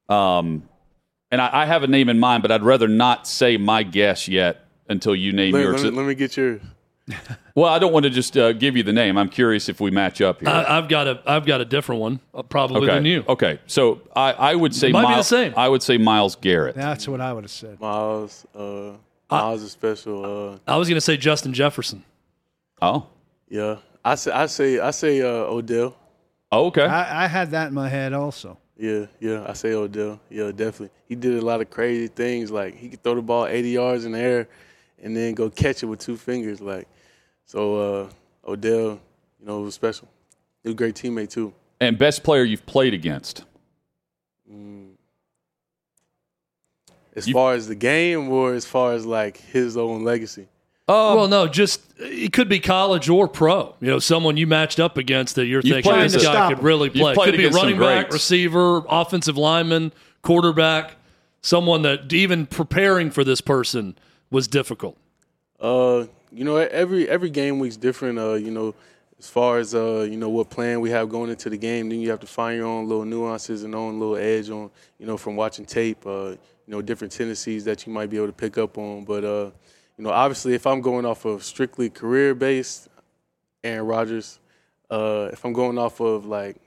Um, 0.07 0.67
and 1.31 1.41
I, 1.41 1.61
I 1.61 1.65
have 1.65 1.83
a 1.83 1.87
name 1.87 2.09
in 2.09 2.19
mind, 2.19 2.41
but 2.41 2.51
I'd 2.51 2.63
rather 2.63 2.87
not 2.87 3.27
say 3.27 3.57
my 3.57 3.83
guess 3.83 4.27
yet 4.27 4.65
until 4.87 5.15
you 5.15 5.31
name 5.31 5.53
let, 5.53 5.61
yours. 5.61 5.83
Let 5.83 5.93
me, 5.93 5.97
let 5.97 6.07
me, 6.07 6.15
get 6.15 6.35
yours. 6.35 6.61
Well, 7.55 7.69
I 7.69 7.77
don't 7.77 7.91
want 7.91 8.05
to 8.05 8.09
just 8.09 8.37
uh, 8.37 8.53
give 8.53 8.77
you 8.77 8.83
the 8.83 8.93
name. 8.93 9.17
I'm 9.17 9.27
curious 9.27 9.67
if 9.67 9.81
we 9.81 9.91
match 9.91 10.21
up 10.21 10.39
here. 10.39 10.47
I, 10.47 10.77
I've 10.77 10.87
got 10.87 11.07
a 11.07 11.21
I've 11.25 11.45
got 11.45 11.59
a 11.59 11.65
different 11.65 11.99
one, 11.99 12.21
uh, 12.33 12.41
probably 12.41 12.83
okay. 12.83 12.95
than 12.95 13.05
you. 13.05 13.25
Okay. 13.27 13.59
So 13.67 14.01
I, 14.15 14.31
I 14.31 14.55
would 14.55 14.73
say 14.73 14.91
might 14.91 15.01
be 15.01 15.07
the 15.07 15.11
Myles, 15.11 15.27
same. 15.27 15.53
I 15.57 15.67
would 15.67 15.83
say 15.83 15.97
Myles 15.97 16.37
Garrett. 16.37 16.75
That's 16.75 17.05
what 17.05 17.19
I 17.19 17.33
would 17.33 17.43
have 17.43 17.51
said. 17.51 17.79
Myles, 17.81 18.45
uh, 18.55 18.93
Myles 19.29 19.61
is 19.61 19.73
special. 19.73 20.53
Uh, 20.53 20.57
I 20.65 20.77
was 20.77 20.87
going 20.87 20.95
to 20.95 21.01
say 21.01 21.17
Justin 21.17 21.53
Jefferson. 21.53 22.05
Oh. 22.81 23.07
yeah, 23.49 23.77
I 24.05 24.15
say 24.15 24.31
I 24.31 24.45
say 24.45 24.79
I 24.79 24.91
say 24.91 25.21
uh, 25.21 25.51
Odell. 25.51 25.97
Oh, 26.51 26.67
okay. 26.67 26.85
I, 26.85 27.25
I 27.25 27.27
had 27.27 27.51
that 27.51 27.67
in 27.67 27.73
my 27.73 27.89
head 27.89 28.13
also. 28.13 28.57
Yeah, 28.77 29.07
yeah, 29.19 29.45
I 29.45 29.51
say 29.51 29.73
Odell. 29.73 30.21
Yeah, 30.29 30.51
definitely. 30.51 30.91
He 31.09 31.15
did 31.15 31.37
a 31.37 31.45
lot 31.45 31.59
of 31.59 31.69
crazy 31.69 32.07
things. 32.07 32.49
Like 32.51 32.75
he 32.75 32.87
could 32.87 33.03
throw 33.03 33.15
the 33.15 33.21
ball 33.21 33.45
80 33.45 33.69
yards 33.69 34.05
in 34.05 34.13
the 34.13 34.19
air 34.19 34.47
and 35.03 35.15
then 35.15 35.33
go 35.33 35.49
catch 35.49 35.83
it 35.83 35.87
with 35.87 35.99
two 35.99 36.15
fingers. 36.15 36.61
Like 36.61 36.87
so, 37.49 37.75
uh, 38.03 38.09
Odell, 38.47 38.99
you 39.39 39.45
know, 39.47 39.61
was 39.61 39.73
special. 39.73 40.07
He 40.61 40.69
was 40.69 40.73
a 40.73 40.77
great 40.77 40.93
teammate 40.93 41.29
too. 41.31 41.51
and 41.81 41.97
best 41.97 42.21
player 42.23 42.43
you've 42.43 42.65
played 42.67 42.93
against. 42.93 43.43
As 47.15 47.27
You- 47.27 47.33
far 47.33 47.53
as 47.53 47.67
the 47.67 47.75
game, 47.75 48.29
or 48.29 48.53
as 48.53 48.65
far 48.65 48.93
as 48.93 49.05
like 49.05 49.37
his 49.37 49.75
own 49.77 50.03
legacy. 50.03 50.47
Oh, 50.87 51.15
well, 51.15 51.27
no, 51.27 51.47
just 51.47 51.81
it 51.99 52.33
could 52.33 52.49
be 52.49 52.59
college 52.59 53.09
or 53.09 53.27
pro. 53.27 53.75
You 53.79 53.87
know, 53.89 53.99
someone 53.99 54.37
you 54.37 54.47
matched 54.47 54.79
up 54.79 54.97
against 54.97 55.35
that 55.35 55.45
you're 55.45 55.61
You've 55.63 55.75
thinking 55.75 55.91
played 55.91 56.09
this 56.09 56.23
guy 56.23 56.49
could 56.49 56.59
him. 56.59 56.65
really 56.65 56.89
play. 56.89 57.13
Could 57.13 57.31
be 57.37 57.43
a 57.43 57.47
against 57.47 57.57
some 57.59 57.63
running 57.65 57.79
back, 57.79 58.11
receiver, 58.11 58.83
offensive 58.89 59.37
lineman, 59.37 59.91
quarterback. 60.23 60.95
Someone 61.41 61.83
that 61.83 62.11
even 62.11 62.45
preparing 62.47 63.11
for 63.11 63.23
this 63.23 63.39
person 63.41 63.95
was 64.31 64.47
difficult. 64.47 64.97
Uh, 65.59 66.05
you 66.31 66.43
know, 66.43 66.57
every 66.57 67.07
every 67.09 67.29
game 67.29 67.59
week's 67.59 67.77
different. 67.77 68.19
Uh, 68.19 68.33
you 68.33 68.51
know, 68.51 68.75
as 69.19 69.27
far 69.27 69.57
as 69.57 69.75
uh, 69.75 70.07
you 70.09 70.17
know, 70.17 70.29
what 70.29 70.49
plan 70.49 70.79
we 70.79 70.89
have 70.91 71.09
going 71.09 71.29
into 71.29 71.49
the 71.49 71.57
game, 71.57 71.89
then 71.89 71.99
you 71.99 72.09
have 72.09 72.19
to 72.21 72.27
find 72.27 72.57
your 72.57 72.67
own 72.67 72.87
little 72.87 73.05
nuances 73.05 73.63
and 73.63 73.75
own 73.75 73.99
little 73.99 74.17
edge 74.17 74.49
on, 74.49 74.69
you 74.97 75.05
know, 75.05 75.17
from 75.17 75.35
watching 75.35 75.65
tape. 75.65 76.05
Uh, 76.05 76.35
you 76.67 76.75
know, 76.75 76.81
different 76.83 77.11
tendencies 77.11 77.65
that 77.65 77.87
you 77.87 77.91
might 77.91 78.11
be 78.11 78.17
able 78.17 78.27
to 78.27 78.33
pick 78.33 78.57
up 78.57 78.77
on. 78.77 79.03
But 79.03 79.23
uh, 79.23 79.51
you 79.97 80.03
know, 80.03 80.11
obviously, 80.11 80.53
if 80.53 80.67
I'm 80.67 80.81
going 80.81 81.05
off 81.05 81.25
of 81.25 81.43
strictly 81.43 81.89
career 81.89 82.35
based, 82.35 82.89
Aaron 83.63 83.85
Rodgers. 83.85 84.39
Uh, 84.89 85.29
if 85.31 85.45
I'm 85.45 85.53
going 85.53 85.77
off 85.77 85.99
of 85.99 86.25
like 86.25 86.57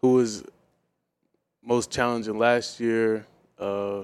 who 0.00 0.14
was 0.14 0.44
most 1.62 1.90
challenging 1.90 2.38
last 2.38 2.80
year, 2.80 3.26
uh, 3.58 4.00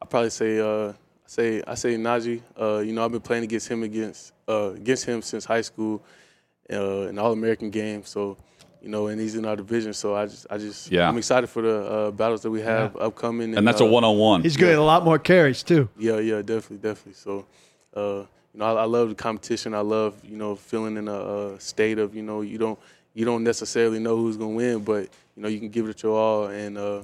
I'd 0.00 0.08
probably 0.08 0.30
say 0.30 0.58
uh, 0.60 0.92
I 1.26 1.28
say 1.28 1.62
I 1.66 1.74
say 1.74 1.96
Najee. 1.96 2.40
Uh, 2.60 2.78
you 2.78 2.92
know, 2.92 3.04
I've 3.04 3.10
been 3.10 3.20
playing 3.20 3.42
against 3.44 3.68
him 3.68 3.82
against 3.82 4.32
uh, 4.48 4.72
against 4.74 5.04
him 5.04 5.22
since 5.22 5.44
high 5.44 5.60
school, 5.62 6.00
uh, 6.72 7.08
in 7.08 7.18
All 7.18 7.32
American 7.32 7.70
game. 7.70 8.04
So, 8.04 8.36
you 8.80 8.88
know, 8.88 9.08
and 9.08 9.20
he's 9.20 9.34
in 9.34 9.44
our 9.44 9.56
division. 9.56 9.92
So 9.92 10.14
I 10.14 10.26
just 10.26 10.46
I 10.48 10.58
just 10.58 10.90
Yeah. 10.92 11.08
I'm 11.08 11.18
excited 11.18 11.48
for 11.48 11.62
the 11.62 11.76
uh, 11.84 12.10
battles 12.12 12.42
that 12.42 12.50
we 12.50 12.60
have 12.62 12.96
upcoming. 12.96 13.56
and 13.56 13.66
that's 13.66 13.80
a 13.80 13.84
one 13.84 14.04
on 14.04 14.16
one. 14.18 14.42
He's 14.42 14.56
getting 14.56 14.74
at 14.74 14.78
a 14.78 14.82
lot 14.84 15.04
more 15.04 15.18
carries 15.18 15.64
too. 15.64 15.88
yeah, 15.98 16.18
yeah, 16.18 16.42
definitely, 16.42 16.76
definitely. 16.78 17.14
So, 17.14 17.44
uh, 17.96 18.24
you 18.54 18.60
know, 18.60 18.76
I, 18.76 18.82
I 18.82 18.84
love 18.84 19.08
the 19.08 19.16
competition. 19.16 19.74
I 19.74 19.80
love, 19.80 20.14
you 20.24 20.36
know, 20.36 20.54
feeling 20.54 20.96
in 20.96 21.08
a, 21.08 21.14
uh 21.14 21.58
state 21.58 21.98
of, 21.98 22.14
you 22.14 22.22
know, 22.22 22.42
you 22.42 22.56
don't 22.56 22.78
you 23.14 23.24
don't 23.24 23.42
necessarily 23.42 23.98
know 23.98 24.16
who's 24.16 24.36
gonna 24.36 24.50
win, 24.54 24.78
but 24.84 25.08
you 25.34 25.42
know, 25.42 25.48
you 25.48 25.58
can 25.58 25.70
give 25.70 25.88
it 25.88 26.02
your 26.04 26.16
all, 26.16 26.46
and 26.46 26.78
uh, 26.78 27.02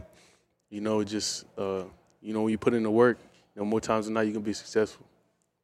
you 0.71 0.81
know, 0.81 1.03
just 1.03 1.45
uh, 1.59 1.83
you 2.23 2.33
know, 2.33 2.43
when 2.43 2.53
you 2.53 2.59
put 2.59 2.73
in 2.73 2.83
the 2.85 2.91
work, 2.91 3.19
you 3.55 3.63
know, 3.63 3.67
more 3.67 3.81
times 3.81 4.07
than 4.07 4.15
not, 4.15 4.27
you 4.27 4.33
can 4.33 4.43
be 4.43 4.53
successful. 4.53 5.07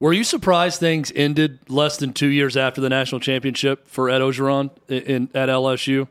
Were 0.00 0.12
you 0.12 0.23
surprised 0.23 0.78
things 0.78 1.12
ended 1.16 1.59
less 1.68 1.97
than 1.97 2.12
two 2.12 2.28
years 2.28 2.57
after 2.57 2.80
the 2.80 2.88
national 2.88 3.21
championship 3.21 3.88
for 3.88 4.09
Ed 4.09 4.21
Orgeron 4.21 4.71
in, 4.87 5.02
in 5.02 5.30
at 5.35 5.49
LSU? 5.49 6.07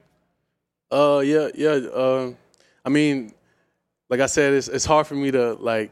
Uh, 0.92 1.22
yeah, 1.24 1.50
yeah. 1.56 1.70
Uh, 1.70 2.34
I 2.84 2.90
mean, 2.90 3.34
like 4.10 4.20
I 4.20 4.26
said, 4.26 4.54
it's 4.54 4.68
it's 4.68 4.86
hard 4.86 5.08
for 5.08 5.16
me 5.16 5.32
to 5.32 5.54
like, 5.54 5.92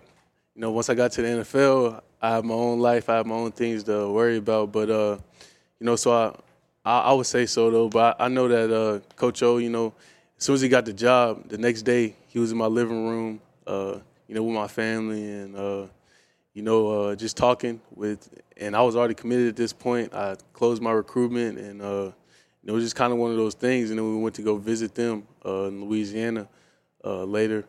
you 0.55 0.61
know, 0.61 0.71
once 0.71 0.89
I 0.89 0.93
got 0.93 1.13
to 1.13 1.21
the 1.21 1.27
NFL, 1.27 2.01
I 2.21 2.31
have 2.31 2.43
my 2.43 2.53
own 2.53 2.79
life, 2.79 3.07
I 3.09 3.15
have 3.15 3.25
my 3.25 3.35
own 3.35 3.51
things 3.51 3.83
to 3.83 4.09
worry 4.11 4.37
about. 4.37 4.73
But 4.73 4.89
uh, 4.89 5.17
you 5.79 5.85
know, 5.85 5.95
so 5.95 6.11
I, 6.11 6.35
I, 6.89 6.99
I 6.99 7.13
would 7.13 7.25
say 7.25 7.45
so 7.45 7.71
though. 7.71 7.87
But 7.87 8.19
I, 8.19 8.25
I 8.25 8.27
know 8.27 8.47
that 8.49 8.75
uh, 8.75 8.99
Coach 9.15 9.41
O, 9.41 9.57
you 9.57 9.69
know, 9.69 9.93
as 10.37 10.43
soon 10.43 10.55
as 10.55 10.61
he 10.61 10.67
got 10.67 10.83
the 10.83 10.93
job, 10.93 11.47
the 11.47 11.57
next 11.57 11.83
day 11.83 12.15
he 12.27 12.39
was 12.39 12.51
in 12.51 12.57
my 12.57 12.65
living 12.65 13.07
room, 13.07 13.41
uh, 13.67 13.99
you 14.27 14.35
know, 14.35 14.43
with 14.43 14.55
my 14.55 14.67
family 14.67 15.23
and 15.23 15.55
uh, 15.55 15.87
you 16.55 16.61
know, 16.61 16.87
uh, 16.87 17.15
just 17.15 17.35
talking 17.35 17.81
with, 17.93 18.29
and 18.57 18.75
I 18.75 18.81
was 18.81 18.95
already 18.95 19.13
committed 19.13 19.49
at 19.49 19.55
this 19.57 19.73
point. 19.73 20.13
I 20.13 20.37
closed 20.53 20.81
my 20.81 20.91
recruitment, 20.91 21.59
and 21.59 21.81
uh, 21.81 21.85
you 21.85 22.13
know, 22.63 22.73
it 22.73 22.75
was 22.75 22.85
just 22.85 22.95
kind 22.95 23.11
of 23.11 23.19
one 23.19 23.29
of 23.29 23.37
those 23.37 23.53
things. 23.53 23.89
And 23.89 23.99
then 23.99 24.09
we 24.09 24.21
went 24.21 24.35
to 24.35 24.41
go 24.41 24.55
visit 24.55 24.95
them 24.95 25.27
uh, 25.45 25.65
in 25.65 25.83
Louisiana 25.83 26.47
uh, 27.03 27.25
later. 27.25 27.65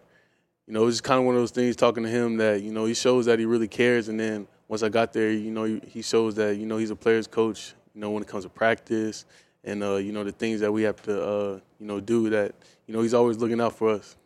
You 0.68 0.74
know, 0.74 0.82
it 0.82 0.86
was 0.86 0.94
just 0.94 1.04
kind 1.04 1.18
of 1.18 1.26
one 1.26 1.34
of 1.34 1.40
those 1.40 1.50
things. 1.50 1.74
Talking 1.74 2.04
to 2.04 2.08
him 2.08 2.36
that 2.36 2.62
you 2.62 2.72
know 2.72 2.84
he 2.84 2.94
shows 2.94 3.26
that 3.26 3.40
he 3.40 3.44
really 3.44 3.68
cares, 3.68 4.08
and 4.08 4.18
then 4.18 4.46
once 4.68 4.84
I 4.84 4.88
got 4.88 5.12
there, 5.12 5.32
you 5.32 5.50
know, 5.50 5.64
he, 5.64 6.02
shows 6.02 6.36
that 6.36 6.56
you 6.56 6.66
know 6.66 6.76
he's 6.76 6.90
a 6.90 6.96
player's 6.96 7.26
coach. 7.26 7.74
You 7.92 8.00
know, 8.00 8.10
when 8.10 8.22
it 8.22 8.28
comes 8.28 8.44
to 8.44 8.50
practice, 8.50 9.24
and 9.64 9.82
uh, 9.82 9.96
you 9.96 10.12
know 10.12 10.22
the 10.22 10.32
things 10.32 10.60
that 10.60 10.70
we 10.70 10.82
have 10.82 11.02
to 11.02 11.60
you 11.80 11.86
know 11.86 11.98
do. 11.98 12.30
That 12.30 12.54
you 12.86 12.94
know 12.94 13.02
he's 13.02 13.14
always 13.14 13.38
looking 13.38 13.60
out 13.60 13.74
for 13.74 13.90
us. 13.90 14.16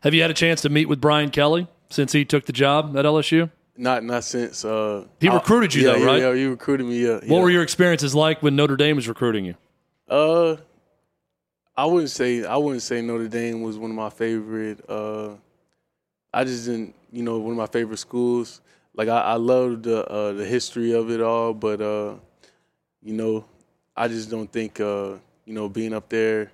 Have 0.00 0.14
you 0.14 0.22
had 0.22 0.30
a 0.30 0.34
chance 0.34 0.60
to 0.62 0.68
meet 0.68 0.88
with 0.88 1.00
Brian 1.00 1.30
Kelly 1.30 1.68
since 1.90 2.12
he 2.12 2.24
took 2.24 2.46
the 2.46 2.52
job 2.52 2.96
at 2.96 3.04
LSU? 3.04 3.50
Not 3.76 4.04
not 4.04 4.24
since 4.24 4.64
uh, 4.64 5.06
He 5.18 5.28
recruited 5.28 5.74
you, 5.74 5.86
yeah, 5.86 5.98
though, 5.98 6.04
right? 6.04 6.20
Yeah, 6.20 6.34
he 6.34 6.46
recruited 6.46 6.86
me. 6.86 7.04
Yeah. 7.04 7.14
What 7.14 7.24
yeah. 7.26 7.40
were 7.40 7.50
your 7.50 7.62
experiences 7.62 8.14
like 8.14 8.42
when 8.42 8.54
Notre 8.54 8.76
Dame 8.76 8.96
was 8.96 9.08
recruiting 9.08 9.46
you? 9.46 9.54
Uh, 10.08 10.56
I 11.76 11.86
wouldn't 11.86 12.10
say 12.10 12.44
I 12.44 12.56
wouldn't 12.56 12.82
say 12.82 13.00
Notre 13.00 13.28
Dame 13.28 13.62
was 13.62 13.78
one 13.78 13.90
of 13.90 13.96
my 13.96 14.10
favorite. 14.10 14.84
Uh, 14.88 15.30
I 16.34 16.44
just 16.44 16.66
didn't, 16.66 16.94
you 17.10 17.22
know, 17.22 17.38
one 17.38 17.52
of 17.52 17.58
my 17.58 17.66
favorite 17.66 17.98
schools. 17.98 18.60
Like 18.94 19.08
I, 19.08 19.20
I 19.20 19.34
loved 19.34 19.84
the 19.84 20.06
uh, 20.06 20.32
the 20.32 20.44
history 20.44 20.92
of 20.92 21.10
it 21.10 21.22
all, 21.22 21.54
but 21.54 21.80
uh, 21.80 22.14
you 23.02 23.14
know, 23.14 23.44
I 23.96 24.08
just 24.08 24.30
don't 24.30 24.52
think 24.52 24.80
uh, 24.80 25.14
you 25.46 25.54
know 25.54 25.68
being 25.70 25.94
up 25.94 26.10
there, 26.10 26.52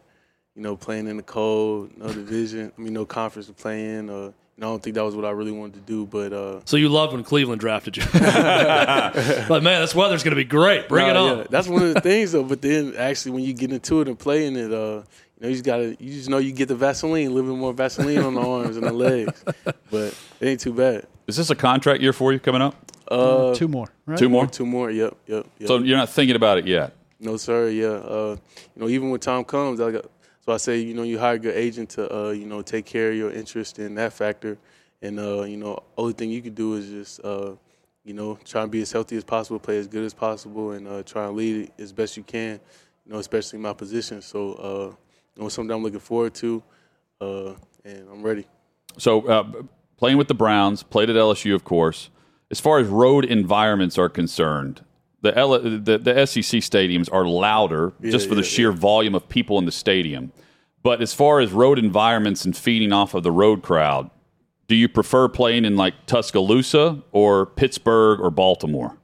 you 0.59 0.65
know, 0.65 0.77
playing 0.77 1.07
in 1.07 1.17
the 1.17 1.23
cold, 1.23 1.97
no 1.97 2.09
division, 2.13 2.73
I 2.77 2.81
mean, 2.81 2.93
no 2.93 3.07
conference 3.07 3.47
to 3.47 3.53
play 3.53 3.91
in. 3.95 4.11
Uh, 4.11 4.15
you 4.15 4.63
know, 4.63 4.67
I 4.67 4.71
don't 4.73 4.83
think 4.83 4.97
that 4.97 5.05
was 5.05 5.15
what 5.15 5.25
I 5.25 5.31
really 5.31 5.53
wanted 5.53 5.75
to 5.75 5.81
do, 5.83 6.05
but 6.05 6.33
uh, 6.33 6.61
So 6.65 6.77
you 6.77 6.89
loved 6.89 7.13
when 7.13 7.23
Cleveland 7.23 7.61
drafted 7.61 7.97
you. 7.97 8.03
like, 8.13 9.63
man, 9.63 9.81
this 9.81 9.95
weather's 9.95 10.25
going 10.25 10.33
to 10.33 10.37
be 10.37 10.43
great. 10.45 10.89
Bring 10.89 11.07
it 11.07 11.17
on. 11.17 11.39
yeah, 11.39 11.45
That's 11.49 11.69
one 11.69 11.83
of 11.85 11.95
the 11.95 12.01
things 12.01 12.33
though. 12.33 12.43
But 12.43 12.61
then 12.61 12.95
actually, 12.97 13.33
when 13.33 13.45
you 13.45 13.53
get 13.53 13.71
into 13.73 14.01
it 14.01 14.09
and 14.09 14.19
playing 14.19 14.57
it, 14.57 14.73
uh, 14.73 15.03
you 15.37 15.43
know, 15.43 15.49
you 15.49 15.55
just 15.55 15.65
gotta, 15.65 15.97
you 16.01 16.13
just 16.13 16.29
know 16.29 16.39
you 16.39 16.51
get 16.51 16.67
the 16.67 16.75
Vaseline, 16.75 17.29
a 17.29 17.31
little 17.31 17.53
bit 17.53 17.59
more 17.59 17.73
Vaseline 17.73 18.19
on 18.19 18.35
the 18.35 18.41
arms 18.49 18.77
and 18.77 18.85
the 18.85 18.93
legs. 18.93 19.45
But 19.65 20.19
it 20.41 20.47
ain't 20.49 20.61
too 20.61 20.73
bad. 20.73 21.07
Is 21.29 21.37
this 21.37 21.51
a 21.51 21.55
contract 21.55 22.03
year 22.03 22.13
for 22.13 22.33
you 22.33 22.41
coming 22.41 22.63
up? 22.63 22.75
Uh, 23.07 23.55
Two 23.55 23.69
more, 23.69 23.87
right? 24.07 24.19
Two 24.19 24.29
more? 24.29 24.47
two 24.49 24.67
more. 24.67 24.91
Yep, 24.91 25.17
yep. 25.29 25.47
yep. 25.59 25.69
So 25.69 25.79
you're 25.79 25.97
not 25.97 26.09
thinking 26.09 26.35
about 26.37 26.59
it 26.59 26.67
yet. 26.67 26.95
no, 27.21 27.37
sir. 27.37 27.69
Yeah. 27.69 27.87
Uh, 27.87 28.37
you 28.75 28.83
know, 28.83 28.89
even 28.89 29.11
when 29.11 29.21
time 29.21 29.45
comes, 29.45 29.81
I 29.81 29.93
got, 29.93 30.07
so 30.49 30.55
I 30.55 30.57
say, 30.57 30.79
you 30.79 30.95
know, 30.95 31.03
you 31.03 31.19
hire 31.19 31.35
a 31.35 31.39
good 31.39 31.55
agent 31.55 31.91
to, 31.91 32.11
uh, 32.11 32.31
you 32.31 32.47
know, 32.47 32.63
take 32.63 32.87
care 32.87 33.11
of 33.11 33.17
your 33.19 33.31
interest 33.31 33.79
in 33.79 33.95
that 33.97 34.15
factor, 34.15 34.57
and 35.03 35.21
uh, 35.21 35.43
you 35.43 35.59
know, 35.59 35.79
only 35.99 36.15
thing 36.15 36.31
you 36.31 36.41
can 36.41 36.55
do 36.55 36.73
is 36.77 36.89
just, 36.89 37.23
uh, 37.23 37.53
you 38.03 38.15
know, 38.15 38.39
try 38.47 38.63
and 38.63 38.71
be 38.71 38.81
as 38.81 38.91
healthy 38.91 39.19
as 39.19 39.25
possible, 39.25 39.59
play 39.59 39.77
as 39.77 39.87
good 39.87 40.05
as 40.05 40.15
possible, 40.15 40.71
and 40.71 40.89
uh, 40.89 41.03
try 41.03 41.27
and 41.27 41.37
lead 41.37 41.71
as 41.79 41.93
best 41.93 42.17
you 42.17 42.23
can. 42.23 42.59
You 43.05 43.13
know, 43.13 43.19
especially 43.19 43.59
in 43.59 43.63
my 43.63 43.75
position. 43.75 44.23
So, 44.23 44.55
uh, 44.55 44.97
you 45.37 45.43
know, 45.43 45.51
something 45.51 45.71
I'm 45.71 45.83
looking 45.83 46.01
forward 46.01 46.33
to, 46.37 46.63
uh, 47.21 47.53
and 47.85 48.09
I'm 48.11 48.23
ready. 48.23 48.47
So 48.97 49.27
uh, 49.27 49.53
playing 49.99 50.17
with 50.17 50.29
the 50.29 50.35
Browns, 50.35 50.83
played 50.83 51.11
at 51.11 51.17
LSU, 51.17 51.55
of 51.55 51.65
course. 51.65 52.09
As 52.51 52.59
far 52.59 52.79
as 52.79 52.87
road 52.89 53.27
environments 53.27 53.99
are 53.99 54.09
concerned, 54.09 54.83
the 55.21 55.37
L- 55.37 55.61
the, 55.61 55.99
the 55.99 56.27
SEC 56.27 56.61
stadiums 56.61 57.13
are 57.13 57.27
louder 57.27 57.93
just 58.03 58.29
for 58.29 58.35
the 58.35 58.43
yeah, 58.43 58.49
sheer 58.49 58.73
volume 58.73 59.15
of 59.15 59.29
people 59.29 59.59
in 59.59 59.65
the 59.65 59.73
stadium. 59.73 60.33
But 60.83 61.03
as 61.03 61.13
far 61.13 61.41
as 61.41 61.53
road 61.53 61.79
environments 61.79 62.45
and 62.45 62.57
feeding 62.57 62.93
off 62.93 63.15
of 63.15 63.23
the 63.23 63.33
road 63.33 63.63
crowd, 63.63 64.11
do 64.69 64.77
you 64.77 64.89
prefer 64.89 65.29
playing 65.29 65.65
in 65.65 65.77
like 65.77 66.07
Tuscaloosa 66.07 67.03
or 67.11 67.47
Pittsburgh 67.47 68.21
or 68.21 68.31
Baltimore? 68.31 68.97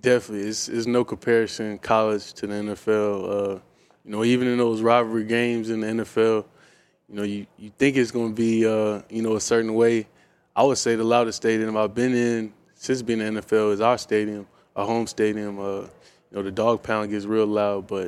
Definitely, 0.00 0.48
it's, 0.48 0.68
it's 0.68 0.86
no 0.86 1.04
comparison 1.04 1.78
college 1.78 2.32
to 2.34 2.46
the 2.46 2.54
NFL. 2.54 3.56
Uh, 3.56 3.60
you 4.04 4.12
know, 4.12 4.24
even 4.24 4.48
in 4.48 4.58
those 4.58 4.80
rivalry 4.80 5.24
games 5.24 5.70
in 5.70 5.80
the 5.80 5.86
NFL, 5.86 6.44
you 7.08 7.14
know, 7.14 7.22
you, 7.22 7.46
you 7.56 7.70
think 7.78 7.96
it's 7.96 8.10
going 8.10 8.28
to 8.28 8.34
be, 8.34 8.66
uh, 8.66 9.02
you 9.08 9.22
know, 9.22 9.36
a 9.36 9.40
certain 9.40 9.74
way. 9.74 10.06
I 10.54 10.62
would 10.62 10.78
say 10.78 10.94
the 10.94 11.04
loudest 11.04 11.36
stadium 11.36 11.76
I've 11.76 11.94
been 11.94 12.14
in 12.14 12.52
since 12.74 13.02
being 13.02 13.20
in 13.20 13.34
the 13.34 13.42
NFL 13.42 13.72
is 13.72 13.80
our 13.80 13.98
stadium, 13.98 14.46
our 14.78 14.86
home 14.86 15.06
stadium. 15.06 15.58
Uh, 15.58 15.80
you 16.30 16.36
know, 16.36 16.42
the 16.42 16.52
dog 16.52 16.82
pound 16.82 17.10
gets 17.10 17.24
real 17.24 17.46
loud, 17.46 17.86
but 17.86 18.04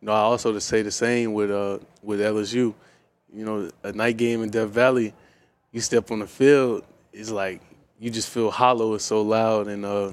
you 0.00 0.06
know, 0.06 0.12
I 0.12 0.18
also 0.18 0.52
to 0.52 0.60
say 0.60 0.82
the 0.82 0.90
same 0.90 1.32
with 1.32 1.50
uh, 1.50 1.78
with 2.02 2.20
LSU. 2.20 2.74
You 3.32 3.44
know, 3.44 3.70
a 3.82 3.92
night 3.92 4.16
game 4.16 4.42
in 4.42 4.50
Death 4.50 4.70
Valley, 4.70 5.14
you 5.72 5.80
step 5.80 6.10
on 6.10 6.18
the 6.18 6.26
field, 6.26 6.84
it's 7.12 7.30
like 7.30 7.62
you 7.98 8.10
just 8.10 8.28
feel 8.28 8.50
hollow. 8.50 8.94
It's 8.94 9.04
so 9.04 9.22
loud, 9.22 9.68
and 9.68 9.84
uh, 9.84 10.12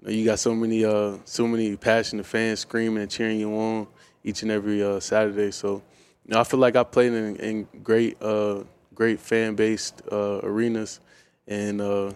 you, 0.00 0.02
know, 0.02 0.10
you 0.10 0.24
got 0.24 0.38
so 0.38 0.54
many 0.54 0.84
uh, 0.84 1.16
so 1.24 1.46
many 1.46 1.76
passionate 1.76 2.26
fans 2.26 2.60
screaming 2.60 3.02
and 3.02 3.10
cheering 3.10 3.38
you 3.38 3.54
on 3.54 3.86
each 4.24 4.42
and 4.42 4.50
every 4.50 4.82
uh, 4.82 5.00
Saturday. 5.00 5.50
So 5.50 5.82
you 6.24 6.34
know, 6.34 6.40
I 6.40 6.44
feel 6.44 6.60
like 6.60 6.76
I 6.76 6.82
played 6.82 7.12
in, 7.12 7.36
in 7.36 7.68
great 7.82 8.20
uh, 8.20 8.64
great 8.94 9.20
fan 9.20 9.54
based 9.54 10.02
uh, 10.10 10.40
arenas, 10.42 11.00
and 11.46 11.80
uh, 11.80 12.12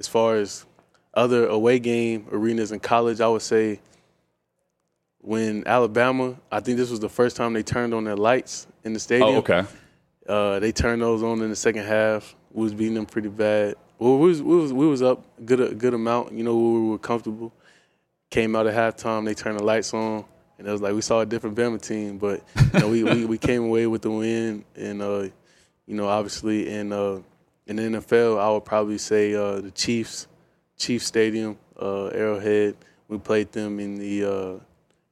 as 0.00 0.08
far 0.08 0.36
as 0.36 0.64
other 1.16 1.46
away 1.46 1.78
game 1.78 2.26
arenas 2.30 2.72
in 2.72 2.80
college, 2.80 3.20
I 3.20 3.28
would 3.28 3.42
say 3.42 3.80
when 5.18 5.66
Alabama, 5.66 6.36
I 6.52 6.60
think 6.60 6.76
this 6.76 6.90
was 6.90 7.00
the 7.00 7.08
first 7.08 7.36
time 7.36 7.54
they 7.54 7.62
turned 7.62 7.94
on 7.94 8.04
their 8.04 8.16
lights 8.16 8.66
in 8.84 8.92
the 8.92 9.00
stadium. 9.00 9.30
Oh, 9.30 9.38
okay. 9.38 9.64
Uh, 10.28 10.58
they 10.58 10.72
turned 10.72 11.02
those 11.02 11.22
on 11.22 11.40
in 11.42 11.50
the 11.50 11.56
second 11.56 11.84
half. 11.84 12.34
We 12.52 12.62
was 12.62 12.74
beating 12.74 12.94
them 12.94 13.06
pretty 13.06 13.28
bad. 13.28 13.76
Well, 13.98 14.18
we 14.18 14.28
was 14.28 14.42
we 14.42 14.56
was 14.56 14.72
we 14.72 14.86
was 14.86 15.02
up 15.02 15.24
good 15.44 15.60
a 15.60 15.74
good 15.74 15.94
amount. 15.94 16.32
You 16.32 16.44
know, 16.44 16.56
we 16.56 16.90
were 16.90 16.98
comfortable. 16.98 17.52
Came 18.30 18.56
out 18.56 18.66
at 18.66 18.74
halftime. 18.74 19.24
They 19.24 19.34
turned 19.34 19.58
the 19.58 19.64
lights 19.64 19.94
on, 19.94 20.24
and 20.58 20.66
it 20.66 20.70
was 20.70 20.82
like 20.82 20.94
we 20.94 21.00
saw 21.00 21.20
a 21.20 21.26
different 21.26 21.56
Bama 21.56 21.80
team. 21.80 22.18
But 22.18 22.42
you 22.74 22.80
know, 22.80 22.88
we, 22.88 23.04
we 23.04 23.24
we 23.24 23.38
came 23.38 23.64
away 23.64 23.86
with 23.86 24.02
the 24.02 24.10
win, 24.10 24.64
and 24.76 25.00
uh, 25.00 25.28
you 25.86 25.94
know, 25.94 26.08
obviously 26.08 26.68
in 26.68 26.92
uh, 26.92 27.20
in 27.66 27.76
the 27.76 27.82
NFL, 27.82 28.38
I 28.38 28.50
would 28.50 28.64
probably 28.64 28.98
say 28.98 29.34
uh, 29.34 29.60
the 29.60 29.70
Chiefs, 29.70 30.26
Chiefs 30.76 31.06
Stadium, 31.06 31.56
uh, 31.80 32.06
Arrowhead. 32.06 32.76
We 33.08 33.18
played 33.18 33.52
them 33.52 33.78
in 33.80 33.96
the 33.98 34.24
uh, 34.24 34.60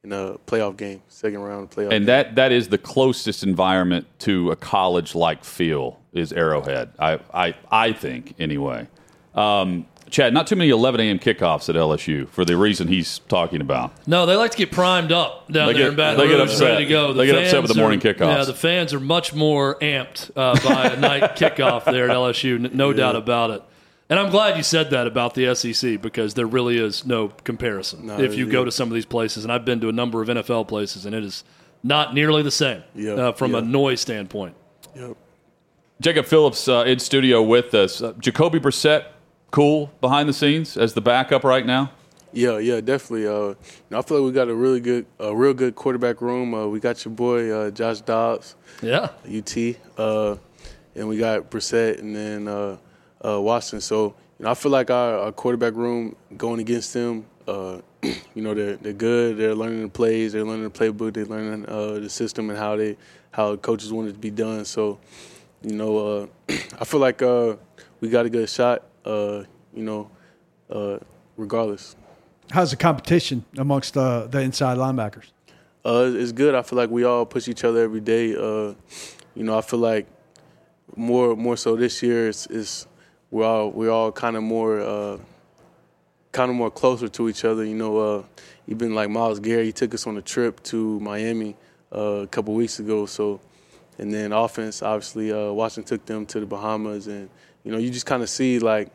in 0.05 0.13
a 0.13 0.39
playoff 0.47 0.77
game, 0.77 1.03
second 1.09 1.41
round 1.41 1.71
playoff. 1.71 1.93
And 1.93 2.07
that 2.09 2.35
that 2.37 2.53
is 2.53 2.69
the 2.69 2.79
closest 2.79 3.43
environment 3.43 4.07
to 4.21 4.51
a 4.51 4.57
college 4.57 5.15
like 5.15 5.45
feel 5.45 6.01
is 6.13 6.33
Arrowhead. 6.33 6.91
I 6.99 7.21
I 7.33 7.55
I 7.71 7.93
think 7.93 8.35
anyway. 8.39 8.89
Um, 9.35 9.87
Chad, 10.11 10.35
not 10.35 10.47
too 10.47 10.57
many 10.57 10.69
11 10.69 11.01
a.m. 11.01 11.19
kickoffs 11.19 11.71
at 11.71 11.75
LSU 11.75 12.29
for 12.29 12.45
the 12.45 12.55
reason 12.55 12.87
he's 12.87 13.21
talking 13.29 13.63
about. 13.63 13.95
No, 14.07 14.27
they 14.27 14.37
like 14.37 14.51
to 14.51 14.59
get 14.59 14.71
primed 14.71 15.11
up 15.11 15.51
down 15.51 15.69
They 15.69 15.73
there 15.73 15.83
get- 15.85 15.89
in 15.89 15.97
Baton 15.97 16.19
they 16.21 16.29
get 16.29 16.39
Rouge, 16.39 16.51
upset. 16.51 16.69
ready 16.73 16.85
to 16.85 16.91
go. 16.91 17.13
They 17.15 17.25
get 17.25 17.37
upset 17.43 17.63
with 17.63 17.73
the 17.73 17.81
morning 17.81 17.99
are- 17.99 18.13
kickoffs. 18.13 18.37
Yeah, 18.39 18.45
the 18.45 18.53
fans 18.53 18.93
are 18.93 19.01
much 19.01 19.33
more 19.33 19.79
amped 19.81 20.31
uh, 20.37 20.59
by 20.69 20.89
a 20.89 20.97
night 20.99 21.23
kickoff 21.37 21.85
there 21.87 22.11
at 22.11 22.15
LSU, 22.17 22.63
n- 22.63 22.71
no 22.75 22.93
doubt 22.93 23.17
about 23.17 23.53
it. 23.53 23.63
And 24.11 24.19
I'm 24.19 24.31
glad 24.31 24.57
you 24.57 24.63
said 24.63 24.91
that 24.91 25.07
about 25.07 25.35
the 25.35 25.55
SEC 25.55 26.01
because 26.03 26.35
there 26.35 26.47
really 26.47 26.77
is 26.79 27.07
no 27.07 27.29
comparison 27.45 28.07
No, 28.09 28.19
if 28.21 28.35
you 28.35 28.45
yeah. 28.47 28.53
go 28.53 28.65
to 28.65 28.71
some 28.73 28.89
of 28.89 28.95
these 28.95 29.07
places. 29.07 29.45
And 29.45 29.53
I've 29.53 29.65
been 29.65 29.81
to 29.81 29.89
a 29.89 29.93
number 29.93 30.21
of 30.21 30.29
NFL 30.29 30.69
places, 30.69 31.07
and 31.07 31.15
it 31.15 31.25
is 31.25 31.45
not 31.83 32.13
nearly 32.15 32.43
the 32.43 32.51
same 32.51 32.83
Yeah, 32.95 33.13
uh, 33.13 33.33
from 33.33 33.55
a 33.55 33.63
noise 33.63 34.01
standpoint. 34.01 34.55
Yep. 34.95 35.17
Jacob 36.01 36.27
Phillips 36.27 36.69
uh, 36.69 36.85
in 36.87 36.99
studio 36.99 37.43
with 37.43 37.73
us. 37.75 38.03
Uh, 38.03 38.13
Jacoby 38.19 38.59
Brissett, 38.59 39.05
cool 39.51 39.91
behind 40.01 40.29
the 40.29 40.33
scenes 40.33 40.77
as 40.77 40.93
the 40.95 41.01
backup 41.01 41.45
right 41.45 41.65
now. 41.65 41.93
Yeah, 42.35 42.59
yeah, 42.59 42.81
definitely. 42.81 43.27
Uh, 43.27 43.31
you 43.51 43.57
know, 43.91 43.99
I 43.99 44.03
feel 44.03 44.19
like 44.21 44.27
we 44.27 44.33
got 44.33 44.49
a 44.49 44.55
really 44.55 44.81
good, 44.81 45.07
a 45.21 45.35
real 45.35 45.55
good 45.55 45.75
quarterback 45.75 46.21
room. 46.21 46.55
Uh, 46.55 46.67
we 46.67 46.81
got 46.81 47.05
your 47.05 47.13
boy 47.15 47.51
uh, 47.51 47.71
Josh 47.71 48.01
Dobbs, 48.01 48.57
Yeah. 48.83 49.11
UT, 49.27 49.77
uh, 49.99 50.37
and 50.95 51.09
we 51.09 51.19
got 51.19 51.51
Brissett, 51.51 51.99
and 52.01 52.17
then 52.17 52.49
uh, 53.25 53.41
Watson. 53.41 53.81
So 53.81 54.15
you 54.39 54.45
know, 54.45 54.51
I 54.51 54.55
feel 54.55 54.73
like 54.73 54.91
our, 54.91 55.19
our 55.19 55.33
quarterback 55.33 55.75
room 55.75 56.17
going 56.37 56.61
against 56.61 56.93
them. 56.93 57.27
Uh, 57.47 57.81
you 58.03 58.43
know, 58.43 58.55
they're 58.55 58.77
they're 58.77 58.93
good. 58.93 59.37
They're 59.37 59.55
learning 59.55 59.83
the 59.83 59.89
plays. 59.89 60.33
They're 60.33 60.45
learning 60.45 60.65
the 60.65 60.71
playbook. 60.71 61.15
They're 61.15 61.27
learning 61.27 61.67
uh, 61.69 62.01
the 62.01 62.11
system 62.11 62.51
and 62.51 62.59
how 62.59 62.77
they 62.77 62.97
how 63.31 63.57
coaches 63.57 63.93
want 63.93 64.09
it 64.09 64.13
to 64.13 64.19
be 64.19 64.31
done. 64.31 64.65
So 64.65 64.99
you 65.63 65.75
know, 65.75 65.99
uh, 65.99 66.27
I 66.81 66.85
feel 66.85 67.01
like 67.01 67.23
uh, 67.23 67.57
we 68.01 68.09
got 68.09 68.27
a 68.27 68.31
good 68.31 68.49
shot. 68.49 68.85
Uh, 69.05 69.45
you 69.75 69.83
know, 69.83 70.11
uh, 70.71 70.99
regardless. 71.37 71.97
How's 72.51 72.71
the 72.71 72.77
competition 72.77 73.45
amongst 73.57 73.95
the 73.95 74.29
the 74.31 74.41
inside 74.41 74.79
linebackers? 74.79 75.31
Uh, 75.85 76.13
it's 76.15 76.33
good. 76.33 76.55
I 76.55 76.63
feel 76.63 76.77
like 76.77 76.91
we 76.91 77.05
all 77.05 77.27
push 77.27 77.49
each 77.49 77.65
other 77.65 77.83
every 77.83 78.01
day. 78.01 78.35
Uh, 78.37 78.75
you 79.35 79.43
know, 79.45 79.59
I 79.59 79.63
feel 79.63 79.81
like 79.81 80.07
more 80.97 81.35
more 81.35 81.57
so 81.57 81.77
this 81.77 82.03
year 82.03 82.29
is 82.29 82.47
is 82.49 82.87
we're 83.33 83.47
all 83.47 83.71
we're 83.71 83.91
all 83.91 84.13
kind 84.13 84.37
of 84.37 84.45
more 84.45 84.79
uh, 84.79 85.19
kind 86.31 86.51
of 86.51 86.57
more 86.57 86.71
closer 86.71 87.09
to 87.09 87.29
each 87.29 87.45
other. 87.45 87.65
You 87.65 87.75
know, 87.75 87.99
uh, 87.99 88.23
even 88.69 88.95
like 88.95 89.11
Myles 89.11 89.41
Garrett, 89.41 89.67
he 89.67 89.73
took 89.73 89.93
us 89.95 90.07
on 90.07 90.17
a 90.19 90.23
trip 90.23 90.63
to 90.65 91.01
Miami 91.01 91.57
uh, 91.93 92.23
a 92.23 92.27
couple 92.29 92.55
weeks 92.55 92.79
ago. 92.79 93.07
So, 93.07 93.41
and 93.99 94.13
then 94.13 94.33
offense, 94.33 94.83
obviously, 94.83 95.33
uh, 95.33 95.51
Washington 95.51 95.99
took 95.99 96.07
them 96.07 96.27
to 96.27 96.41
the 96.41 96.47
Bahamas, 96.47 97.09
and 97.09 97.29
you 97.65 97.73
know, 97.73 97.79
you 97.79 97.91
just 97.91 98.07
kind 98.07 98.23
of 98.23 98.29
see 98.29 98.59
like 98.59 98.91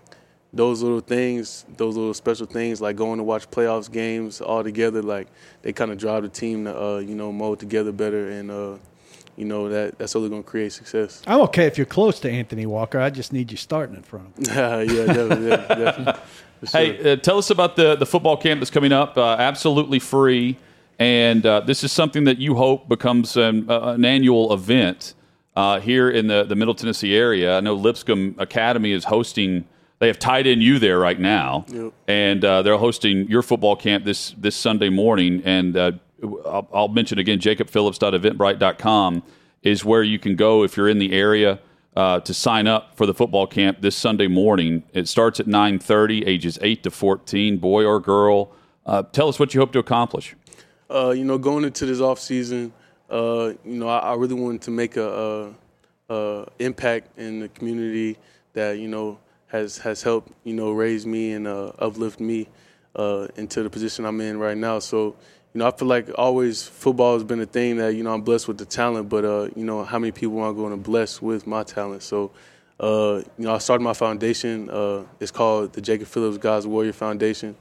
those 0.53 0.81
little 0.81 1.01
things, 1.01 1.65
those 1.75 1.97
little 1.97 2.13
special 2.13 2.45
things, 2.45 2.79
like 2.79 2.95
going 2.95 3.17
to 3.17 3.23
watch 3.23 3.49
playoffs 3.49 3.91
games 3.91 4.39
all 4.39 4.63
together, 4.63 5.01
like 5.01 5.27
they 5.63 5.73
kind 5.73 5.91
of 5.91 5.97
drive 5.97 6.23
the 6.23 6.29
team 6.29 6.65
to, 6.65 6.79
uh, 6.79 6.97
you 6.99 7.15
know, 7.15 7.31
mold 7.31 7.59
together 7.59 7.91
better, 7.91 8.29
and 8.29 8.51
uh, 8.51 8.77
you 9.37 9.45
know 9.45 9.69
that 9.69 9.97
that's 9.97 10.15
only 10.15 10.29
going 10.29 10.43
to 10.43 10.49
create 10.49 10.73
success. 10.73 11.21
I'm 11.27 11.41
okay 11.41 11.65
if 11.65 11.77
you're 11.77 11.85
close 11.85 12.19
to 12.21 12.29
Anthony 12.29 12.65
Walker. 12.65 12.99
I 12.99 13.09
just 13.09 13.31
need 13.31 13.51
you 13.51 13.57
starting 13.57 13.95
in 13.95 14.01
front 14.01 14.27
of 14.27 14.47
him. 14.47 14.55
yeah, 14.55 14.83
definitely, 15.05 15.49
definitely. 15.49 15.85
definitely. 15.85 16.21
Sure. 16.65 16.81
Hey, 16.81 17.13
uh, 17.13 17.15
tell 17.17 17.37
us 17.37 17.51
about 17.51 17.75
the, 17.75 17.95
the 17.95 18.05
football 18.05 18.35
camp 18.35 18.59
that's 18.59 18.71
coming 18.71 18.91
up. 18.91 19.15
Uh, 19.15 19.35
absolutely 19.37 19.99
free. 19.99 20.57
And 20.99 21.45
uh, 21.45 21.59
this 21.59 21.83
is 21.83 21.91
something 21.91 22.23
that 22.23 22.39
you 22.39 22.55
hope 22.55 22.89
becomes 22.89 23.37
an, 23.37 23.69
uh, 23.69 23.93
an 23.93 24.03
annual 24.03 24.51
event 24.51 25.13
uh, 25.55 25.79
here 25.79 26.09
in 26.09 26.27
the, 26.27 26.43
the 26.43 26.55
Middle 26.55 26.73
Tennessee 26.73 27.15
area. 27.15 27.57
I 27.57 27.59
know 27.59 27.75
Lipscomb 27.75 28.35
Academy 28.39 28.91
is 28.91 29.03
hosting, 29.03 29.65
they 29.99 30.07
have 30.07 30.17
tied 30.17 30.47
in 30.47 30.61
you 30.61 30.79
there 30.79 30.97
right 30.97 31.19
now. 31.19 31.65
Yep. 31.67 31.93
And 32.07 32.43
uh, 32.43 32.63
they're 32.63 32.77
hosting 32.77 33.27
your 33.27 33.43
football 33.43 33.75
camp 33.75 34.03
this, 34.03 34.31
this 34.31 34.55
Sunday 34.55 34.89
morning. 34.89 35.43
And 35.45 35.77
uh, 35.77 35.91
I'll, 36.23 36.67
I'll 36.73 36.87
mention 36.87 37.19
again, 37.19 37.39
jacobphillips.eventbrite.com 37.39 39.23
is 39.63 39.83
where 39.85 40.03
you 40.03 40.19
can 40.19 40.35
go 40.35 40.63
if 40.63 40.77
you're 40.77 40.89
in 40.89 40.99
the 40.99 41.13
area 41.13 41.59
uh, 41.95 42.19
to 42.21 42.33
sign 42.33 42.67
up 42.67 42.95
for 42.95 43.05
the 43.05 43.13
football 43.13 43.47
camp 43.47 43.81
this 43.81 43.95
Sunday 43.95 44.27
morning. 44.27 44.83
It 44.93 45.07
starts 45.07 45.39
at 45.39 45.47
9:30, 45.47 46.27
ages 46.27 46.59
8 46.61 46.83
to 46.83 46.91
14, 46.91 47.57
boy 47.57 47.85
or 47.85 47.99
girl. 47.99 48.51
Uh, 48.85 49.03
tell 49.03 49.27
us 49.27 49.39
what 49.39 49.53
you 49.53 49.59
hope 49.59 49.71
to 49.73 49.79
accomplish. 49.79 50.35
uh, 50.89 51.09
you 51.09 51.25
know, 51.25 51.37
going 51.37 51.65
into 51.65 51.85
this 51.85 51.99
off 51.99 52.19
season, 52.19 52.71
uh, 53.09 53.53
you 53.65 53.77
know, 53.79 53.89
I, 53.89 53.97
I 53.99 54.13
really 54.15 54.35
wanted 54.35 54.61
to 54.63 54.71
make 54.71 54.95
a, 54.95 55.53
a, 56.09 56.13
a 56.13 56.47
impact 56.59 57.17
in 57.17 57.39
the 57.41 57.49
community 57.49 58.17
that 58.53 58.77
you 58.79 58.87
know 58.87 59.19
has 59.47 59.77
has 59.79 60.01
helped 60.03 60.31
you 60.43 60.53
know 60.53 60.71
raise 60.71 61.05
me 61.05 61.33
and 61.33 61.47
uh, 61.47 61.71
uplift 61.79 62.19
me 62.19 62.47
uh, 62.95 63.27
into 63.35 63.63
the 63.63 63.69
position 63.69 64.05
I'm 64.05 64.21
in 64.21 64.39
right 64.39 64.57
now. 64.57 64.79
So. 64.79 65.15
You 65.57 65.63
know, 65.63 65.69
I 65.69 65.71
feel 65.71 65.87
like 65.87 66.11
always 66.19 66.67
football 66.67 67.15
has 67.15 67.23
been 67.23 67.41
a 67.41 67.45
thing 67.47 67.77
that 67.77 67.95
you 67.95 68.03
know 68.03 68.13
I'm 68.13 68.21
blessed 68.21 68.47
with 68.47 68.59
the 68.59 68.65
talent, 68.65 69.09
but 69.09 69.25
uh, 69.25 69.49
you 69.55 69.65
know 69.65 69.83
how 69.83 69.97
many 69.97 70.11
people 70.11 70.39
am 70.39 70.51
I 70.51 70.55
going 70.55 70.69
to 70.69 70.77
bless 70.77 71.19
with 71.19 71.47
my 71.47 71.63
talent? 71.63 72.03
So, 72.03 72.29
uh, 72.79 73.23
you 73.39 73.45
know, 73.45 73.55
I 73.55 73.57
started 73.57 73.83
my 73.83 73.93
foundation. 73.93 74.69
Uh, 74.69 75.05
it's 75.19 75.31
called 75.31 75.73
the 75.73 75.81
Jacob 75.81 76.09
Phillips 76.09 76.37
God's 76.37 76.67
Warrior 76.67 76.93
Foundation. 76.93 77.55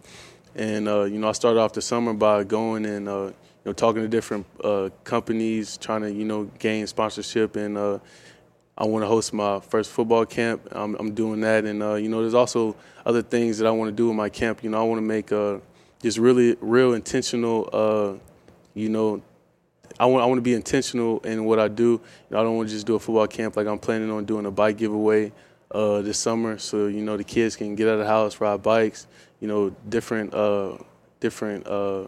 And 0.55 0.87
uh, 0.89 1.05
you 1.05 1.19
know, 1.19 1.31
I 1.31 1.33
started 1.33 1.59
off 1.59 1.73
the 1.73 1.81
summer 1.81 2.13
by 2.13 2.45
going 2.45 2.85
and 2.85 3.09
uh, 3.09 3.29
you 3.29 3.33
know 3.65 3.73
talking 3.73 4.03
to 4.03 4.09
different 4.09 4.45
uh, 4.63 4.91
companies, 5.03 5.79
trying 5.79 6.03
to 6.03 6.13
you 6.13 6.27
know 6.27 6.51
gain 6.59 6.87
sponsorship. 6.87 7.57
And 7.57 7.79
I 7.79 8.85
want 8.85 9.05
to 9.05 9.09
host 9.09 9.33
my 9.33 9.59
first 9.61 9.91
football 9.91 10.27
camp. 10.27 10.69
I'm, 10.73 10.97
I'm 10.97 11.15
doing 11.15 11.41
that, 11.41 11.65
and 11.65 11.79
you 12.05 12.11
know, 12.11 12.21
there's 12.21 12.35
also 12.35 12.77
other 13.07 13.23
things 13.23 13.57
that 13.57 13.67
I 13.67 13.71
want 13.71 13.89
to 13.89 13.97
do 13.97 14.11
in 14.11 14.17
my 14.17 14.29
camp. 14.29 14.63
You 14.63 14.69
know, 14.69 14.83
I 14.83 14.85
want 14.85 14.99
to 14.99 15.03
make 15.03 15.33
just 16.07 16.19
really 16.19 16.57
real 16.61 16.95
intentional. 16.95 17.69
Uh, 17.73 18.12
you 18.75 18.88
know, 18.88 19.21
I 19.99 20.07
want 20.07 20.23
I 20.23 20.27
want 20.27 20.38
to 20.38 20.42
be 20.42 20.55
intentional 20.55 21.19
in 21.21 21.45
what 21.45 21.59
I 21.59 21.66
do. 21.66 21.85
You 21.92 22.01
know, 22.31 22.40
I 22.40 22.42
don't 22.45 22.57
want 22.57 22.69
to 22.69 22.75
just 22.75 22.87
do 22.87 22.95
a 22.95 23.01
football 23.01 23.27
camp. 23.27 23.57
Like 23.57 23.66
I'm 23.66 23.81
planning 23.81 24.11
on 24.12 24.25
doing 24.25 24.47
a 24.47 24.51
bike 24.53 24.77
giveaway 24.77 25.33
uh, 25.73 26.03
this 26.03 26.16
summer, 26.16 26.59
so 26.59 26.87
you 26.87 27.03
know 27.03 27.16
the 27.16 27.25
kids 27.25 27.57
can 27.57 27.75
get 27.75 27.88
out 27.88 27.95
of 27.95 27.99
the 28.01 28.07
house, 28.07 28.40
ride 28.40 28.62
bikes. 28.62 29.09
You 29.40 29.49
know, 29.49 29.71
different 29.88 30.33
uh, 30.33 30.79
different 31.19 31.66
uh, 31.66 32.07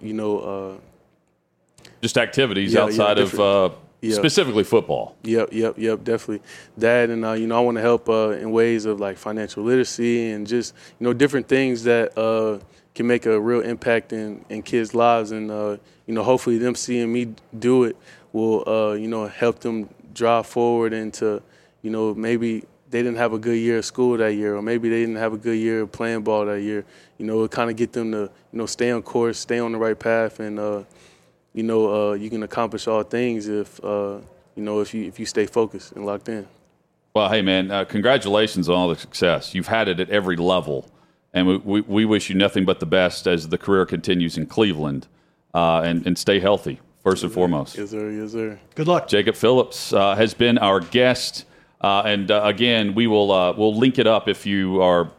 you 0.00 0.12
know 0.12 0.38
uh, 0.38 1.84
Just 2.00 2.18
activities 2.18 2.72
Yeah, 2.72 2.80
yeah, 2.80 2.86
outside 2.86 3.18
of 3.18 3.78
Yeah. 4.00 4.14
specifically 4.14 4.62
football. 4.62 5.16
Yep, 5.24 5.48
yep, 5.52 5.74
yep, 5.76 6.04
definitely. 6.04 6.46
That 6.76 7.10
and 7.10 7.24
uh, 7.24 7.32
you 7.32 7.46
know, 7.48 7.56
I 7.56 7.60
want 7.60 7.76
to 7.76 7.80
help 7.80 8.08
uh, 8.08 8.30
in 8.30 8.52
ways 8.52 8.84
of 8.84 9.00
like 9.00 9.16
financial 9.16 9.64
literacy 9.64 10.30
and 10.30 10.46
just 10.46 10.74
you 11.00 11.04
know 11.04 11.12
different 11.12 11.48
things 11.48 11.82
that 11.84 12.16
uh, 12.16 12.60
can 12.94 13.06
make 13.06 13.26
a 13.26 13.40
real 13.40 13.60
impact 13.60 14.12
in, 14.12 14.44
in 14.48 14.62
kids' 14.62 14.94
lives. 14.94 15.32
And 15.32 15.50
uh, 15.50 15.78
you 16.06 16.14
know, 16.14 16.22
hopefully, 16.22 16.58
them 16.58 16.76
seeing 16.76 17.12
me 17.12 17.34
do 17.58 17.84
it 17.84 17.96
will 18.32 18.68
uh, 18.68 18.92
you 18.92 19.08
know 19.08 19.26
help 19.26 19.60
them 19.60 19.88
drive 20.14 20.46
forward 20.46 20.92
into 20.92 21.42
you 21.82 21.90
know 21.90 22.14
maybe 22.14 22.64
they 22.90 23.02
didn't 23.02 23.18
have 23.18 23.32
a 23.32 23.38
good 23.38 23.58
year 23.58 23.78
of 23.78 23.84
school 23.84 24.16
that 24.16 24.34
year, 24.34 24.56
or 24.56 24.62
maybe 24.62 24.88
they 24.88 25.00
didn't 25.00 25.16
have 25.16 25.32
a 25.32 25.36
good 25.36 25.58
year 25.58 25.82
of 25.82 25.92
playing 25.92 26.22
ball 26.22 26.46
that 26.46 26.62
year. 26.62 26.84
You 27.18 27.26
know, 27.26 27.42
it 27.44 27.50
kind 27.50 27.68
of 27.68 27.76
get 27.76 27.92
them 27.92 28.12
to 28.12 28.18
you 28.52 28.58
know 28.58 28.66
stay 28.66 28.92
on 28.92 29.02
course, 29.02 29.38
stay 29.38 29.58
on 29.58 29.72
the 29.72 29.78
right 29.78 29.98
path, 29.98 30.38
and 30.38 30.58
uh, 30.58 30.82
you 31.54 31.62
know, 31.62 32.10
uh, 32.10 32.12
you 32.14 32.30
can 32.30 32.42
accomplish 32.42 32.86
all 32.86 33.02
things 33.02 33.48
if 33.48 33.82
uh, 33.84 34.18
you 34.54 34.62
know 34.62 34.80
if 34.80 34.94
you 34.94 35.04
if 35.04 35.18
you 35.18 35.26
stay 35.26 35.46
focused 35.46 35.92
and 35.92 36.04
locked 36.06 36.28
in. 36.28 36.46
Well, 37.14 37.30
hey, 37.30 37.42
man, 37.42 37.70
uh, 37.70 37.84
congratulations 37.84 38.68
on 38.68 38.76
all 38.76 38.88
the 38.88 38.96
success. 38.96 39.54
You've 39.54 39.66
had 39.66 39.88
it 39.88 39.98
at 39.98 40.10
every 40.10 40.36
level. 40.36 40.88
And 41.34 41.46
we, 41.46 41.56
we, 41.56 41.80
we 41.82 42.04
wish 42.04 42.30
you 42.30 42.36
nothing 42.36 42.64
but 42.64 42.80
the 42.80 42.86
best 42.86 43.26
as 43.26 43.48
the 43.48 43.58
career 43.58 43.86
continues 43.86 44.36
in 44.38 44.46
Cleveland. 44.46 45.08
Uh, 45.54 45.80
and, 45.80 46.06
and 46.06 46.16
stay 46.16 46.38
healthy, 46.38 46.78
first 47.02 47.24
and 47.24 47.32
foremost. 47.32 47.76
Yes, 47.76 47.90
sir. 47.90 48.10
Yes, 48.10 48.32
sir. 48.32 48.58
Good 48.74 48.86
luck. 48.86 49.08
Jacob 49.08 49.34
Phillips 49.34 49.92
uh, 49.92 50.14
has 50.14 50.34
been 50.34 50.58
our 50.58 50.78
guest. 50.78 51.46
Uh, 51.80 52.02
and 52.04 52.30
uh, 52.30 52.42
again, 52.44 52.94
we 52.94 53.06
will 53.06 53.32
uh, 53.32 53.52
we'll 53.52 53.74
link 53.74 53.98
it 53.98 54.06
up 54.06 54.28
if 54.28 54.44
you 54.46 54.82
are 54.82 55.10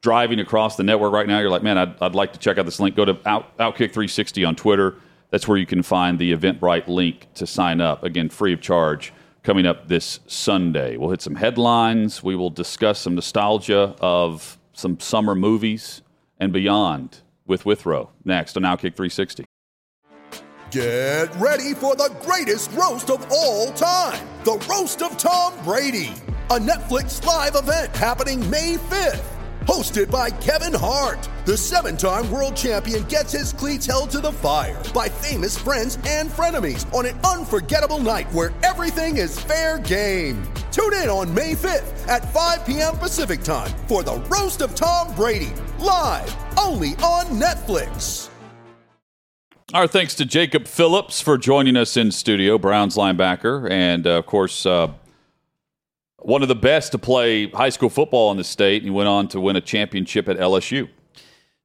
driving 0.00 0.40
across 0.40 0.76
the 0.76 0.82
network 0.82 1.12
right 1.12 1.26
now. 1.26 1.38
You're 1.38 1.50
like, 1.50 1.62
man, 1.62 1.76
I'd, 1.78 1.94
I'd 2.00 2.14
like 2.14 2.32
to 2.32 2.38
check 2.38 2.58
out 2.58 2.64
this 2.64 2.80
link. 2.80 2.96
Go 2.96 3.04
to 3.04 3.18
Out, 3.26 3.56
Outkick 3.58 3.92
360 3.92 4.44
on 4.44 4.56
Twitter. 4.56 4.96
That's 5.36 5.46
where 5.46 5.58
you 5.58 5.66
can 5.66 5.82
find 5.82 6.18
the 6.18 6.32
Eventbrite 6.32 6.88
link 6.88 7.26
to 7.34 7.46
sign 7.46 7.82
up. 7.82 8.02
Again, 8.02 8.30
free 8.30 8.54
of 8.54 8.62
charge. 8.62 9.12
Coming 9.42 9.66
up 9.66 9.86
this 9.86 10.20
Sunday, 10.26 10.96
we'll 10.96 11.10
hit 11.10 11.20
some 11.20 11.34
headlines. 11.34 12.22
We 12.22 12.34
will 12.34 12.48
discuss 12.48 13.00
some 13.00 13.16
nostalgia 13.16 13.94
of 14.00 14.56
some 14.72 14.98
summer 14.98 15.34
movies 15.34 16.00
and 16.40 16.54
beyond 16.54 17.20
with 17.46 17.66
Withrow 17.66 18.08
next 18.24 18.56
on 18.56 18.62
Outkick 18.62 18.96
360. 18.96 19.44
Get 20.70 21.26
ready 21.36 21.74
for 21.74 21.94
the 21.94 22.16
greatest 22.22 22.72
roast 22.72 23.10
of 23.10 23.30
all 23.30 23.72
time 23.72 24.26
the 24.44 24.56
Roast 24.70 25.02
of 25.02 25.18
Tom 25.18 25.52
Brady, 25.64 26.14
a 26.48 26.58
Netflix 26.58 27.22
live 27.26 27.56
event 27.56 27.94
happening 27.94 28.48
May 28.48 28.76
5th. 28.76 29.35
Hosted 29.66 30.12
by 30.12 30.30
Kevin 30.30 30.72
Hart, 30.72 31.28
the 31.44 31.56
seven 31.56 31.96
time 31.96 32.30
world 32.30 32.54
champion 32.54 33.02
gets 33.04 33.32
his 33.32 33.52
cleats 33.52 33.84
held 33.84 34.10
to 34.10 34.20
the 34.20 34.30
fire 34.30 34.80
by 34.94 35.08
famous 35.08 35.58
friends 35.58 35.98
and 36.06 36.30
frenemies 36.30 36.86
on 36.94 37.04
an 37.04 37.18
unforgettable 37.20 37.98
night 37.98 38.32
where 38.32 38.54
everything 38.62 39.16
is 39.16 39.40
fair 39.40 39.80
game. 39.80 40.40
Tune 40.70 40.94
in 40.94 41.08
on 41.08 41.34
May 41.34 41.54
5th 41.54 42.06
at 42.06 42.32
5 42.32 42.64
p.m. 42.64 42.96
Pacific 42.96 43.42
time 43.42 43.72
for 43.88 44.04
the 44.04 44.14
Roast 44.28 44.62
of 44.62 44.76
Tom 44.76 45.12
Brady, 45.16 45.52
live 45.80 46.32
only 46.56 46.90
on 47.02 47.26
Netflix. 47.26 48.30
Our 49.74 49.88
thanks 49.88 50.14
to 50.14 50.24
Jacob 50.24 50.68
Phillips 50.68 51.20
for 51.20 51.36
joining 51.36 51.76
us 51.76 51.96
in 51.96 52.12
studio, 52.12 52.56
Browns 52.56 52.94
linebacker, 52.94 53.68
and 53.68 54.06
uh, 54.06 54.18
of 54.18 54.26
course, 54.26 54.64
uh, 54.64 54.92
one 56.26 56.42
of 56.42 56.48
the 56.48 56.56
best 56.56 56.90
to 56.90 56.98
play 56.98 57.48
high 57.50 57.68
school 57.68 57.88
football 57.88 58.32
in 58.32 58.36
the 58.36 58.42
state. 58.42 58.82
And 58.82 58.84
he 58.86 58.90
went 58.90 59.08
on 59.08 59.28
to 59.28 59.40
win 59.40 59.54
a 59.54 59.60
championship 59.60 60.28
at 60.28 60.36
LSU. 60.38 60.88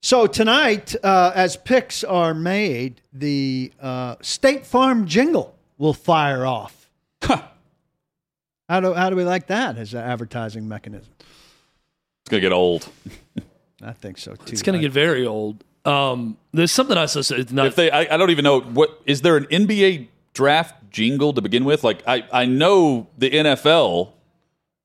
So 0.04 0.28
tonight, 0.28 0.96
uh, 1.04 1.32
as 1.34 1.58
picks 1.58 2.04
are 2.04 2.36
made, 2.36 3.02
the 3.12 3.74
uh, 3.82 4.16
State 4.22 4.66
Farm 4.68 5.08
jingle 5.08 5.56
will 5.80 5.94
fire 5.94 6.46
off. 6.46 6.90
how 7.24 8.80
do 8.80 8.94
how 8.94 9.10
do 9.10 9.16
we 9.16 9.24
like 9.24 9.48
that 9.48 9.78
as 9.78 9.94
an 9.96 10.02
advertising 10.02 10.68
mechanism? 10.68 11.12
It's 11.20 12.30
gonna 12.30 12.42
get 12.42 12.54
old. 12.54 12.88
I 13.84 13.94
think 13.94 14.20
so 14.20 14.36
too. 14.36 14.52
It's 14.52 14.62
going 14.62 14.74
to 14.74 14.80
I- 14.80 14.84
get 14.84 14.92
very 14.92 15.26
old. 15.26 15.64
Um, 15.86 16.38
there's 16.54 16.72
something 16.72 16.96
I 16.96 17.08
said. 17.08 17.40
It's 17.40 17.52
not 17.52 17.66
If 17.66 17.76
they, 17.76 17.90
I, 17.90 18.14
I 18.14 18.18
don't 18.18 18.30
even 18.30 18.44
know 18.44 18.60
what 18.62 19.02
is 19.08 19.22
there 19.24 19.38
an 19.38 19.46
NBA 19.46 20.10
draft 20.36 20.92
jingle 20.92 21.34
to 21.34 21.42
begin 21.42 21.66
with. 21.66 21.84
Like 21.84 22.04
I, 22.08 22.24
I 22.32 22.46
know 22.46 23.08
the 23.18 23.32
NFL. 23.32 24.12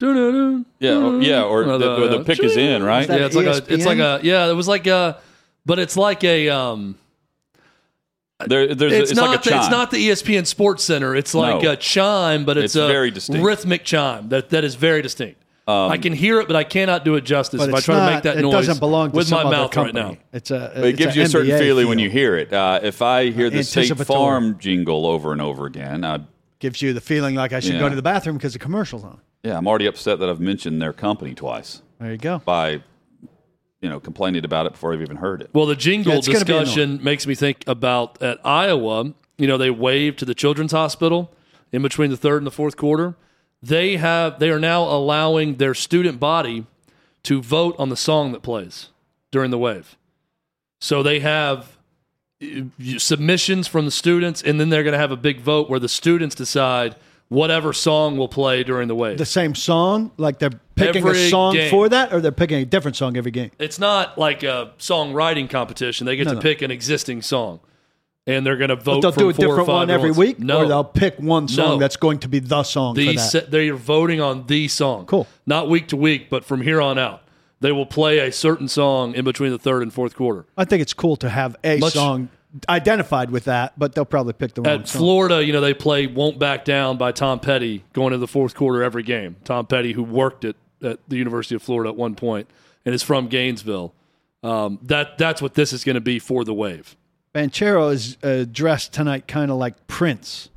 Yeah, 0.01 0.97
or- 0.97 1.23
yeah, 1.23 1.43
or 1.43 1.65
Or 1.65 1.79
the, 1.79 1.95
or 2.03 2.09
the 2.09 2.25
pick 2.25 2.41
is 2.41 2.57
in, 2.57 2.83
right? 2.83 3.03
Is 3.03 3.09
that 3.09 3.21
yeah, 3.21 3.27
it's 3.27 3.35
like 3.37 3.47
a, 3.47 3.73
it's 3.75 3.87
like 3.87 3.99
a, 3.99 4.21
yeah, 4.23 4.47
it 4.51 4.53
was 4.55 4.69
like 4.69 4.87
a, 4.87 5.19
but 5.65 5.79
it's 5.79 5.97
like 5.97 6.23
a, 6.23 6.51
um, 6.51 6.97
There, 8.47 8.75
there's, 8.75 8.93
it's, 8.93 9.11
it's, 9.13 9.19
not, 9.21 9.31
like 9.31 9.41
a 9.41 9.43
the, 9.45 9.51
chime. 9.51 9.59
it's 9.61 9.71
not 9.71 9.91
the 9.91 10.09
ESPN 10.09 10.47
Sports 10.47 10.85
Center. 10.85 11.17
It's 11.17 11.35
like 11.35 11.63
No. 11.63 11.73
a 11.73 11.77
chime, 11.77 12.45
but 12.45 12.59
it's, 12.59 12.75
It's 12.75 12.77
a 12.77 12.87
very 12.87 13.11
distinct. 13.11 13.41
Um, 13.41 13.47
rhythmic 13.47 13.85
chime 13.85 14.29
that 14.29 14.51
that 14.51 14.65
is 14.65 14.75
very 14.75 15.01
distinct. 15.01 15.43
I 15.69 15.97
can 15.99 16.13
hear 16.13 16.39
it, 16.41 16.47
but 16.47 16.55
I 16.55 16.63
cannot 16.63 17.05
do 17.05 17.17
it 17.17 17.23
justice 17.23 17.59
But 17.59 17.71
if 17.71 17.75
I 17.75 17.79
it's 17.79 17.87
try 17.87 17.97
not, 17.97 18.07
to 18.09 18.15
make 18.15 18.23
that 18.23 18.37
it 18.37 18.43
noise 18.43 18.53
doesn't 18.67 18.79
belong 18.79 19.11
to 19.11 19.17
with 19.17 19.27
some 19.27 19.39
my 19.43 19.49
other 19.49 19.57
mouth 19.57 19.71
company. 19.73 20.01
right 20.01 20.11
now. 20.13 20.19
It's 20.33 20.51
a. 20.53 20.71
But 20.75 20.85
it 20.85 20.89
it's 20.91 20.99
gives 20.99 21.17
a 21.17 21.19
you 21.19 21.25
a 21.25 21.29
certain 21.29 21.51
NBA 21.51 21.59
feeling 21.59 21.89
when 21.89 21.99
you 21.99 22.09
hear 22.09 22.37
it. 22.37 22.53
Uh, 22.53 22.79
if 22.85 23.03
I 23.03 23.31
hear 23.31 23.51
the 23.51 23.65
State 23.65 23.91
Anticipatory. 23.91 24.17
Farm 24.17 24.59
jingle 24.61 25.07
over 25.07 25.33
and 25.33 25.41
over 25.43 25.67
again, 25.67 26.05
I'd, 26.05 26.25
Gives 26.61 26.81
you 26.83 26.93
the 26.93 27.01
feeling 27.01 27.35
like 27.35 27.53
I 27.53 27.59
should 27.61 27.75
Yeah. 27.75 27.81
go 27.81 27.89
to 27.89 27.97
the 27.97 28.01
bathroom 28.03 28.37
because 28.37 28.53
the 28.53 28.59
commercials 28.61 29.03
on. 29.03 29.21
Yeah, 29.43 29.57
I'm 29.57 29.67
already 29.67 29.87
upset 29.87 30.19
that 30.19 30.29
I've 30.29 30.41
mentioned 30.41 30.81
their 30.83 30.93
company 30.93 31.35
twice 31.35 31.83
There 32.01 32.11
you 32.11 32.19
go. 32.19 32.39
by, 32.45 32.83
you 33.81 33.89
know, 33.89 34.01
complaining 34.01 34.45
about 34.45 34.67
it 34.67 34.73
before 34.73 34.93
I've 34.93 35.03
even 35.03 35.17
heard 35.17 35.41
it. 35.43 35.51
Well, 35.53 35.67
the 35.67 35.77
jingle 35.77 36.13
Yeah, 36.13 36.19
it's 36.19 36.27
gonna 36.29 36.45
be 36.45 36.53
discussion 36.53 37.03
makes 37.03 37.27
me 37.27 37.35
think 37.35 37.65
about 37.67 38.21
at 38.23 38.39
Iowa. 38.45 39.15
You 39.39 39.47
know, 39.47 39.59
they 39.59 39.71
waved 39.71 40.19
to 40.21 40.25
the 40.25 40.35
Children's 40.35 40.73
Hospital 40.73 41.33
in 41.73 41.83
between 41.83 42.11
the 42.11 42.17
third 42.17 42.39
and 42.39 42.47
the 42.47 42.51
fourth 42.51 42.77
quarter. 42.77 43.15
They 43.63 43.97
have 43.97 44.39
they 44.39 44.51
are 44.51 44.61
now 44.61 44.83
allowing 44.85 45.57
their 45.57 45.75
student 45.75 46.21
body 46.21 46.67
to 47.25 47.43
vote 47.43 47.75
on 47.79 47.89
the 47.89 47.97
song 47.97 48.33
that 48.33 48.43
plays 48.43 48.91
during 49.33 49.51
the 49.51 49.59
wave. 49.59 49.97
So 50.81 51.03
they 51.03 51.21
have 51.21 51.77
uh, 52.43 52.63
submissions 52.99 53.67
from 53.67 53.85
the 53.85 53.91
students, 53.91 54.43
and 54.43 54.61
then 54.61 54.69
they're 54.69 54.85
going 54.85 54.93
to 54.93 54.99
have 54.99 55.11
a 55.11 55.17
big 55.17 55.41
vote 55.41 55.69
where 55.69 55.81
the 55.81 55.89
students 55.89 56.35
decide 56.35 56.95
whatever 57.29 57.73
song 57.73 58.17
will 58.17 58.29
play 58.29 58.63
during 58.65 58.89
the 58.89 58.95
wave. 58.95 59.19
The 59.19 59.25
same 59.25 59.55
song, 59.55 60.11
like 60.17 60.39
they're 60.39 60.51
picking 60.75 61.07
a 61.07 61.15
song 61.31 61.55
game. 61.55 61.71
for 61.71 61.89
that, 61.89 62.13
or 62.13 62.21
they're 62.21 62.33
picking 62.33 62.59
a 62.59 62.65
different 62.65 62.97
song 62.97 63.17
every 63.17 63.31
game. 63.31 63.51
It's 63.59 63.79
not 63.79 64.17
like 64.19 64.43
a 64.43 64.73
songwriting 64.79 65.49
competition. 65.51 66.07
They 66.07 66.17
get 66.17 66.25
No, 66.27 66.31
to 66.33 66.37
no. 66.37 66.43
pick 66.43 66.63
an 66.63 66.71
existing 66.71 67.23
song, 67.23 67.61
and 68.27 68.47
they're 68.47 68.57
going 68.57 68.71
to 68.71 68.77
vote. 68.77 69.03
But 69.03 69.13
they'll 69.17 69.25
do 69.25 69.29
a 69.31 69.33
different 69.33 69.69
one 69.69 69.91
every 69.91 70.11
ones. 70.11 70.19
week, 70.19 70.39
No, 70.39 70.59
or 70.59 70.69
they'll 70.69 70.85
pick 70.85 71.17
one 71.19 71.49
song 71.49 71.71
No. 71.71 71.79
that's 71.79 71.97
going 71.97 72.19
to 72.21 72.29
be 72.29 72.39
the 72.39 72.63
song 72.63 72.95
the 72.95 73.07
for 73.09 73.13
that. 73.15 73.19
se- 73.21 73.47
they're 73.49 73.75
voting 73.75 74.21
on 74.21 74.47
the 74.47 74.69
song. 74.69 75.07
Cool. 75.07 75.27
Not 75.47 75.69
week 75.69 75.89
to 75.89 75.97
week, 75.97 76.29
but 76.31 76.45
from 76.45 76.61
here 76.63 76.81
on 76.81 76.99
out, 76.99 77.23
they 77.61 77.73
will 77.73 77.87
play 77.87 78.19
a 78.19 78.31
certain 78.31 78.69
song 78.69 79.15
in 79.15 79.25
between 79.25 79.51
the 79.51 79.59
third 79.59 79.83
and 79.83 79.93
fourth 79.93 80.15
quarter. 80.15 80.45
I 80.57 80.65
think 80.65 80.83
it's 80.83 80.93
cool 80.95 81.17
to 81.17 81.29
have 81.31 81.57
a 81.65 81.79
Much- 81.79 81.95
song 81.95 82.29
identified 82.69 83.31
with 83.31 83.45
that, 83.45 83.79
but 83.79 83.95
they'll 83.95 84.05
probably 84.05 84.33
pick 84.33 84.55
the 84.55 84.63
wrong 84.63 84.81
At 84.81 84.89
song. 84.89 85.01
Florida, 85.01 85.45
you 85.45 85.53
know, 85.53 85.61
they 85.61 85.75
play 85.75 86.07
"Won't 86.07 86.39
Back 86.39 86.65
Down" 86.65 86.97
by 86.97 87.13
Tom 87.13 87.41
Petty 87.41 87.85
going 87.93 88.09
into 88.09 88.19
the 88.19 88.27
fourth 88.29 88.55
quarter 88.55 88.83
every 88.83 89.03
game. 89.03 89.37
Tom 89.45 89.67
Petty, 89.67 89.93
who 89.93 90.03
worked 90.03 90.45
at, 90.45 90.57
at 90.83 90.99
the 91.09 91.17
University 91.17 91.55
of 91.55 91.63
Florida 91.63 91.91
at 91.91 91.97
one 91.97 92.15
point 92.15 92.49
and 92.85 92.95
is 92.95 93.03
from 93.03 93.29
Gainesville. 93.29 93.95
Um, 94.43 94.79
that 94.83 95.19
that's 95.19 95.43
what 95.43 95.55
this 95.55 95.73
is 95.73 95.83
going 95.85 95.95
to 95.95 96.01
be 96.01 96.19
for 96.19 96.45
the 96.45 96.55
wave. 96.55 96.97
Banchero 97.35 97.93
is 97.93 98.17
uh, 98.23 98.45
dressed 98.51 98.93
tonight 98.93 99.27
kind 99.29 99.51
of 99.51 99.57
like 99.59 99.87
Prince. 99.89 100.49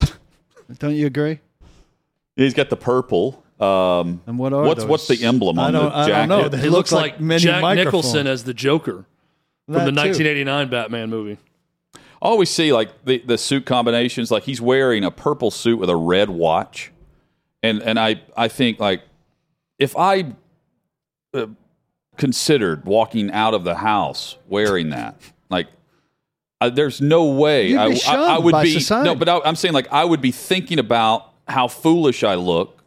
Don't 0.78 0.94
you 0.94 1.06
agree? 1.06 1.40
He's 2.36 2.54
got 2.54 2.70
the 2.70 2.76
purple. 2.76 3.42
Um, 3.60 4.22
And 4.26 4.38
what 4.38 4.52
are 4.52 4.62
what's 4.64 4.80
those? 4.82 4.88
what's 4.90 5.08
the 5.08 5.24
emblem 5.24 5.58
I 5.58 5.66
on 5.66 5.72
don't, 5.74 5.84
the 5.90 5.96
I 5.96 6.06
jacket? 6.08 6.28
don't 6.28 6.28
know. 6.42 6.48
They 6.48 6.56
He 6.58 6.64
look 6.64 6.72
looks 6.78 6.92
like, 6.92 7.20
like, 7.20 7.38
Jack 7.40 7.62
microphones. 7.62 7.84
Nicholson 7.94 8.26
as 8.26 8.44
the 8.44 8.54
Joker 8.54 9.04
from 9.72 9.84
That 9.86 9.94
the 9.94 10.02
too. 10.02 10.08
1989 10.08 10.68
Batman 10.70 11.10
movie. 11.10 11.38
I 11.94 12.26
always 12.26 12.50
see 12.50 12.72
like 12.72 13.04
the, 13.04 13.18
the 13.18 13.36
suit 13.36 13.66
combinations. 13.66 14.30
Like 14.30 14.44
he's 14.44 14.60
wearing 14.60 15.02
a 15.04 15.10
purple 15.10 15.50
suit 15.50 15.78
with 15.78 15.90
a 15.90 15.96
red 15.96 16.30
watch, 16.30 16.92
and 17.62 17.82
and 17.82 17.98
I 17.98 18.22
I 18.36 18.48
think 18.48 18.78
like 18.78 19.02
if 19.78 19.96
I 19.96 20.32
uh, 21.34 21.46
considered 22.16 22.84
walking 22.84 23.32
out 23.32 23.54
of 23.54 23.64
the 23.64 23.74
house 23.74 24.36
wearing 24.48 24.90
that, 24.90 25.16
like 25.50 25.66
uh, 26.60 26.70
there's 26.70 27.00
no 27.00 27.24
way 27.24 27.76
I, 27.76 27.86
I, 27.86 28.36
I 28.36 28.38
would 28.38 28.62
be 28.62 28.74
society. 28.74 29.08
no, 29.08 29.16
but 29.16 29.28
I, 29.28 29.40
I'm 29.40 29.56
saying 29.56 29.74
like 29.74 29.88
I 29.90 30.04
would 30.04 30.20
be 30.20 30.30
thinking 30.30 30.78
about 30.78 31.28
how 31.48 31.66
foolish 31.66 32.22
I 32.22 32.36
look 32.36 32.84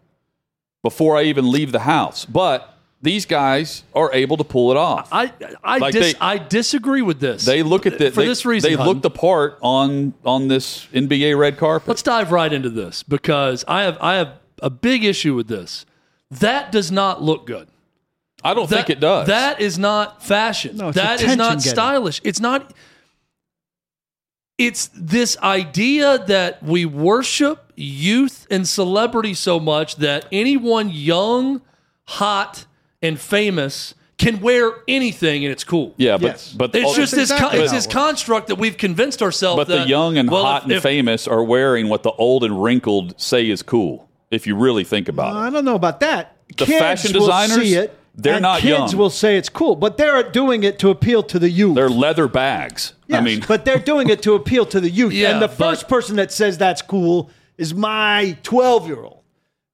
before 0.81 1.17
I 1.17 1.23
even 1.23 1.51
leave 1.51 1.73
the 1.73 1.79
house. 1.79 2.23
But 2.23 2.74
these 3.05 3.25
guys 3.25 3.83
are 3.93 4.11
able 4.13 4.35
to 4.37 4.43
pull 4.43 4.71
it 4.71 4.77
off. 4.77 5.07
I 5.11 5.31
I 5.63 5.77
Like 5.77 5.93
dis- 5.93 6.13
they- 6.13 6.19
I 6.19 6.37
disagree 6.37 7.01
with 7.01 7.19
this. 7.21 7.45
they 7.45 7.63
look 7.63 7.85
at 7.85 7.97
the, 7.97 8.09
for 8.11 8.21
they, 8.21 8.27
this 8.27 8.45
reason. 8.45 8.69
They 8.69 8.75
Hutton. 8.75 8.93
look 8.93 9.01
the 9.03 9.09
part 9.09 9.57
on 9.61 10.13
on 10.25 10.47
this 10.49 10.87
NBA 10.93 11.37
red 11.37 11.57
carpet. 11.57 11.87
Let's 11.87 12.01
dive 12.03 12.31
right 12.31 12.51
into 12.51 12.69
this 12.69 13.03
because 13.03 13.63
I 13.67 13.83
have 13.83 13.97
I 14.01 14.15
have 14.15 14.33
a 14.61 14.69
big 14.69 15.03
issue 15.05 15.33
with 15.35 15.47
this. 15.47 15.85
That 16.31 16.71
does 16.71 16.91
not 16.91 17.21
look 17.21 17.45
good. 17.45 17.67
I 18.43 18.53
don't 18.53 18.69
That, 18.69 18.75
think 18.75 18.89
it 18.89 18.99
does. 18.99 19.27
That 19.27 19.61
is 19.61 19.79
not 19.79 20.23
fashion. 20.23 20.77
No, 20.77 20.89
it's 20.89 20.97
that 20.97 21.21
is 21.21 21.35
not 21.35 21.47
attention-getting. 21.53 21.71
stylish. 21.71 22.21
It's 22.23 22.39
not. 22.39 22.73
It's 24.57 24.89
this 24.95 25.37
idea 25.39 26.23
that 26.27 26.63
we 26.63 26.85
worship 26.85 27.71
youth 27.75 28.47
and 28.49 28.67
celebrity 28.67 29.33
so 29.33 29.59
much 29.59 29.97
that 29.97 30.25
anyone 30.31 30.89
young, 30.89 31.61
hot, 32.05 32.65
and 33.01 33.19
famous 33.19 33.93
can 34.17 34.39
wear 34.39 34.71
anything 34.87 35.43
and 35.43 35.51
it's 35.51 35.63
cool. 35.65 35.93
yeah, 35.97 36.17
but 36.17 36.27
Yes. 36.27 36.53
but 36.57 36.73
It's 36.73 36.95
just 36.95 37.11
this. 37.13 37.29
exactly 37.31 37.59
it's 37.59 37.71
this 37.73 37.85
construct 37.85 38.47
that 38.47 38.55
we've 38.55 38.77
convinced 38.77 39.21
ourselves. 39.21 39.57
but 39.57 39.67
the 39.67 39.85
young 39.87 40.17
and 40.17 40.29
well, 40.31 40.43
hot 40.43 40.57
if- 40.59 40.63
and 40.63 40.71
if- 40.73 40.83
famous 40.83 41.27
are 41.27 41.43
wearing 41.43 41.89
what 41.89 42.03
the 42.03 42.11
old 42.11 42.43
and 42.45 42.63
wrinkled 42.63 43.19
say 43.19 43.49
is 43.49 43.61
cool. 43.61 44.07
If 44.31 44.47
you 44.47 44.55
really 44.55 44.83
think 44.85 45.09
about 45.09 45.35
I 45.35 45.45
it, 45.45 45.47
I 45.47 45.49
don't 45.51 45.65
know 45.65 45.75
about 45.75 45.99
that. 45.99 46.35
The 46.57 46.65
kids 46.65 46.79
fashion 46.79 47.13
will 47.13 47.25
designers, 47.27 47.57
see 47.57 47.73
it. 47.75 47.93
they're 48.15 48.35
and 48.35 48.41
not 48.41 48.61
kids 48.61 48.91
young. 48.93 48.97
will 48.97 49.09
say 49.09 49.35
it's 49.37 49.49
cool, 49.49 49.75
but 49.75 49.97
they're 49.97 50.23
doing 50.23 50.63
it 50.63 50.79
to 50.79 50.89
appeal 50.89 51.21
to 51.23 51.37
the 51.37 51.49
youth. 51.49 51.75
they're 51.75 51.89
leather 51.89 52.27
bags. 52.29 52.93
I 53.11 53.19
mean, 53.21 53.43
but 53.47 53.65
they're 53.65 53.77
doing 53.79 54.09
it 54.09 54.21
to 54.23 54.33
appeal 54.33 54.65
to 54.67 54.79
the 54.79 54.89
youth. 54.89 55.11
Yeah, 55.13 55.31
and 55.31 55.41
the 55.41 55.47
but- 55.47 55.57
first 55.57 55.87
person 55.89 56.15
that 56.15 56.31
says 56.31 56.57
that's 56.57 56.81
cool 56.81 57.29
is 57.57 57.73
my 57.73 58.37
12 58.43 58.87
year 58.87 59.01
old. 59.03 59.19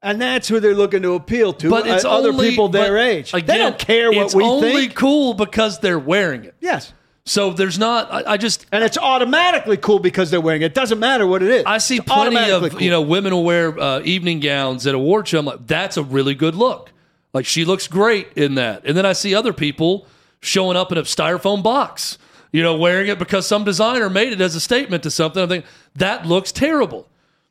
And 0.04 0.20
that's 0.20 0.48
who 0.48 0.60
they're 0.60 0.74
looking 0.74 1.04
to 1.04 1.14
appeal 1.14 1.54
to. 1.54 1.70
But 1.70 1.86
it's 1.86 2.06
uh, 2.06 2.12
other 2.12 2.30
only- 2.30 2.50
people 2.50 2.70
their 2.70 2.98
age. 2.98 3.34
Again, 3.34 3.46
they 3.46 3.58
don't 3.58 3.78
care 3.78 4.12
what 4.12 4.34
we 4.34 4.44
think. 4.44 4.64
it's 4.64 4.66
only 4.66 4.88
cool 4.90 5.34
because 5.36 5.80
they're 5.80 6.00
wearing 6.00 6.44
it. 6.44 6.56
Yes. 6.60 6.94
So 7.24 7.52
there's 7.52 7.78
not. 7.78 8.12
I, 8.12 8.32
I 8.34 8.38
just 8.38 8.66
And 8.72 8.84
it's 8.84 8.98
automatically 8.98 9.78
cool 9.78 10.00
because 10.00 10.32
they're 10.32 10.42
wearing 10.42 10.64
it. 10.64 10.66
It 10.66 10.74
doesn't 10.74 10.98
matter 11.00 11.28
what 11.28 11.44
it 11.44 11.50
is. 11.52 11.64
I 11.68 11.78
see 11.78 11.98
It's 11.98 12.06
plenty 12.06 12.50
of 12.50 12.72
cool. 12.72 12.82
you 12.82 12.90
know 12.90 13.02
women 13.04 13.32
will 13.34 13.44
wear 13.44 13.78
uh, 13.80 14.02
evening 14.04 14.40
gowns 14.40 14.88
at 14.88 14.96
award 14.96 15.28
show. 15.28 15.38
I'm 15.40 15.46
like, 15.46 15.68
that's 15.68 15.98
a 15.98 16.04
really 16.04 16.34
good 16.34 16.56
look. 16.56 16.92
Like 17.34 17.46
she 17.46 17.64
looks 17.64 17.88
great 17.88 18.34
in 18.36 18.56
that. 18.56 18.86
And 18.86 18.98
then 18.98 19.06
I 19.06 19.14
see 19.14 19.36
other 19.36 19.54
people 19.54 20.08
showing 20.42 20.76
up 20.76 20.92
in 20.92 20.98
a 20.98 21.04
styrofoam 21.04 21.62
box, 21.62 22.18
you 22.52 22.64
know, 22.64 22.76
wearing 22.76 23.08
it 23.08 23.20
because 23.20 23.46
some 23.48 23.64
designer 23.64 24.10
made 24.10 24.34
it 24.34 24.42
as 24.42 24.56
a 24.56 24.60
statement 24.60 25.04
to 25.04 25.12
something. 25.12 25.44
I 25.44 25.48
think 25.48 25.66
that 25.96 26.26
looks 26.26 26.52
terrible. 26.52 27.08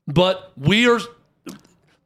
But 0.08 0.50
we 0.56 0.88
are 0.88 0.98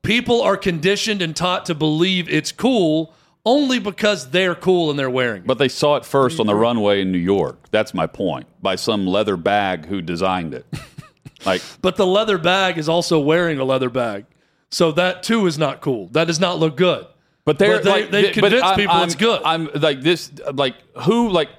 people 0.04 0.42
are 0.42 0.56
conditioned 0.56 1.20
and 1.22 1.34
taught 1.34 1.66
to 1.66 1.74
believe 1.74 2.28
it's 2.28 2.52
cool 2.52 3.12
only 3.46 3.78
because 3.78 4.30
they're 4.30 4.54
cool 4.54 4.90
and 4.90 4.98
they're 4.98 5.10
wearing 5.10 5.42
it. 5.42 5.46
But 5.46 5.58
they 5.58 5.68
saw 5.68 5.96
it 5.96 6.04
first 6.04 6.40
on 6.40 6.46
the 6.46 6.54
runway 6.54 7.00
in 7.02 7.12
New 7.12 7.18
York. 7.18 7.58
That's 7.70 7.92
my 7.92 8.06
point. 8.06 8.46
By 8.62 8.76
some 8.76 9.06
leather 9.06 9.36
bag 9.36 9.86
who 9.86 10.00
designed 10.00 10.54
it. 10.54 10.66
like 11.46 11.60
But 11.82 11.96
the 11.96 12.06
leather 12.06 12.38
bag 12.38 12.78
is 12.78 12.88
also 12.88 13.18
wearing 13.20 13.58
a 13.58 13.64
leather 13.64 13.90
bag. 13.90 14.24
So 14.70 14.92
that 14.92 15.22
too 15.22 15.46
is 15.46 15.58
not 15.58 15.80
cool. 15.82 16.08
That 16.08 16.26
does 16.26 16.40
not 16.40 16.58
look 16.58 16.76
good. 16.76 17.06
But 17.44 17.58
they're 17.58 17.76
But 17.76 17.84
they- 17.84 17.90
like, 17.90 18.10
they 18.10 18.30
convince 18.32 18.62
I'm- 18.62 18.76
people 18.76 18.94
I'm- 18.94 19.04
it's 19.04 19.14
good. 19.14 19.42
I'm 19.44 19.68
like 19.74 20.00
this, 20.00 20.32
like 20.54 20.76
who, 21.02 21.28
like 21.28 21.50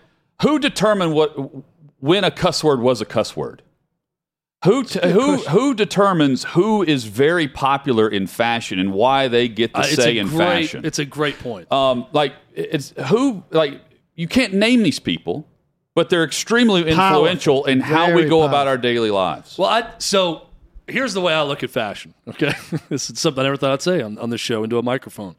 who 0.41 0.57
determined 0.59 1.13
what 1.13 1.35
when 1.99 2.23
a 2.23 2.31
cuss 2.31 2.63
word 2.63 2.79
was 2.81 2.99
a 3.01 3.05
cuss 3.05 3.35
word? 3.37 3.61
Who 4.65 4.83
t- 4.83 4.99
who 5.09 5.37
who 5.37 5.73
determines 5.73 6.43
who 6.43 6.83
is 6.83 7.05
very 7.05 7.47
popular 7.47 8.09
in 8.09 8.27
fashion 8.27 8.79
and 8.79 8.91
why 8.93 9.27
they 9.27 9.47
get 9.47 9.73
the 9.73 9.79
Uh, 9.79 9.83
say 9.83 10.17
in 10.17 10.27
great, 10.27 10.37
fashion? 10.65 10.85
It's 10.85 10.99
a 10.99 11.05
great 11.05 11.39
point. 11.39 11.71
um, 11.71 12.05
like 12.11 12.33
it's 12.53 12.93
who 13.07 13.43
like 13.51 13.79
you 14.15 14.27
can't 14.27 14.53
name 14.53 14.83
these 14.83 14.99
people, 14.99 15.47
but 15.93 16.09
they're 16.09 16.23
extremely 16.23 16.81
influential 16.87 17.65
in 17.65 17.79
how 17.79 18.07
we 18.07 18.21
Very 18.21 18.29
go 18.29 18.43
about 18.43 18.67
our 18.67 18.77
daily 18.77 19.11
lives. 19.11 19.57
well, 19.57 19.69
I, 19.69 19.93
so 19.99 20.47
here's 20.87 21.13
the 21.13 21.21
way 21.21 21.33
I 21.33 21.43
look 21.43 21.63
at 21.63 21.69
fashion. 21.69 22.13
Okay, 22.27 22.53
this 22.89 23.09
is 23.09 23.19
something 23.19 23.41
I 23.41 23.43
never 23.43 23.57
thought 23.57 23.71
I'd 23.71 23.81
say 23.81 24.01
on, 24.01 24.17
on 24.17 24.29
this 24.29 24.41
show 24.41 24.63
into 24.63 24.77
a 24.77 24.83
microphone. 24.83 25.35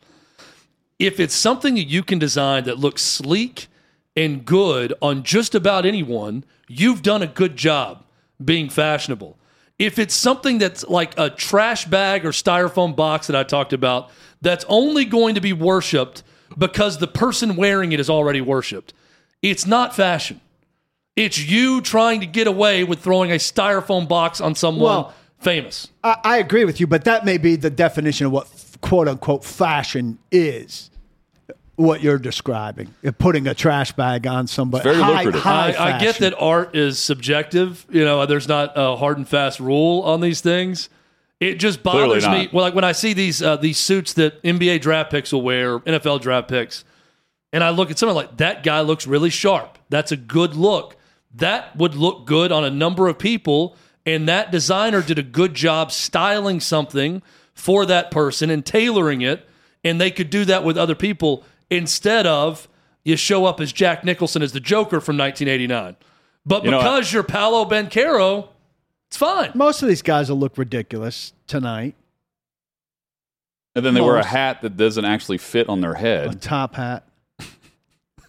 If 0.99 1.21
it's 1.21 1.35
something 1.35 1.75
that 1.75 1.89
you 1.89 2.03
can 2.03 2.19
design 2.19 2.65
that 2.65 2.79
looks 2.79 3.03
sleek 3.03 3.67
and 4.17 4.45
good 4.45 4.95
on 5.03 5.23
just 5.25 5.55
about 5.55 5.85
anyone, 5.85 6.45
you've 6.69 7.03
done 7.03 7.23
a 7.23 7.27
good 7.27 7.57
job 7.57 8.03
being 8.45 8.69
fashionable. 8.69 9.37
If 9.79 9.99
it's 9.99 10.15
something 10.15 10.59
that's 10.59 10.85
like 10.89 11.13
a 11.19 11.29
trash 11.31 11.85
bag 11.85 12.25
or 12.25 12.31
styrofoam 12.31 12.97
box 12.97 13.27
that 13.27 13.37
I 13.37 13.43
talked 13.45 13.73
about, 13.73 14.11
that's 14.41 14.65
only 14.69 15.05
going 15.05 15.35
to 15.35 15.41
be 15.41 15.53
worshipped 15.53 16.23
because 16.57 16.99
the 16.99 17.07
person 17.07 17.57
wearing 17.57 17.93
it 17.93 18.01
is 18.01 18.09
already 18.09 18.41
worshipped. 18.41 18.95
It's 19.43 19.67
not 19.67 19.95
fashion. 19.95 20.41
It's 21.15 21.39
you 21.39 21.81
trying 21.81 22.21
to 22.21 22.27
get 22.27 22.47
away 22.47 22.85
with 22.85 23.01
throwing 23.01 23.31
a 23.33 23.37
styrofoam 23.37 24.09
box 24.09 24.41
on 24.41 24.55
someone 24.55 24.83
Well- 24.85 25.15
famous. 25.41 25.89
I, 26.03 26.17
I 26.25 26.37
agree 26.39 26.65
with 26.65 26.81
you, 26.81 26.87
but 26.87 27.05
that 27.05 27.25
may 27.25 27.37
be 27.39 27.57
the 27.57 27.71
definition 27.71 28.27
of 28.27 28.33
what 28.33 28.49
quote 28.81 29.09
unquote 29.09 29.45
fashion 29.45 30.19
is. 30.31 30.91
What 31.77 32.03
you're 32.03 32.19
describing, 32.19 32.95
putting 33.19 33.47
a 33.47 33.55
trash 33.55 33.93
bag 33.93 34.27
on 34.27 34.47
somebody. 34.47 34.83
very 34.83 34.97
high, 34.97 35.25
lucrative. 35.25 35.43
high 35.43 35.73
I, 35.73 35.97
I 35.97 36.01
get 36.01 36.17
that 36.17 36.35
art 36.39 36.75
is 36.75 36.99
subjective. 36.99 37.87
You 37.91 38.03
know, 38.05 38.25
there's 38.25 38.49
not 38.49 38.73
a 38.77 38.97
hard 38.97 39.19
and 39.19 39.29
fast 39.29 39.61
rule 39.61 40.01
on 40.03 40.23
these 40.23 40.41
things. 40.41 40.89
It 41.39 41.57
just 41.57 41.83
bothers 41.83 42.27
me. 42.27 42.49
Well, 42.51 42.65
like 42.65 42.75
when 42.75 42.85
I 42.85 42.93
see 42.93 43.13
these 43.13 43.43
uh, 43.43 43.57
these 43.57 43.77
suits 43.77 44.15
that 44.15 44.43
NBA 44.43 44.81
draft 44.81 45.11
picks 45.11 45.33
will 45.33 45.43
wear, 45.43 45.79
NFL 45.81 46.23
draft 46.23 46.49
picks, 46.49 46.83
and 47.53 47.63
I 47.63 47.71
look 47.71 47.91
at 47.91 47.99
someone 47.99 48.17
like 48.17 48.39
that 48.39 48.63
guy 48.63 48.81
looks 48.81 49.07
really 49.07 49.31
sharp. 49.31 49.79
That's 49.91 50.13
a 50.13 50.17
good 50.17 50.55
look. 50.55 50.97
That 51.35 51.77
would 51.77 51.95
look 51.95 52.27
good 52.27 52.53
on 52.53 52.65
a 52.65 52.71
number 52.71 53.07
of 53.07 53.19
people, 53.19 53.77
and 54.07 54.27
that 54.29 54.51
designer 54.51 55.03
did 55.03 55.19
a 55.19 55.23
good 55.23 55.53
job 55.53 55.93
styling 55.93 56.61
something 56.61 57.23
for 57.53 57.85
that 57.85 58.11
person 58.11 58.49
and 58.49 58.65
tailoring 58.65 59.21
it, 59.21 59.47
and 59.85 60.01
they 60.01 60.11
could 60.11 60.31
do 60.31 60.47
that 60.47 60.65
with 60.65 60.79
other 60.79 60.95
people 60.95 61.45
instead 61.71 62.27
of 62.27 62.69
you 63.05 63.17
show 63.17 63.45
up 63.45 63.61
as 63.61 63.73
Jack 63.73 64.05
Nicholson 64.05 64.43
as 64.43 64.53
the 64.53 64.61
Joker 64.61 65.01
from 65.01 65.17
1989. 65.17 65.97
But 66.45 66.65
You 66.65 66.71
because 66.73 67.13
you're 67.13 67.23
Paolo 67.23 67.65
Banchero, 67.65 68.49
it's 69.09 69.17
fine. 69.17 69.53
Most 69.55 69.83
of 69.83 69.89
these 69.89 70.03
guys 70.03 70.29
will 70.31 70.39
look 70.39 70.59
ridiculous 70.59 71.33
tonight. 71.47 71.95
And 73.75 73.85
then 73.85 73.95
they 73.95 74.01
wear 74.01 74.17
a 74.17 74.25
hat 74.25 74.63
that 74.63 74.77
doesn't 74.77 75.05
actually 75.05 75.39
fit 75.39 75.69
on 75.69 75.81
their 75.83 75.95
head. 75.95 76.31
A 76.33 76.35
top 76.35 76.75
hat. 76.77 77.07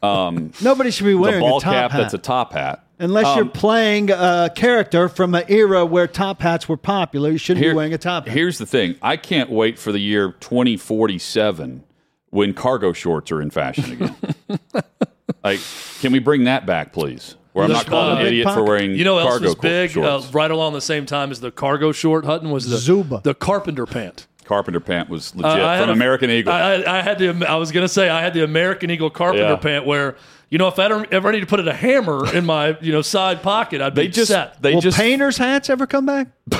Um, 0.04 0.52
Nobody 0.62 0.92
should 0.92 1.06
be 1.06 1.12
the 1.14 1.18
wearing 1.18 1.40
ball 1.40 1.58
a 1.58 1.62
top 1.62 1.74
cap 1.74 1.92
hat 1.92 1.98
that's 2.02 2.14
a 2.14 2.18
top 2.20 2.54
hat. 2.54 2.84
unless 3.00 3.26
Um, 3.26 3.38
you're 3.38 3.46
playing 3.46 4.12
a 4.12 4.52
character 4.54 5.08
from 5.10 5.34
an 5.36 5.46
era 5.48 5.86
where 5.86 6.06
top 6.06 6.42
hats 6.42 6.68
were 6.68 6.78
popular. 6.78 7.32
You 7.32 7.38
shouldn't 7.38 7.64
Here- 7.64 7.74
be 7.74 7.78
wearing 7.78 7.94
a 7.94 7.98
top 7.98 8.28
hat. 8.28 8.36
Here's 8.36 8.58
the 8.58 8.66
thing: 8.66 8.96
I 9.02 9.16
can't 9.18 9.50
wait 9.50 9.80
for 9.80 9.92
the 9.92 10.00
year 10.00 10.34
2047 10.40 11.84
when 12.30 12.54
cargo 12.54 12.94
shorts 12.94 13.32
are 13.32 13.42
in 13.42 13.50
fashion 13.50 13.92
again. 13.94 14.16
like, 15.44 15.60
can 16.02 16.12
we 16.12 16.20
bring 16.20 16.44
that 16.46 16.66
back, 16.66 16.94
please? 16.94 17.36
Where 17.54 17.66
I'm 17.66 17.72
not 17.72 17.88
called 17.88 18.12
an 18.12 18.18
Big 18.20 18.28
idiot 18.28 18.50
for 18.54 18.64
wearing 18.64 18.92
You 18.96 19.04
know 19.04 19.16
what 19.16 19.22
else 19.22 19.30
cargo 19.32 19.46
was 19.46 19.56
co- 19.56 19.62
big 19.62 19.90
uh, 19.98 20.20
shorts. 20.20 20.34
right 20.34 20.52
along 20.52 20.74
the 20.74 20.82
same 20.82 21.06
time 21.08 21.32
as 21.32 21.40
the 21.40 21.50
cargo 21.52 21.92
short, 21.92 22.24
Hutton, 22.26 22.52
was 22.52 22.70
the 22.70 22.76
Zubaz. 22.78 23.24
the 23.24 23.34
carpenter 23.34 23.86
pant. 23.88 24.28
Carpenter 24.46 24.80
pant 24.80 25.10
was 25.10 25.36
legit 25.36 25.60
Uh, 25.62 25.80
from 25.80 25.90
a- 25.90 25.94
American 25.94 26.30
Eagle. 26.30 26.54
I, 26.54 26.76
I 26.76 27.00
I 27.00 27.02
had 27.02 27.18
the 27.18 27.46
I 27.50 27.56
was 27.56 27.72
gonna 27.72 27.88
say 27.90 28.10
I 28.10 28.22
had 28.22 28.34
the 28.34 28.44
American 28.44 28.92
Eagle 28.92 29.10
carpenter 29.10 29.44
Yeah. 29.50 29.56
pant 29.56 29.86
where 29.88 30.16
you 30.50 30.58
know 30.60 30.68
if 30.68 30.78
I 30.78 30.86
ever, 30.86 31.06
ever 31.12 31.32
need 31.32 31.40
to 31.42 31.46
put 31.48 31.60
in 31.60 31.68
a 31.68 31.74
hammer 31.74 32.32
in 32.34 32.46
my 32.46 32.78
you 32.80 32.92
know 32.92 33.02
side 33.02 33.42
pocket 33.42 33.82
I'd 33.82 33.96
be 33.96 34.08
just 34.08 34.30
set. 34.32 34.62
they 34.62 34.76
Will 34.76 34.82
just 34.82 34.98
painters' 34.98 35.38
hats 35.38 35.70
ever 35.72 35.88
come 35.88 36.06
back? 36.06 36.28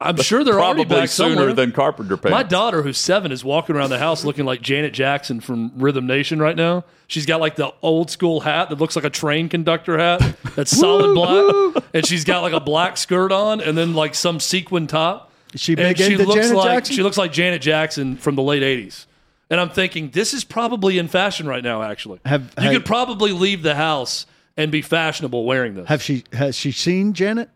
I'm 0.00 0.16
sure 0.18 0.44
they're 0.44 0.60
already 0.60 0.84
probably 0.84 1.02
back 1.02 1.08
sooner 1.08 1.34
somewhere. 1.36 1.52
than 1.54 1.72
carpenter 1.72 2.16
pants. 2.18 2.30
My 2.32 2.42
daughter, 2.42 2.82
who's 2.82 2.98
seven, 2.98 3.32
is 3.32 3.42
walking 3.44 3.74
around 3.76 3.90
the 3.90 3.98
house 3.98 4.24
looking 4.24 4.44
like 4.44 4.60
Janet 4.60 4.92
Jackson 4.92 5.40
from 5.40 5.72
Rhythm 5.76 6.06
Nation 6.06 6.38
right 6.38 6.56
now. 6.56 6.84
She's 7.06 7.24
got 7.24 7.40
like 7.40 7.56
the 7.56 7.72
old 7.82 8.10
school 8.10 8.40
hat 8.40 8.68
that 8.68 8.78
looks 8.78 8.94
like 8.96 9.04
a 9.06 9.10
train 9.10 9.48
conductor 9.48 9.96
hat 9.96 10.36
that's 10.54 10.70
solid 10.76 11.14
black, 11.14 11.84
and 11.94 12.04
she's 12.06 12.24
got 12.24 12.42
like 12.42 12.52
a 12.52 12.60
black 12.60 12.96
skirt 12.98 13.32
on, 13.32 13.60
and 13.60 13.76
then 13.78 13.94
like 13.94 14.14
some 14.14 14.38
sequin 14.40 14.86
top. 14.86 15.32
Is 15.54 15.60
she 15.62 15.72
And 15.72 15.78
big 15.96 16.00
into 16.00 16.24
looks 16.24 16.34
Janet 16.40 16.56
like 16.56 16.68
Jackson? 16.74 16.96
she 16.96 17.02
looks 17.02 17.16
like 17.16 17.32
Janet 17.32 17.62
Jackson 17.62 18.16
from 18.16 18.34
the 18.34 18.42
late 18.42 18.62
'80s. 18.62 19.06
And 19.48 19.60
I'm 19.60 19.70
thinking 19.70 20.10
this 20.10 20.34
is 20.34 20.42
probably 20.44 20.98
in 20.98 21.06
fashion 21.08 21.46
right 21.46 21.62
now. 21.62 21.82
Actually, 21.82 22.18
Have- 22.26 22.52
you 22.58 22.64
have- 22.64 22.72
could 22.74 22.84
probably 22.84 23.30
leave 23.32 23.62
the 23.62 23.76
house 23.76 24.26
and 24.56 24.70
be 24.72 24.82
fashionable 24.82 25.44
wearing 25.44 25.74
this. 25.74 25.88
Have 25.88 26.02
she 26.02 26.24
has 26.32 26.56
she 26.56 26.72
seen 26.72 27.12
Janet? 27.14 27.48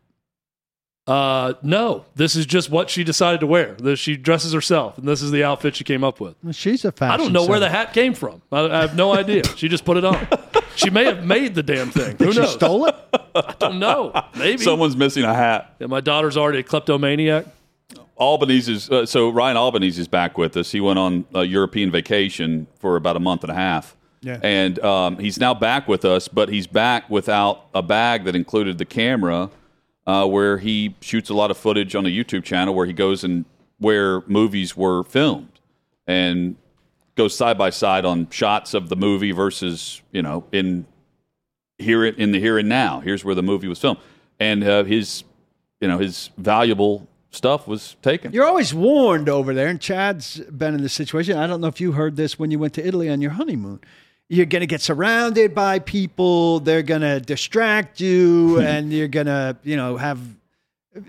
Uh, 1.10 1.54
no, 1.62 2.04
this 2.14 2.36
is 2.36 2.46
just 2.46 2.70
what 2.70 2.88
she 2.88 3.02
decided 3.02 3.40
to 3.40 3.46
wear. 3.46 3.74
This, 3.74 3.98
she 3.98 4.16
dresses 4.16 4.52
herself, 4.52 4.96
and 4.96 5.08
this 5.08 5.22
is 5.22 5.32
the 5.32 5.42
outfit 5.42 5.74
she 5.74 5.82
came 5.82 6.04
up 6.04 6.20
with. 6.20 6.36
Well, 6.42 6.52
She's 6.52 6.84
a 6.84 6.92
fashion. 6.92 7.12
I 7.12 7.16
don't 7.22 7.32
know 7.32 7.46
where 7.46 7.58
the 7.58 7.68
hat 7.68 7.92
came 7.92 8.14
from. 8.14 8.42
I, 8.52 8.60
I 8.60 8.80
have 8.82 8.94
no 8.94 9.12
idea. 9.16 9.42
She 9.56 9.68
just 9.68 9.84
put 9.84 9.96
it 9.96 10.04
on. 10.04 10.28
She 10.76 10.88
may 10.88 11.04
have 11.04 11.24
made 11.24 11.56
the 11.56 11.64
damn 11.64 11.90
thing. 11.90 12.16
Who 12.18 12.32
She 12.32 12.38
knows? 12.38 12.52
stole 12.52 12.86
it. 12.86 12.94
I 13.34 13.54
don't 13.58 13.80
know. 13.80 14.12
Maybe. 14.38 14.62
Someone's 14.62 14.96
missing 14.96 15.24
a 15.24 15.34
hat. 15.34 15.74
Yeah, 15.80 15.88
my 15.88 16.00
daughter's 16.00 16.36
already 16.36 16.60
a 16.60 16.62
kleptomaniac. 16.62 17.44
Albanese 18.16 18.72
is 18.72 18.90
uh, 18.90 19.04
so 19.06 19.30
Ryan 19.30 19.56
Albanese 19.56 20.00
is 20.00 20.06
back 20.08 20.36
with 20.38 20.56
us. 20.56 20.70
He 20.70 20.80
went 20.80 20.98
on 20.98 21.24
a 21.34 21.42
European 21.42 21.90
vacation 21.90 22.66
for 22.78 22.96
about 22.96 23.16
a 23.16 23.20
month 23.20 23.42
and 23.42 23.50
a 23.50 23.54
half. 23.54 23.96
Yeah. 24.20 24.38
And 24.42 24.78
um, 24.80 25.18
he's 25.18 25.40
now 25.40 25.54
back 25.54 25.88
with 25.88 26.04
us, 26.04 26.28
but 26.28 26.50
he's 26.50 26.66
back 26.66 27.08
without 27.10 27.64
a 27.74 27.82
bag 27.82 28.24
that 28.24 28.36
included 28.36 28.76
the 28.78 28.84
camera, 28.84 29.48
uh, 30.10 30.26
where 30.26 30.58
he 30.58 30.92
shoots 31.00 31.30
a 31.30 31.34
lot 31.34 31.52
of 31.52 31.56
footage 31.56 31.94
on 31.94 32.04
a 32.04 32.08
YouTube 32.08 32.42
channel 32.42 32.74
where 32.74 32.84
he 32.84 32.92
goes 32.92 33.22
and 33.22 33.44
where 33.78 34.22
movies 34.22 34.76
were 34.76 35.04
filmed 35.04 35.60
and 36.04 36.56
goes 37.14 37.36
side 37.36 37.56
by 37.56 37.70
side 37.70 38.04
on 38.04 38.28
shots 38.30 38.74
of 38.74 38.88
the 38.88 38.96
movie 38.96 39.30
versus 39.30 40.02
you 40.10 40.20
know 40.20 40.44
in 40.50 40.84
here 41.78 42.04
in 42.04 42.32
the 42.32 42.40
here 42.40 42.58
and 42.58 42.68
now. 42.68 42.98
Here's 42.98 43.24
where 43.24 43.36
the 43.36 43.42
movie 43.42 43.68
was 43.68 43.78
filmed, 43.78 44.00
and 44.40 44.64
uh, 44.64 44.82
his 44.82 45.22
you 45.80 45.86
know 45.86 45.98
his 45.98 46.30
valuable 46.36 47.06
stuff 47.30 47.68
was 47.68 47.94
taken. 48.02 48.32
You're 48.32 48.48
always 48.48 48.74
warned 48.74 49.28
over 49.28 49.54
there, 49.54 49.68
and 49.68 49.80
Chad's 49.80 50.40
been 50.40 50.74
in 50.74 50.82
this 50.82 50.92
situation. 50.92 51.36
I 51.36 51.46
don't 51.46 51.60
know 51.60 51.68
if 51.68 51.80
you 51.80 51.92
heard 51.92 52.16
this 52.16 52.36
when 52.36 52.50
you 52.50 52.58
went 52.58 52.74
to 52.74 52.84
Italy 52.84 53.08
on 53.08 53.20
your 53.20 53.30
honeymoon. 53.30 53.78
You're 54.32 54.46
going 54.46 54.60
to 54.60 54.68
get 54.68 54.80
surrounded 54.80 55.56
by 55.56 55.80
people. 55.80 56.60
They're 56.60 56.84
going 56.84 57.00
to 57.00 57.18
distract 57.18 58.00
you, 58.00 58.60
and 58.60 58.92
you're 58.92 59.08
going 59.08 59.26
to, 59.26 59.56
you 59.64 59.76
know, 59.76 59.96
have 59.96 60.20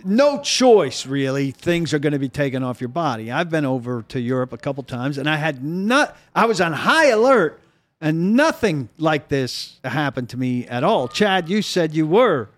no 0.03 0.41
choice 0.41 1.05
really. 1.05 1.51
Things 1.51 1.93
are 1.93 1.99
going 1.99 2.13
to 2.13 2.19
be 2.19 2.29
taken 2.29 2.63
off 2.63 2.81
your 2.81 2.87
body. 2.87 3.31
I've 3.31 3.51
been 3.51 3.65
over 3.65 4.03
to 4.09 4.19
Europe 4.19 4.53
a 4.53 4.57
couple 4.57 4.81
times, 4.81 5.19
and 5.19 5.29
I 5.29 5.35
had 5.35 5.63
not. 5.63 6.17
I 6.35 6.47
was 6.47 6.59
on 6.59 6.73
high 6.73 7.09
alert, 7.09 7.61
and 8.01 8.35
nothing 8.35 8.89
like 8.97 9.27
this 9.27 9.79
happened 9.83 10.29
to 10.29 10.37
me 10.37 10.65
at 10.67 10.83
all. 10.83 11.07
Chad, 11.07 11.47
you 11.47 11.61
said 11.61 11.93
you 11.93 12.07
were 12.07 12.49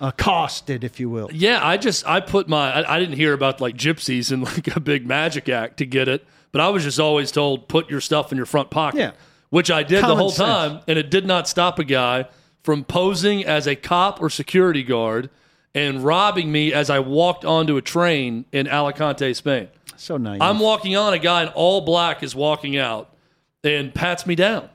accosted, 0.00 0.82
if 0.82 0.98
you 0.98 1.08
will. 1.08 1.30
Yeah, 1.32 1.64
I 1.64 1.76
just 1.76 2.04
I 2.08 2.20
put 2.20 2.48
my 2.48 2.72
I, 2.72 2.96
I 2.96 2.98
didn't 2.98 3.14
hear 3.14 3.32
about 3.32 3.60
like 3.60 3.76
gypsies 3.76 4.32
and 4.32 4.42
like 4.42 4.74
a 4.76 4.80
big 4.80 5.06
magic 5.06 5.48
act 5.48 5.76
to 5.78 5.86
get 5.86 6.08
it, 6.08 6.26
but 6.50 6.60
I 6.60 6.70
was 6.70 6.82
just 6.82 6.98
always 6.98 7.30
told 7.30 7.68
put 7.68 7.88
your 7.88 8.00
stuff 8.00 8.32
in 8.32 8.36
your 8.36 8.46
front 8.46 8.70
pocket. 8.70 8.98
Yeah. 8.98 9.12
Which 9.50 9.70
I 9.70 9.82
did 9.82 10.02
Common 10.02 10.16
the 10.16 10.22
whole 10.22 10.30
sense. 10.30 10.48
time, 10.48 10.80
and 10.86 10.98
it 10.98 11.10
did 11.10 11.26
not 11.26 11.48
stop 11.48 11.78
a 11.78 11.84
guy 11.84 12.26
from 12.62 12.84
posing 12.84 13.44
as 13.44 13.66
a 13.66 13.74
cop 13.74 14.20
or 14.20 14.28
security 14.28 14.82
guard 14.82 15.30
and 15.74 16.04
robbing 16.04 16.52
me 16.52 16.72
as 16.72 16.90
I 16.90 16.98
walked 16.98 17.44
onto 17.44 17.76
a 17.76 17.82
train 17.82 18.44
in 18.52 18.66
Alicante, 18.66 19.32
Spain. 19.34 19.68
So 19.96 20.16
nice. 20.16 20.40
I'm 20.40 20.58
walking 20.58 20.96
on, 20.96 21.14
a 21.14 21.18
guy 21.18 21.42
in 21.42 21.48
all 21.48 21.80
black 21.80 22.22
is 22.22 22.34
walking 22.34 22.76
out 22.76 23.14
and 23.64 23.94
pats 23.94 24.26
me 24.26 24.34
down. 24.34 24.68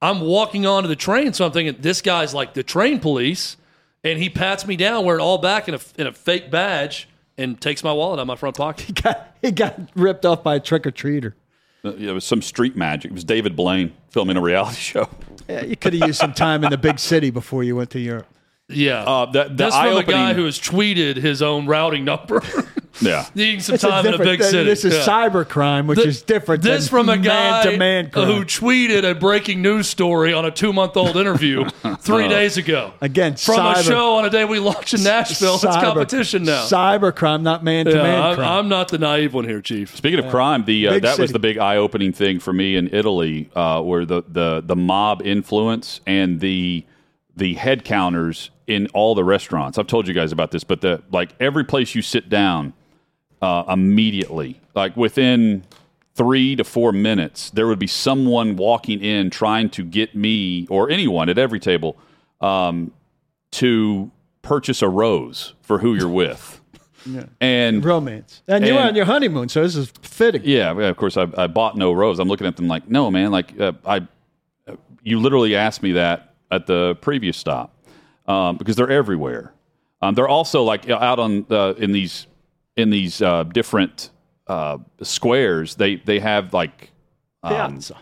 I'm 0.00 0.20
walking 0.20 0.64
onto 0.64 0.88
the 0.88 0.96
train, 0.96 1.32
so 1.32 1.44
I'm 1.44 1.52
thinking 1.52 1.80
this 1.80 2.02
guy's 2.02 2.32
like 2.32 2.54
the 2.54 2.62
train 2.62 3.00
police, 3.00 3.56
and 4.04 4.18
he 4.18 4.30
pats 4.30 4.66
me 4.66 4.76
down 4.76 5.04
wearing 5.04 5.20
all 5.20 5.38
black 5.38 5.68
in 5.68 5.74
a, 5.74 5.80
in 5.96 6.06
a 6.06 6.12
fake 6.12 6.50
badge 6.50 7.08
and 7.36 7.60
takes 7.60 7.82
my 7.82 7.92
wallet 7.92 8.18
out 8.18 8.22
of 8.22 8.26
my 8.28 8.36
front 8.36 8.56
pocket. 8.56 8.86
he 8.86 8.92
got, 8.92 9.36
he 9.42 9.50
got 9.50 9.78
ripped 9.94 10.24
off 10.24 10.42
by 10.42 10.56
a 10.56 10.60
trick 10.60 10.86
or 10.86 10.92
treater. 10.92 11.34
Uh, 11.84 11.94
yeah, 11.96 12.10
It 12.10 12.14
was 12.14 12.24
some 12.24 12.42
street 12.42 12.76
magic. 12.76 13.10
It 13.10 13.14
was 13.14 13.24
David 13.24 13.54
Blaine 13.56 13.92
filming 14.10 14.36
a 14.36 14.40
reality 14.40 14.76
show. 14.80 15.08
Yeah, 15.48 15.64
you 15.64 15.76
could 15.76 15.94
have 15.94 16.06
used 16.08 16.18
some 16.20 16.32
time 16.34 16.64
in 16.64 16.70
the 16.70 16.78
big 16.78 16.98
city 16.98 17.30
before 17.30 17.62
you 17.64 17.76
went 17.76 17.90
to 17.90 18.00
Europe. 18.00 18.26
Yeah, 18.68 19.02
Uh, 19.04 19.26
the- 19.26 19.44
the 19.44 19.54
that's 19.54 19.76
from 19.76 19.96
a 19.96 20.02
guy 20.02 20.34
who 20.34 20.44
has 20.44 20.58
tweeted 20.58 21.16
his 21.16 21.40
own 21.40 21.66
routing 21.66 22.04
number, 22.04 22.42
Yeah. 23.00 23.26
needing 23.34 23.60
some 23.60 23.74
This 23.74 23.84
is 23.84 23.90
time 23.90 24.06
in 24.06 24.14
a 24.14 24.18
big 24.18 24.42
city. 24.42 24.64
This 24.64 24.84
is 24.84 24.94
Yeah. 24.94 25.04
cyber 25.04 25.48
crime, 25.48 25.86
which 25.86 25.96
Th- 25.98 26.08
is 26.08 26.22
different. 26.22 26.62
This 26.62 26.84
than 26.84 26.90
from 26.90 27.08
a 27.08 27.16
guy 27.16 27.64
man-to-man 27.64 28.10
crime. 28.10 28.26
who 28.26 28.44
tweeted 28.44 29.08
a 29.08 29.14
breaking 29.14 29.62
news 29.62 29.88
story 29.88 30.32
on 30.32 30.44
a 30.44 30.50
two-month-old 30.50 31.16
interview 31.16 31.64
three 32.00 32.28
days 32.28 32.56
ago. 32.56 32.92
Again, 33.00 33.36
from 33.36 33.64
a 33.66 33.82
show 33.82 34.14
on 34.16 34.24
a 34.24 34.30
day 34.30 34.44
we 34.44 34.58
launched 34.58 34.94
in 34.94 35.02
Nashville. 35.04 35.54
it's 35.54 35.64
competition 35.64 36.44
now. 36.44 36.64
Cyber 36.64 37.14
crime, 37.14 37.42
not 37.42 37.62
man 37.64 37.86
to 37.86 37.92
yeah, 37.92 38.02
man 38.02 38.22
I'm, 38.22 38.34
crime. 38.36 38.48
I'm 38.48 38.68
not 38.68 38.88
the 38.88 38.98
naive 38.98 39.34
one 39.34 39.44
here, 39.44 39.60
Chief. 39.60 39.96
Speaking 39.96 40.18
of 40.18 40.30
crime, 40.30 40.64
the 40.64 40.88
uh, 40.88 40.90
Big 40.92 41.02
that 41.02 41.18
was 41.18 41.32
the 41.32 41.38
big 41.38 41.58
eye-opening 41.58 42.12
thing 42.12 42.38
for 42.40 42.52
me 42.52 42.76
in 42.76 42.92
Italy, 42.94 43.50
uh, 43.54 43.80
where 43.82 44.04
the, 44.04 44.22
the 44.28 44.62
the 44.64 44.76
mob 44.76 45.22
influence 45.24 46.00
and 46.06 46.40
the 46.40 46.84
the 47.36 47.54
head 47.54 47.84
counters 47.84 48.50
in 48.66 48.86
all 48.88 49.14
the 49.14 49.24
restaurants. 49.24 49.78
I've 49.78 49.86
told 49.86 50.08
you 50.08 50.14
guys 50.14 50.32
about 50.32 50.50
this, 50.50 50.64
but 50.64 50.80
the 50.80 51.02
like 51.12 51.30
every 51.40 51.64
place 51.64 51.94
you 51.94 52.02
sit 52.02 52.28
down, 52.28 52.72
uh, 53.42 53.64
immediately, 53.68 54.60
like 54.74 54.96
within 54.96 55.64
three 56.14 56.56
to 56.56 56.64
four 56.64 56.92
minutes, 56.92 57.50
there 57.50 57.66
would 57.66 57.78
be 57.78 57.86
someone 57.86 58.56
walking 58.56 59.02
in 59.02 59.30
trying 59.30 59.70
to 59.70 59.84
get 59.84 60.14
me 60.14 60.66
or 60.68 60.90
anyone 60.90 61.28
at 61.28 61.38
every 61.38 61.60
table 61.60 61.96
um, 62.40 62.92
to 63.52 64.10
purchase 64.42 64.82
a 64.82 64.88
rose 64.88 65.54
for 65.62 65.78
who 65.78 65.94
you're 65.94 66.08
with. 66.08 66.60
And 67.40 67.82
Romance. 67.82 68.42
And, 68.48 68.66
you 68.66 68.74
were 68.74 68.80
on 68.80 68.94
your 68.94 69.06
honeymoon, 69.06 69.48
so 69.48 69.62
this 69.62 69.76
is 69.76 69.90
fitting. 70.02 70.42
yeah, 70.44 70.74
yeah, 70.78 70.88
of 70.88 70.96
course. 70.98 71.16
I, 71.16 71.26
I 71.38 71.46
bought 71.46 71.74
no 71.74 71.90
rose. 71.92 72.18
I'm 72.18 72.28
looking 72.28 72.46
at 72.46 72.56
them 72.56 72.68
like, 72.68 72.86
no, 72.90 73.10
man. 73.10 73.30
Like, 73.30 73.58
uh, 73.58 73.72
I, 73.86 74.06
uh, 74.66 74.76
you 75.02 75.18
literally 75.18 75.56
asked 75.56 75.82
me 75.82 75.92
that 75.92 76.34
at 76.50 76.66
the 76.66 76.96
previous 77.00 77.38
stop 77.38 77.74
um, 78.26 78.58
because 78.58 78.76
they're 78.76 78.90
everywhere. 78.90 79.54
Um, 80.02 80.14
they're 80.14 80.28
also 80.28 80.64
like 80.64 80.90
out 80.90 81.18
on 81.18 81.46
uh, 81.50 81.74
in 81.78 81.92
these 81.92 82.26
in 82.78 82.90
these 82.90 83.20
uh, 83.20 83.42
different 83.42 84.10
uh, 84.46 84.78
squares. 85.02 85.74
They 85.74 85.96
they 85.96 86.20
have 86.20 86.54
like 86.54 86.92
um, 87.42 87.74
Piazza. 87.74 87.98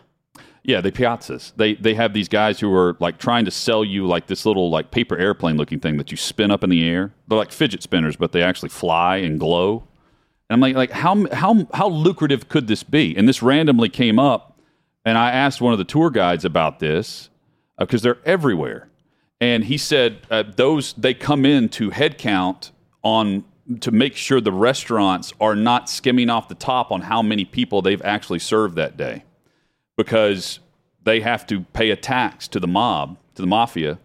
yeah, 0.62 0.80
the 0.80 0.92
piazzas. 0.92 1.52
They 1.56 1.74
they 1.74 1.94
have 1.94 2.12
these 2.12 2.28
guys 2.28 2.60
who 2.60 2.72
are 2.72 2.96
like 3.00 3.18
trying 3.18 3.46
to 3.46 3.50
sell 3.50 3.84
you 3.84 4.06
like 4.06 4.28
this 4.28 4.46
little 4.46 4.70
like 4.70 4.90
paper 4.92 5.16
airplane 5.16 5.56
looking 5.56 5.80
thing 5.80 5.96
that 5.96 6.10
you 6.10 6.16
spin 6.16 6.50
up 6.50 6.62
in 6.62 6.70
the 6.70 6.88
air. 6.88 7.12
They're 7.26 7.38
like 7.38 7.50
fidget 7.50 7.82
spinners, 7.82 8.16
but 8.16 8.32
they 8.32 8.42
actually 8.42 8.68
fly 8.68 9.16
and 9.16 9.40
glow. 9.40 9.88
And 10.48 10.54
I'm 10.54 10.60
like, 10.60 10.76
like 10.76 10.90
how 10.92 11.26
how 11.32 11.66
how 11.74 11.88
lucrative 11.88 12.48
could 12.48 12.68
this 12.68 12.82
be? 12.84 13.16
And 13.16 13.26
this 13.28 13.42
randomly 13.42 13.88
came 13.88 14.18
up, 14.18 14.60
and 15.04 15.18
I 15.18 15.30
asked 15.30 15.60
one 15.60 15.72
of 15.72 15.78
the 15.78 15.84
tour 15.84 16.10
guides 16.10 16.44
about 16.44 16.78
this 16.78 17.30
because 17.78 18.02
they're 18.02 18.20
everywhere, 18.24 18.88
and 19.40 19.64
he 19.64 19.78
said 19.78 20.18
uh, 20.30 20.44
those 20.54 20.92
they 20.92 21.14
come 21.14 21.44
in 21.44 21.68
to 21.70 21.90
headcount 21.90 22.70
on 23.02 23.44
to 23.80 23.90
make 23.90 24.14
sure 24.14 24.40
the 24.40 24.52
restaurants 24.52 25.32
are 25.40 25.56
not 25.56 25.88
skimming 25.90 26.30
off 26.30 26.48
the 26.48 26.54
top 26.54 26.92
on 26.92 27.00
how 27.02 27.22
many 27.22 27.44
people 27.44 27.82
they've 27.82 28.02
actually 28.02 28.38
served 28.38 28.76
that 28.76 28.96
day 28.96 29.24
because 29.96 30.60
they 31.02 31.20
have 31.20 31.46
to 31.46 31.60
pay 31.72 31.90
a 31.90 31.96
tax 31.96 32.46
to 32.48 32.60
the 32.60 32.66
mob, 32.68 33.16
to 33.34 33.42
the 33.42 33.48
mafia, 33.48 33.98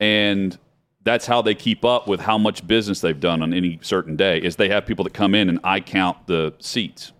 and 0.00 0.58
that's 1.02 1.26
how 1.26 1.40
they 1.42 1.54
keep 1.54 1.84
up 1.84 2.06
with 2.08 2.20
how 2.20 2.36
much 2.38 2.66
business 2.66 3.00
they've 3.00 3.20
done 3.20 3.42
on 3.42 3.54
any 3.54 3.78
certain 3.82 4.16
day. 4.16 4.38
Is 4.38 4.56
they 4.56 4.68
have 4.68 4.84
people 4.84 5.04
that 5.04 5.14
come 5.14 5.34
in 5.34 5.48
and 5.48 5.58
I 5.64 5.80
count 5.80 6.26
the 6.26 6.54
seats. 6.58 7.12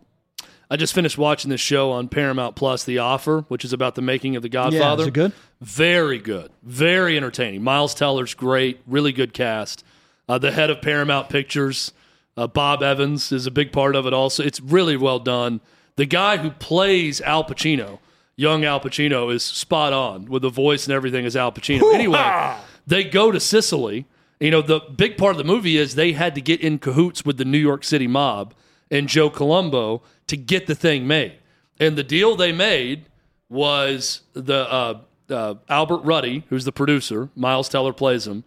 I 0.71 0.77
just 0.77 0.95
finished 0.95 1.17
watching 1.17 1.49
this 1.49 1.63
show 1.63 1.93
on 1.93 2.09
Paramount 2.09 2.55
Plus, 2.55 2.85
The 2.85 2.99
Offer, 2.99 3.47
which 3.49 3.65
is 3.65 3.73
about 3.73 3.95
the 3.95 4.03
making 4.03 4.37
of 4.37 4.43
The 4.43 4.49
Yeah, 4.49 4.65
Godfather. 4.71 5.03
is 5.05 5.09
it 5.09 5.15
good? 5.15 5.33
Very 5.63 6.19
good. 6.19 6.51
Very 6.63 7.17
entertaining. 7.17 7.63
Miles 7.63 7.95
Teller's 7.95 8.35
great. 8.35 8.81
Really 8.87 9.13
good 9.13 9.33
cast. 9.33 9.83
Uh, 10.29 10.39
the 10.39 10.53
head 10.53 10.71
of 10.71 10.83
Paramount 10.83 11.29
Pictures, 11.29 11.93
uh, 12.37 12.47
Bob 12.47 12.83
Evans, 12.83 13.33
is 13.33 13.47
a 13.47 13.51
big 13.51 13.73
part 13.73 13.97
of 13.97 14.07
it 14.07 14.13
also. 14.13 14.43
It's 14.43 14.61
really 14.61 14.97
well 14.97 15.19
done. 15.19 15.61
The 15.97 16.07
guy 16.07 16.37
who 16.37 16.51
plays 16.51 17.21
Al 17.23 17.45
Pacino, 17.45 17.99
young 18.37 18.65
Al 18.65 18.81
Pacino, 18.81 19.33
is 19.33 19.43
spot 19.43 19.93
on 19.93 20.27
with 20.27 20.43
the 20.43 20.51
voice 20.51 20.87
and 20.87 20.95
everything 20.95 21.25
as 21.25 21.35
Al 21.35 21.51
Pacino. 21.51 21.93
Anyway, 21.95 22.57
they 22.87 23.05
go 23.05 23.33
to 23.33 23.41
Sicily. 23.41 24.07
You 24.39 24.53
know, 24.53 24.63
the 24.63 24.81
big 24.81 25.17
part 25.17 25.33
of 25.33 25.39
the 25.39 25.45
movie 25.45 25.77
is 25.77 25.95
they 25.95 26.13
had 26.13 26.35
to 26.37 26.41
get 26.41 26.61
in 26.61 26.79
cahoots 26.79 27.25
with 27.25 27.39
the 27.39 27.45
New 27.45 27.59
York 27.59 27.83
City 27.83 28.07
mob 28.07 28.55
and 28.91 29.09
Joe 29.09 29.31
Colombo 29.31 30.03
to 30.29 30.37
get 30.37 30.67
the 30.67 30.75
thing 30.75 31.07
made. 31.07 31.35
And 31.81 31.97
the 31.97 32.05
deal 32.05 32.37
they 32.37 32.53
made 32.53 33.07
was 33.49 34.21
the 34.35 34.71
uh, 34.71 35.01
uh, 35.31 35.55
Albert 35.69 36.05
Ruddy, 36.05 36.45
who's 36.49 36.65
the 36.65 36.73
producer, 36.73 37.31
Miles 37.35 37.69
Teller 37.69 37.93
plays 37.93 38.27
him. 38.27 38.45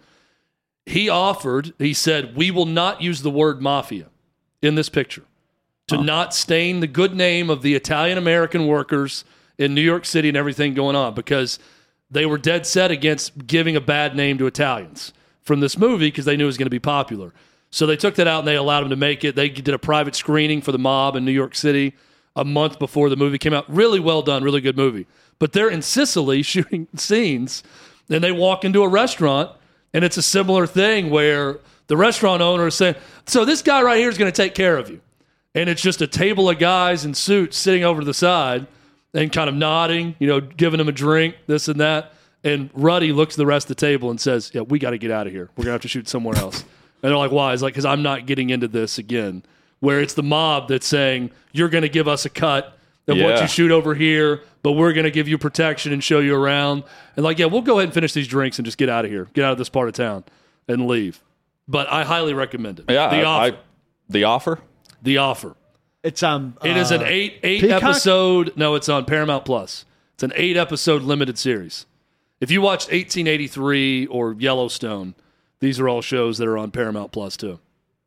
He 0.91 1.07
offered, 1.07 1.73
he 1.79 1.93
said, 1.93 2.35
we 2.35 2.51
will 2.51 2.65
not 2.65 3.01
use 3.01 3.21
the 3.21 3.29
word 3.29 3.61
mafia 3.61 4.07
in 4.61 4.75
this 4.75 4.89
picture 4.89 5.23
to 5.87 6.03
not 6.03 6.33
stain 6.33 6.81
the 6.81 6.87
good 6.87 7.15
name 7.15 7.49
of 7.49 7.61
the 7.61 7.75
Italian 7.75 8.17
American 8.17 8.67
workers 8.67 9.23
in 9.57 9.73
New 9.73 9.81
York 9.81 10.05
City 10.05 10.27
and 10.27 10.35
everything 10.35 10.73
going 10.73 10.97
on 10.97 11.13
because 11.13 11.59
they 12.09 12.25
were 12.25 12.37
dead 12.37 12.65
set 12.65 12.91
against 12.91 13.47
giving 13.47 13.77
a 13.77 13.81
bad 13.81 14.17
name 14.17 14.37
to 14.37 14.47
Italians 14.47 15.13
from 15.41 15.61
this 15.61 15.77
movie 15.77 16.07
because 16.07 16.25
they 16.25 16.35
knew 16.35 16.43
it 16.43 16.47
was 16.47 16.57
going 16.57 16.65
to 16.65 16.69
be 16.69 16.79
popular. 16.79 17.33
So 17.69 17.85
they 17.85 17.95
took 17.95 18.15
that 18.15 18.27
out 18.27 18.39
and 18.39 18.47
they 18.47 18.57
allowed 18.57 18.81
them 18.81 18.89
to 18.89 18.97
make 18.97 19.23
it. 19.23 19.33
They 19.33 19.47
did 19.47 19.73
a 19.73 19.79
private 19.79 20.13
screening 20.13 20.61
for 20.61 20.73
the 20.73 20.79
mob 20.79 21.15
in 21.15 21.23
New 21.23 21.31
York 21.31 21.55
City 21.55 21.95
a 22.35 22.43
month 22.43 22.79
before 22.79 23.07
the 23.07 23.15
movie 23.15 23.37
came 23.37 23.53
out. 23.53 23.63
Really 23.73 24.01
well 24.01 24.21
done, 24.23 24.43
really 24.43 24.59
good 24.59 24.75
movie. 24.75 25.07
But 25.39 25.53
they're 25.53 25.69
in 25.69 25.81
Sicily 25.81 26.41
shooting 26.41 26.89
scenes 26.97 27.63
and 28.09 28.21
they 28.21 28.33
walk 28.33 28.65
into 28.65 28.83
a 28.83 28.89
restaurant 28.89 29.51
and 29.93 30.03
it's 30.03 30.17
a 30.17 30.21
similar 30.21 30.67
thing 30.67 31.09
where 31.09 31.59
the 31.87 31.97
restaurant 31.97 32.41
owner 32.41 32.67
is 32.67 32.75
saying, 32.75 32.95
So 33.25 33.45
this 33.45 33.61
guy 33.61 33.81
right 33.81 33.97
here 33.97 34.09
is 34.09 34.17
going 34.17 34.31
to 34.31 34.35
take 34.35 34.55
care 34.55 34.77
of 34.77 34.89
you 34.89 35.01
and 35.53 35.69
it's 35.69 35.81
just 35.81 36.01
a 36.01 36.07
table 36.07 36.49
of 36.49 36.59
guys 36.59 37.05
in 37.05 37.13
suits 37.13 37.57
sitting 37.57 37.83
over 37.83 38.01
to 38.01 38.05
the 38.05 38.13
side 38.13 38.67
and 39.13 39.31
kind 39.31 39.49
of 39.49 39.55
nodding, 39.55 40.15
you 40.19 40.27
know, 40.27 40.39
giving 40.39 40.77
them 40.77 40.87
a 40.87 40.93
drink, 40.93 41.35
this 41.47 41.67
and 41.67 41.79
that. 41.81 42.13
And 42.43 42.69
Ruddy 42.73 43.11
looks 43.11 43.35
at 43.35 43.37
the 43.37 43.45
rest 43.45 43.69
of 43.69 43.75
the 43.75 43.81
table 43.85 44.09
and 44.09 44.19
says, 44.19 44.51
"Yeah, 44.53 44.61
we 44.61 44.79
got 44.79 44.91
to 44.91 44.97
get 44.97 45.11
out 45.11 45.27
of 45.27 45.33
here. 45.33 45.49
We're 45.55 45.65
gonna 45.65 45.73
have 45.73 45.81
to 45.81 45.87
shoot 45.87 46.07
somewhere 46.07 46.37
else." 46.37 46.61
And 46.61 47.09
they're 47.11 47.17
like, 47.17 47.31
"Why?" 47.31 47.51
He's 47.51 47.61
like, 47.61 47.73
"Because 47.73 47.85
I'm 47.85 48.01
not 48.01 48.25
getting 48.25 48.49
into 48.49 48.67
this 48.67 48.97
again." 48.97 49.43
Where 49.79 49.99
it's 49.99 50.13
the 50.13 50.23
mob 50.23 50.67
that's 50.69 50.87
saying, 50.87 51.31
"You're 51.51 51.69
gonna 51.69 51.89
give 51.89 52.07
us 52.07 52.25
a 52.25 52.29
cut 52.29 52.77
of 53.07 53.17
what 53.17 53.41
you 53.41 53.47
shoot 53.47 53.71
over 53.71 53.93
here, 53.95 54.41
but 54.63 54.73
we're 54.73 54.93
gonna 54.93 55.11
give 55.11 55.27
you 55.27 55.37
protection 55.37 55.91
and 55.93 56.03
show 56.03 56.19
you 56.19 56.35
around." 56.35 56.83
And 57.15 57.23
like, 57.23 57.39
yeah, 57.39 57.45
we'll 57.47 57.61
go 57.61 57.73
ahead 57.79 57.85
and 57.85 57.93
finish 57.93 58.13
these 58.13 58.27
drinks 58.27 58.57
and 58.59 58.65
just 58.65 58.77
get 58.77 58.89
out 58.89 59.05
of 59.05 59.11
here, 59.11 59.27
get 59.33 59.43
out 59.45 59.51
of 59.51 59.57
this 59.57 59.69
part 59.69 59.87
of 59.87 59.93
town, 59.95 60.23
and 60.67 60.87
leave. 60.87 61.21
But 61.67 61.91
I 61.91 62.03
highly 62.03 62.33
recommend 62.33 62.79
it. 62.79 62.85
Yeah, 62.89 63.09
the 63.09 63.21
I- 63.21 63.23
offer. 63.23 63.55
I- 63.55 63.59
the 64.09 64.23
offer. 64.25 64.59
the 65.01 65.17
offer. 65.17 65.55
It's 66.03 66.21
um. 66.23 66.57
It 66.63 66.75
is 66.77 66.91
an 66.91 67.01
uh, 67.01 67.05
eight 67.07 67.39
eight 67.43 67.61
Peacock? 67.61 67.83
episode. 67.83 68.53
No, 68.55 68.75
it's 68.75 68.89
on 68.89 69.05
Paramount 69.05 69.45
Plus. 69.45 69.85
It's 70.15 70.23
an 70.23 70.33
eight 70.35 70.57
episode 70.57 71.01
limited 71.03 71.37
series. 71.37 71.85
If 72.39 72.49
you 72.51 72.59
watched 72.61 72.87
1883 72.91 74.07
or 74.07 74.33
Yellowstone, 74.33 75.13
these 75.59 75.79
are 75.79 75.87
all 75.87 76.01
shows 76.01 76.39
that 76.39 76.47
are 76.47 76.57
on 76.57 76.71
Paramount 76.71 77.11
Plus 77.11 77.37
too. 77.37 77.59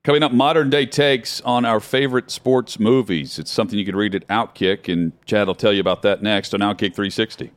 Coming 0.05 0.23
up, 0.23 0.33
modern 0.33 0.69
day 0.69 0.85
takes 0.85 1.41
on 1.41 1.65
our 1.65 1.81
favorite 1.81 2.31
sports 2.31 2.79
movies. 2.79 3.39
It's 3.39 3.51
something 3.51 3.79
you 3.79 3.87
can 3.87 3.97
read 3.97 4.15
at 4.15 4.29
Outkick, 4.29 4.93
and 4.93 5.13
Chad 5.25 5.47
will 5.47 5.55
tell 5.55 5.73
you 5.73 5.81
about 5.81 6.03
that 6.03 6.23
next 6.23 6.53
on 6.53 6.61
Outkick 6.61 6.95
360. 6.95 7.51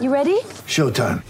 You 0.00 0.10
ready? 0.10 0.40
Showtime. 0.64 1.20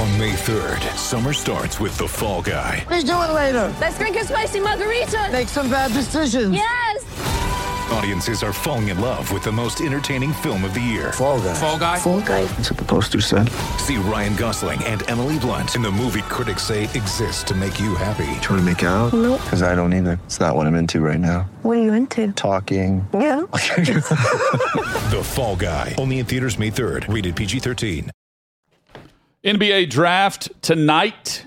On 0.00 0.18
May 0.18 0.32
3rd, 0.32 0.96
summer 0.96 1.34
starts 1.34 1.80
with 1.80 1.98
The 1.98 2.08
Fall 2.08 2.40
Guy. 2.40 2.86
Let's 2.88 3.04
do 3.04 3.12
it 3.12 3.32
later. 3.32 3.76
Let's 3.78 3.98
drink 3.98 4.16
a 4.16 4.24
spicy 4.24 4.60
margarita. 4.60 5.28
Make 5.30 5.48
some 5.48 5.68
bad 5.68 5.92
decisions. 5.92 6.54
Yes. 6.54 7.53
Audiences 7.92 8.42
are 8.42 8.52
falling 8.52 8.88
in 8.88 9.00
love 9.00 9.30
with 9.30 9.44
the 9.44 9.52
most 9.52 9.80
entertaining 9.80 10.32
film 10.32 10.64
of 10.64 10.74
the 10.74 10.80
year. 10.80 11.12
Fall 11.12 11.40
guy. 11.40 11.54
Fall 11.54 11.78
guy. 11.78 11.98
Fall 11.98 12.20
guy. 12.20 12.44
That's 12.44 12.70
what 12.70 12.78
the 12.78 12.84
poster 12.84 13.20
said. 13.20 13.48
See 13.78 13.96
Ryan 13.96 14.34
Gosling 14.36 14.82
and 14.84 15.08
Emily 15.08 15.38
Blunt 15.38 15.76
in 15.76 15.82
the 15.82 15.90
movie 15.90 16.22
critics 16.22 16.62
say 16.62 16.84
exists 16.84 17.42
to 17.44 17.54
make 17.54 17.78
you 17.78 17.94
happy. 17.94 18.24
Trying 18.40 18.58
to 18.58 18.62
make 18.62 18.82
it 18.82 18.86
out? 18.86 19.12
Nope. 19.12 19.40
Because 19.42 19.62
I 19.62 19.74
don't 19.74 19.92
either. 19.92 20.18
It's 20.24 20.40
not 20.40 20.56
what 20.56 20.66
I'm 20.66 20.74
into 20.74 21.00
right 21.00 21.20
now. 21.20 21.42
What 21.62 21.76
are 21.76 21.82
you 21.82 21.92
into? 21.92 22.32
Talking. 22.32 23.06
Yeah. 23.12 23.42
The 25.10 25.22
Fall 25.22 25.54
Guy. 25.54 25.94
Only 25.98 26.18
in 26.18 26.26
theaters 26.26 26.58
May 26.58 26.70
3rd. 26.70 27.12
Rated 27.12 27.36
PG-13. 27.36 28.10
NBA 29.44 29.90
draft 29.90 30.48
tonight, 30.62 31.44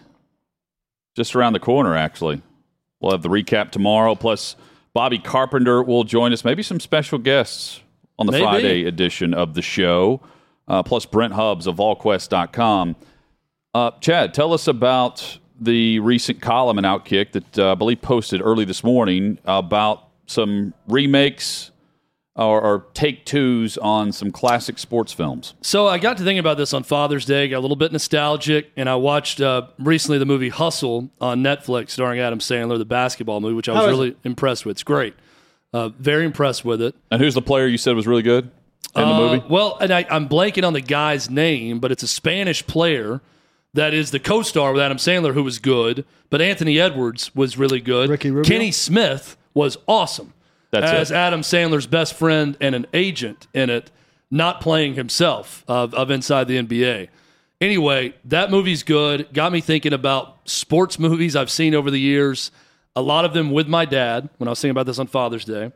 just 1.16 1.36
around 1.36 1.54
the 1.54 1.60
corner, 1.60 1.96
actually. 1.98 2.42
We'll 3.02 3.12
have 3.12 3.24
the 3.24 3.30
recap 3.30 3.72
tomorrow, 3.72 4.14
plus 4.16 4.56
Bobby 4.98 5.20
Carpenter 5.20 5.84
will 5.84 6.04
join 6.04 6.34
us, 6.34 6.43
maybe 6.43 6.64
some 6.64 6.80
special 6.80 7.20
guests 7.20 7.82
on 8.18 8.26
the 8.26 8.32
Maybe. 8.32 8.43
Friday 8.43 8.86
edition 8.86 9.32
of 9.32 9.54
the 9.54 9.62
show, 9.62 10.22
uh, 10.68 10.82
plus 10.82 11.06
Brent 11.06 11.34
Hubbs 11.34 11.68
of 11.68 11.76
VolQuest.com. 11.76 12.95
Uh, 13.76 13.91
Chad, 14.02 14.34
tell 14.34 14.54
us 14.54 14.68
about 14.68 15.38
the 15.62 16.00
recent 16.00 16.41
column 16.41 16.80
and 16.80 16.88
Outkick 16.88 17.34
that 17.34 17.60
uh, 17.60 17.74
I 17.74 17.76
believe 17.76 18.02
posted 18.02 18.41
early 18.41 18.66
this 18.66 18.84
morning 18.84 19.38
about 19.45 20.08
some 20.26 20.74
remakes 20.88 21.70
or, 22.38 22.62
or 22.62 22.86
take 22.94 23.26
twos 23.26 23.78
on 23.80 24.12
some 24.12 24.32
classic 24.32 24.78
sports 24.78 25.12
films. 25.12 25.56
So 25.62 25.88
I 25.88 25.98
got 25.98 26.18
to 26.18 26.24
thinking 26.24 26.40
about 26.40 26.58
this 26.58 26.74
on 26.74 26.84
Father's 26.84 27.26
Day, 27.26 27.48
got 27.48 27.58
a 27.58 27.60
little 27.60 27.76
bit 27.76 27.92
nostalgic, 27.92 28.72
and 28.78 28.88
I 28.88 28.96
watched 28.96 29.42
uh, 29.42 29.68
recently 29.80 30.20
the 30.20 30.26
movie 30.26 30.50
Hustle 30.50 31.10
on 31.20 31.42
Netflix 31.42 31.92
starring 31.92 32.20
Adam 32.20 32.40
Sandler, 32.40 32.78
the 32.78 32.86
basketball 32.86 33.42
movie, 33.42 33.56
which 33.56 33.68
I 33.68 33.74
was 33.74 33.82
How 33.82 33.86
is 33.88 33.92
really 33.92 34.16
impressed 34.24 34.66
with. 34.66 34.76
It's 34.76 34.84
great. 34.84 35.16
Uh, 35.74 35.90
very 35.90 36.26
impressed 36.26 36.64
with 36.64 36.82
it. 36.82 36.96
And 37.12 37.22
who's 37.22 37.34
the 37.34 37.42
player 37.42 37.68
you 37.68 37.78
said 37.78 37.96
was 37.96 38.08
really 38.08 38.22
good 38.22 38.46
in 38.96 39.02
the 39.02 39.08
Uh, 39.08 39.18
movie? 39.20 39.44
Well, 39.50 39.78
and 39.82 39.92
I, 39.92 40.06
I'm 40.10 40.30
blanking 40.30 40.66
on 40.66 40.74
the 40.74 40.82
guy's 40.82 41.30
name, 41.30 41.80
but 41.80 41.92
it's 41.92 42.04
a 42.04 42.08
Spanish 42.08 42.66
player 42.66 43.22
that 43.74 43.94
is 43.94 44.12
the 44.12 44.20
co-star 44.20 44.72
with 44.74 44.82
Adam 44.82 44.98
Sandler, 44.98 45.34
who 45.34 45.44
was 45.44 45.60
good. 45.60 46.06
But 46.30 46.42
Anthony 46.42 46.80
Edwards 46.80 47.36
was 47.36 47.58
really 47.58 47.82
good. 47.82 48.10
Ricky 48.10 48.32
Rubio? 48.32 48.48
Kenny 48.50 48.72
Smith 48.72 49.38
was 49.54 49.78
awesome 49.88 50.34
That's 50.72 50.91
as 50.91 51.11
it. 51.11 51.15
Adam 51.15 51.41
Sandler's 51.41 51.88
best 51.88 52.13
friend 52.13 52.57
and 52.59 52.76
an 52.76 52.88
agent 52.93 53.47
in 53.53 53.70
it, 53.70 53.91
not 54.30 54.61
playing 54.61 54.95
himself 54.95 55.63
of, 55.68 55.93
of 55.93 56.11
inside 56.11 56.47
the 56.47 56.57
NBA. 56.57 57.09
Anyway, 57.59 58.13
that 58.26 58.51
movie's 58.51 58.84
good. 58.84 59.28
Got 59.34 59.51
me 59.51 59.61
thinking 59.61 59.93
about 59.93 60.38
sports 60.45 60.99
movies 60.99 61.36
I've 61.36 61.49
seen 61.49 61.74
over 61.74 61.89
the 61.89 61.99
years. 61.99 62.51
A 62.95 63.01
lot 63.01 63.26
of 63.26 63.34
them 63.34 63.51
with 63.51 63.68
my 63.68 63.86
dad 63.86 64.30
when 64.38 64.47
I 64.47 64.51
was 64.51 64.61
thinking 64.61 64.72
about 64.72 64.86
this 64.86 64.99
on 64.99 65.07
Father's 65.07 65.45
Day. 65.45 65.72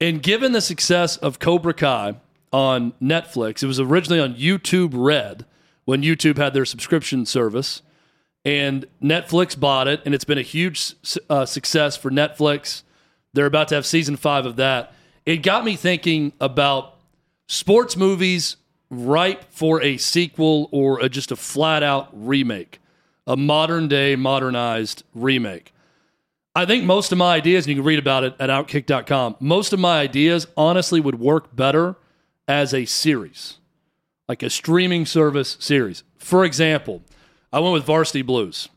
And 0.00 0.22
given 0.22 0.52
the 0.52 0.60
success 0.60 1.16
of 1.16 1.38
Cobra 1.38 1.74
Kai 1.74 2.16
on 2.52 2.92
Netflix, 3.02 3.62
it 3.62 3.66
was 3.66 3.80
originally 3.80 4.20
on 4.20 4.34
YouTube 4.34 4.90
Red 4.92 5.44
when 5.84 6.02
YouTube 6.02 6.36
had 6.36 6.54
their 6.54 6.64
subscription 6.64 7.24
service. 7.24 7.82
And 8.44 8.86
Netflix 9.02 9.58
bought 9.58 9.88
it, 9.88 10.00
and 10.04 10.14
it's 10.14 10.24
been 10.24 10.38
a 10.38 10.42
huge 10.42 10.94
uh, 11.28 11.44
success 11.44 11.96
for 11.96 12.10
Netflix. 12.10 12.82
They're 13.32 13.46
about 13.46 13.68
to 13.68 13.74
have 13.74 13.86
season 13.86 14.16
five 14.16 14.46
of 14.46 14.56
that. 14.56 14.92
It 15.26 15.38
got 15.38 15.64
me 15.64 15.76
thinking 15.76 16.32
about 16.40 16.96
sports 17.46 17.96
movies 17.96 18.56
ripe 18.90 19.44
for 19.50 19.82
a 19.82 19.96
sequel 19.98 20.68
or 20.72 21.00
a, 21.00 21.08
just 21.08 21.30
a 21.30 21.36
flat 21.36 21.82
out 21.82 22.08
remake, 22.12 22.80
a 23.26 23.36
modern 23.36 23.88
day, 23.88 24.16
modernized 24.16 25.02
remake. 25.14 25.72
I 26.54 26.66
think 26.66 26.84
most 26.84 27.12
of 27.12 27.18
my 27.18 27.34
ideas, 27.34 27.66
and 27.66 27.70
you 27.70 27.76
can 27.76 27.84
read 27.84 27.98
about 27.98 28.24
it 28.24 28.34
at 28.40 28.50
outkick.com, 28.50 29.36
most 29.38 29.72
of 29.72 29.78
my 29.78 30.00
ideas 30.00 30.46
honestly 30.56 31.00
would 31.00 31.20
work 31.20 31.54
better 31.54 31.96
as 32.48 32.72
a 32.72 32.84
series, 32.84 33.58
like 34.26 34.42
a 34.42 34.50
streaming 34.50 35.06
service 35.06 35.56
series. 35.60 36.02
For 36.16 36.44
example, 36.44 37.02
I 37.52 37.60
went 37.60 37.74
with 37.74 37.84
Varsity 37.84 38.22
Blues. 38.22 38.68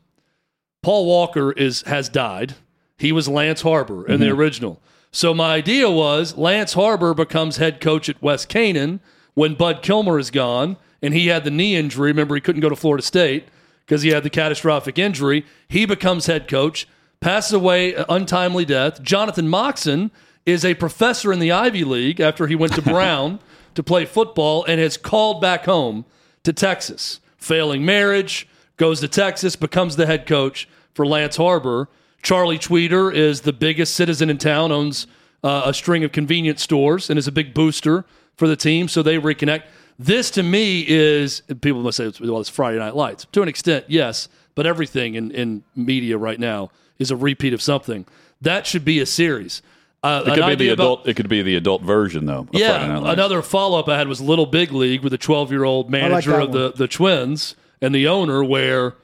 Paul 0.84 1.06
Walker 1.06 1.52
is 1.52 1.82
has 1.84 2.10
died. 2.10 2.56
He 3.02 3.12
was 3.12 3.28
Lance 3.28 3.62
Harbor 3.62 4.08
in 4.08 4.20
the 4.20 4.28
mm-hmm. 4.28 4.39
original. 4.39 4.82
So 5.12 5.34
my 5.34 5.56
idea 5.56 5.89
was 5.89 6.38
Lance 6.38 6.74
Harbor 6.74 7.16
becomes 7.16 7.58
head 7.58 7.82
coach 7.82 8.08
at 8.10 8.22
West 8.22 8.47
Canaan 8.47 8.99
when 9.34 9.56
Bud 9.56 9.82
Kilmer 9.82 10.20
is 10.20 10.30
gone 10.30 10.78
and 11.02 11.12
he 11.12 11.28
had 11.28 11.43
the 11.43 11.49
knee 11.49 11.76
injury. 11.76 12.12
Remember, 12.12 12.36
he 12.36 12.41
couldn't 12.41 12.62
go 12.62 12.70
to 12.70 12.76
Florida 12.76 13.02
State 13.02 13.47
because 13.88 14.04
he 14.04 14.10
had 14.10 14.22
the 14.22 14.30
catastrophic 14.30 14.99
injury. 14.99 15.47
He 15.68 15.88
becomes 15.88 16.28
head 16.28 16.47
coach, 16.47 16.88
passes 17.22 17.54
away 17.54 17.95
untimely 18.08 18.66
death. 18.66 19.02
Jonathan 19.02 19.47
Moxon 19.47 20.12
is 20.45 20.64
a 20.64 20.76
professor 20.76 21.34
in 21.34 21.39
the 21.39 21.52
Ivy 21.52 21.84
League 21.84 22.20
after 22.20 22.45
he 22.45 22.56
went 22.56 22.74
to 22.76 22.82
Brown 22.84 23.39
to 23.74 23.82
play 23.82 24.06
football 24.06 24.64
and 24.66 24.80
has 24.80 24.95
called 24.95 25.41
back 25.41 25.66
home 25.66 26.06
to 26.43 26.54
Texas. 26.54 27.20
Failing 27.38 27.84
marriage, 27.84 28.47
goes 28.78 28.99
to 28.99 29.08
Texas, 29.08 29.56
becomes 29.56 29.95
the 29.95 30.06
head 30.06 30.28
coach 30.28 30.70
for 30.93 31.04
Lance 31.04 31.38
Harbor. 31.38 31.89
Charlie 32.22 32.59
Tweeder 32.59 33.13
is 33.13 33.41
the 33.41 33.53
biggest 33.53 33.95
citizen 33.95 34.30
in 34.30 34.38
town, 34.38 34.72
owns 34.72 35.07
uh, 35.43 35.63
a 35.65 35.74
string 35.74 36.03
of 36.03 36.11
convenience 36.11 36.61
stores, 36.61 37.09
and 37.09 37.17
is 37.17 37.28
a 37.28 37.32
big 37.32 37.53
booster 37.53 38.05
for 38.38 38.47
the 38.47 38.55
team. 38.55 38.88
So 38.88 39.01
they 39.03 39.17
reconnect. 39.17 39.63
This 39.97 40.32
to 40.32 40.43
me 40.43 40.86
is 40.88 41.41
people 41.61 41.82
must 41.82 41.97
say, 41.97 42.11
well, 42.22 42.39
it's 42.39 42.49
Friday 42.49 42.80
Night 42.80 42.95
Lights. 42.95 43.26
To 43.32 43.41
an 43.41 43.47
extent, 43.47 43.86
yes, 43.88 44.30
but 44.55 44.65
everything 44.65 45.15
in, 45.15 45.32
in 45.32 45.63
media 45.76 46.17
right 46.17 46.39
now 46.39 46.72
is 46.99 47.11
a 47.11 47.15
repeat 47.15 47.53
of 47.53 47.61
something. 47.61 48.05
That 48.41 48.65
should 48.65 48.86
be 48.86 48.99
a 48.99 49.05
series. 49.05 49.61
Uh, 50.03 50.24
It 50.26 50.30
could 50.30 50.36
be 50.36 50.39
the 50.41 50.45
idea 50.45 50.74
about- 50.74 50.84
adult. 50.84 51.07
it 51.07 51.13
could 51.15 51.30
be 51.30 51.41
the 51.43 51.55
adult 51.55 51.84
version, 51.84 52.26
though. 52.26 52.39
of 52.41 52.49
Friday 52.49 52.63
yeah, 52.63 52.99
Night 52.99 53.13
another 53.13 53.41
follow 53.43 53.80
up 53.80 53.88
I 53.88 53.97
had 53.97 54.07
was 54.07 54.19
Little 54.19 54.47
Big 54.47 54.72
League 54.72 55.01
with 55.03 55.11
the 55.11 55.17
12 55.19 55.51
year 55.51 55.63
old 55.63 55.91
manager 55.91 56.32
that 56.32 56.41
of 56.43 56.51
the, 56.51 56.72
the 56.72 56.88
Twins 56.88 57.55
and 57.82 57.93
the 57.93 58.07
owner, 58.07 58.43
where 58.43 58.95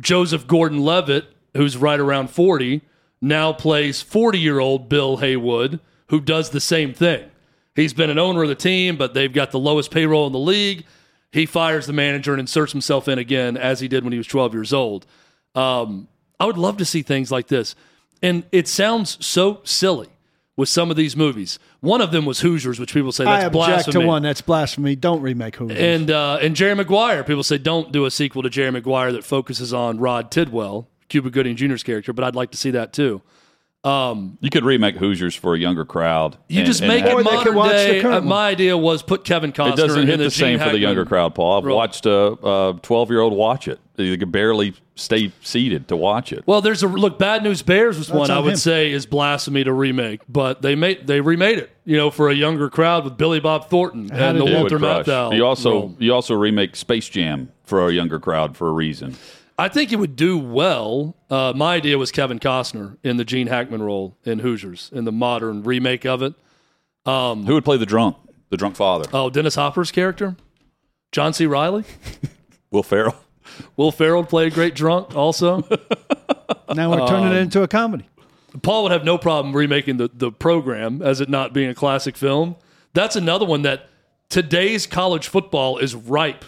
Joseph 0.00 0.48
Gordon 0.48 0.80
Levitt, 0.80 1.26
who's 1.56 1.76
right 1.76 1.98
around 2.00 2.30
40, 2.30 2.82
now 3.20 3.52
plays 3.52 4.02
40 4.02 4.38
year 4.38 4.58
old 4.58 4.88
Bill 4.88 5.18
Heywood, 5.18 5.80
who 6.08 6.20
does 6.20 6.50
the 6.50 6.60
same 6.60 6.92
thing. 6.94 7.30
He's 7.74 7.94
been 7.94 8.10
an 8.10 8.18
owner 8.18 8.42
of 8.42 8.48
the 8.48 8.54
team, 8.54 8.96
but 8.96 9.14
they've 9.14 9.32
got 9.32 9.52
the 9.52 9.58
lowest 9.58 9.90
payroll 9.90 10.26
in 10.26 10.32
the 10.32 10.38
league. 10.38 10.84
He 11.32 11.46
fires 11.46 11.86
the 11.86 11.92
manager 11.92 12.32
and 12.32 12.40
inserts 12.40 12.72
himself 12.72 13.06
in 13.08 13.18
again, 13.18 13.56
as 13.56 13.80
he 13.80 13.88
did 13.88 14.02
when 14.02 14.12
he 14.12 14.18
was 14.18 14.26
12 14.26 14.52
years 14.52 14.72
old. 14.72 15.06
Um, 15.54 16.08
I 16.40 16.46
would 16.46 16.58
love 16.58 16.76
to 16.78 16.84
see 16.84 17.02
things 17.02 17.30
like 17.30 17.46
this. 17.46 17.74
And 18.22 18.44
it 18.50 18.66
sounds 18.66 19.24
so 19.24 19.60
silly 19.64 20.08
with 20.56 20.68
some 20.68 20.90
of 20.90 20.96
these 20.96 21.16
movies. 21.16 21.58
One 21.80 22.02
of 22.02 22.12
them 22.12 22.26
was 22.26 22.40
Hoosiers, 22.40 22.78
which 22.78 22.92
people 22.92 23.12
say 23.12 23.24
that's 23.24 23.44
I 23.44 23.46
object 23.46 23.52
blasphemy. 23.52 24.02
to 24.02 24.06
one 24.06 24.22
that's 24.22 24.42
blasphemy. 24.42 24.96
Don't 24.96 25.22
remake 25.22 25.56
Hoosiers. 25.56 25.80
And 25.80 26.10
uh, 26.10 26.38
and 26.42 26.54
Jerry 26.54 26.74
Maguire, 26.74 27.24
people 27.24 27.42
say 27.42 27.56
don't 27.56 27.92
do 27.92 28.04
a 28.04 28.10
sequel 28.10 28.42
to 28.42 28.50
Jerry 28.50 28.70
Maguire 28.70 29.12
that 29.12 29.24
focuses 29.24 29.72
on 29.72 29.98
Rod 29.98 30.30
Tidwell, 30.30 30.86
Cuba 31.10 31.28
Gooding 31.28 31.56
Jr.'s 31.56 31.82
character, 31.82 32.14
but 32.14 32.24
I'd 32.24 32.34
like 32.34 32.50
to 32.52 32.56
see 32.56 32.70
that 32.70 32.94
too. 32.94 33.20
Um, 33.82 34.36
You 34.42 34.50
could 34.50 34.62
remake 34.64 34.96
Hoosiers 34.96 35.34
for 35.34 35.54
a 35.54 35.58
younger 35.58 35.86
crowd. 35.86 36.36
you 36.48 36.58
and- 36.58 36.66
just 36.66 36.82
make 36.82 37.00
have- 37.02 37.12
it 37.12 37.14
Or 37.14 37.22
they 37.24 37.30
modern 37.34 37.54
watch 37.54 37.70
day. 37.70 38.00
current 38.02 38.18
Uh, 38.26 38.28
my 38.28 38.48
idea 38.48 38.76
was 38.76 39.00
put 39.02 39.24
Kevin 39.24 39.52
Costner 39.52 39.72
It 39.72 39.76
doesn't 39.76 40.02
in 40.02 40.06
hit 40.06 40.18
the, 40.18 40.24
the 40.24 40.30
same 40.30 40.58
Gene 40.58 40.66
for 40.66 40.72
the 40.72 40.78
younger 40.78 41.06
crowd, 41.06 41.34
Paul. 41.34 41.56
I've 41.58 41.64
role. 41.64 41.76
watched 41.78 42.04
a 42.04 42.12
a 42.46 42.78
twelve 42.82 43.08
year 43.10 43.20
old 43.20 43.32
watch 43.32 43.68
it. 43.68 43.78
They 43.96 44.14
could 44.18 44.30
barely 44.32 44.74
stay 44.96 45.32
seated 45.40 45.88
to 45.88 45.96
watch 45.96 46.30
it. 46.30 46.42
Well, 46.46 46.60
there's 46.60 46.82
a 46.82 46.88
look. 46.88 47.18
Bad 47.18 47.42
News 47.42 47.62
Bears 47.62 47.96
was 47.96 48.10
one 48.10 48.30
on 48.30 48.36
I 48.36 48.40
would 48.40 48.52
him. 48.52 48.56
say 48.58 48.92
is 48.92 49.06
blasphemy 49.06 49.64
to 49.64 49.72
remake, 49.72 50.20
but 50.28 50.60
they 50.60 50.74
made 50.74 51.06
they 51.06 51.22
remade 51.22 51.58
it. 51.58 51.70
You 51.86 51.96
know, 51.96 52.10
for 52.10 52.28
a 52.28 52.34
younger 52.34 52.68
crowd 52.68 53.04
with 53.04 53.16
Billy 53.16 53.40
Bob 53.40 53.70
Thornton 53.70 54.10
and 54.12 54.38
the 54.38 54.44
Walter 54.44 54.78
crush. 54.78 55.06
Matthau. 55.06 55.34
You 55.34 55.46
also 55.46 55.70
role. 55.70 55.96
you 55.98 56.12
also 56.12 56.34
remake 56.34 56.76
Space 56.76 57.08
Jam 57.08 57.48
for 57.64 57.88
a 57.88 57.92
younger 57.94 58.18
crowd 58.20 58.58
for 58.58 58.68
a 58.68 58.72
reason. 58.72 59.16
I 59.60 59.68
think 59.68 59.92
it 59.92 59.96
would 59.96 60.16
do 60.16 60.38
well. 60.38 61.16
Uh, 61.28 61.52
my 61.54 61.74
idea 61.74 61.98
was 61.98 62.10
Kevin 62.10 62.38
Costner 62.38 62.96
in 63.02 63.18
the 63.18 63.24
Gene 63.24 63.46
Hackman 63.46 63.82
role 63.82 64.16
in 64.24 64.38
Hoosiers 64.38 64.90
in 64.92 65.04
the 65.04 65.12
modern 65.12 65.62
remake 65.62 66.06
of 66.06 66.22
it. 66.22 66.34
Who 67.04 67.44
would 67.54 67.64
play 67.64 67.76
the 67.76 67.86
drunk? 67.86 68.16
The 68.48 68.56
drunk 68.56 68.76
father. 68.76 69.08
Oh, 69.12 69.28
Dennis 69.30 69.54
Hopper's 69.56 69.92
character, 69.92 70.36
John 71.12 71.32
C. 71.32 71.46
Reilly. 71.46 71.84
Will 72.70 72.82
Ferrell. 72.82 73.14
Will 73.76 73.92
Ferrell 73.92 74.22
would 74.22 74.30
play 74.30 74.46
a 74.46 74.50
great 74.50 74.74
drunk. 74.74 75.14
Also, 75.14 75.58
now 76.74 76.90
we're 76.90 77.06
turning 77.06 77.26
Um, 77.28 77.32
it 77.34 77.38
into 77.40 77.62
a 77.62 77.68
comedy. 77.68 78.08
Paul 78.62 78.84
would 78.84 78.92
have 78.92 79.04
no 79.04 79.18
problem 79.18 79.54
remaking 79.54 79.98
the 79.98 80.10
the 80.12 80.32
program 80.32 81.02
as 81.02 81.20
it 81.20 81.28
not 81.28 81.52
being 81.52 81.68
a 81.68 81.74
classic 81.74 82.16
film. 82.16 82.56
That's 82.94 83.14
another 83.14 83.44
one 83.44 83.62
that 83.62 83.88
today's 84.28 84.86
college 84.86 85.28
football 85.28 85.78
is 85.78 85.94
ripe 85.94 86.44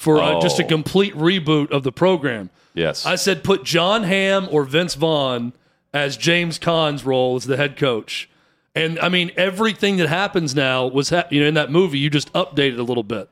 for 0.00 0.18
uh, 0.22 0.40
just 0.40 0.58
a 0.58 0.64
Oh. 0.64 0.68
complete 0.68 1.14
reboot 1.14 1.70
of 1.70 1.82
the 1.82 1.92
program. 1.92 2.48
Yes. 2.72 3.04
I 3.04 3.16
said 3.16 3.44
put 3.44 3.64
Jon 3.64 4.04
Hamm 4.04 4.48
or 4.50 4.64
Vince 4.64 4.94
Vaughn 4.94 5.52
as 5.92 6.16
James 6.16 6.58
Caan's 6.58 7.04
role 7.04 7.36
as 7.36 7.44
the 7.44 7.58
head 7.58 7.76
coach. 7.76 8.30
And 8.74 8.98
I 9.00 9.10
mean, 9.10 9.30
everything 9.36 9.98
that 9.98 10.08
happens 10.08 10.54
now 10.54 10.86
was 10.86 11.10
ha- 11.10 11.26
you 11.30 11.40
know 11.42 11.48
in 11.48 11.54
that 11.54 11.70
movie. 11.70 11.98
You 11.98 12.08
just 12.08 12.32
updated 12.32 12.78
a 12.78 12.82
little 12.82 13.02
bit. 13.02 13.28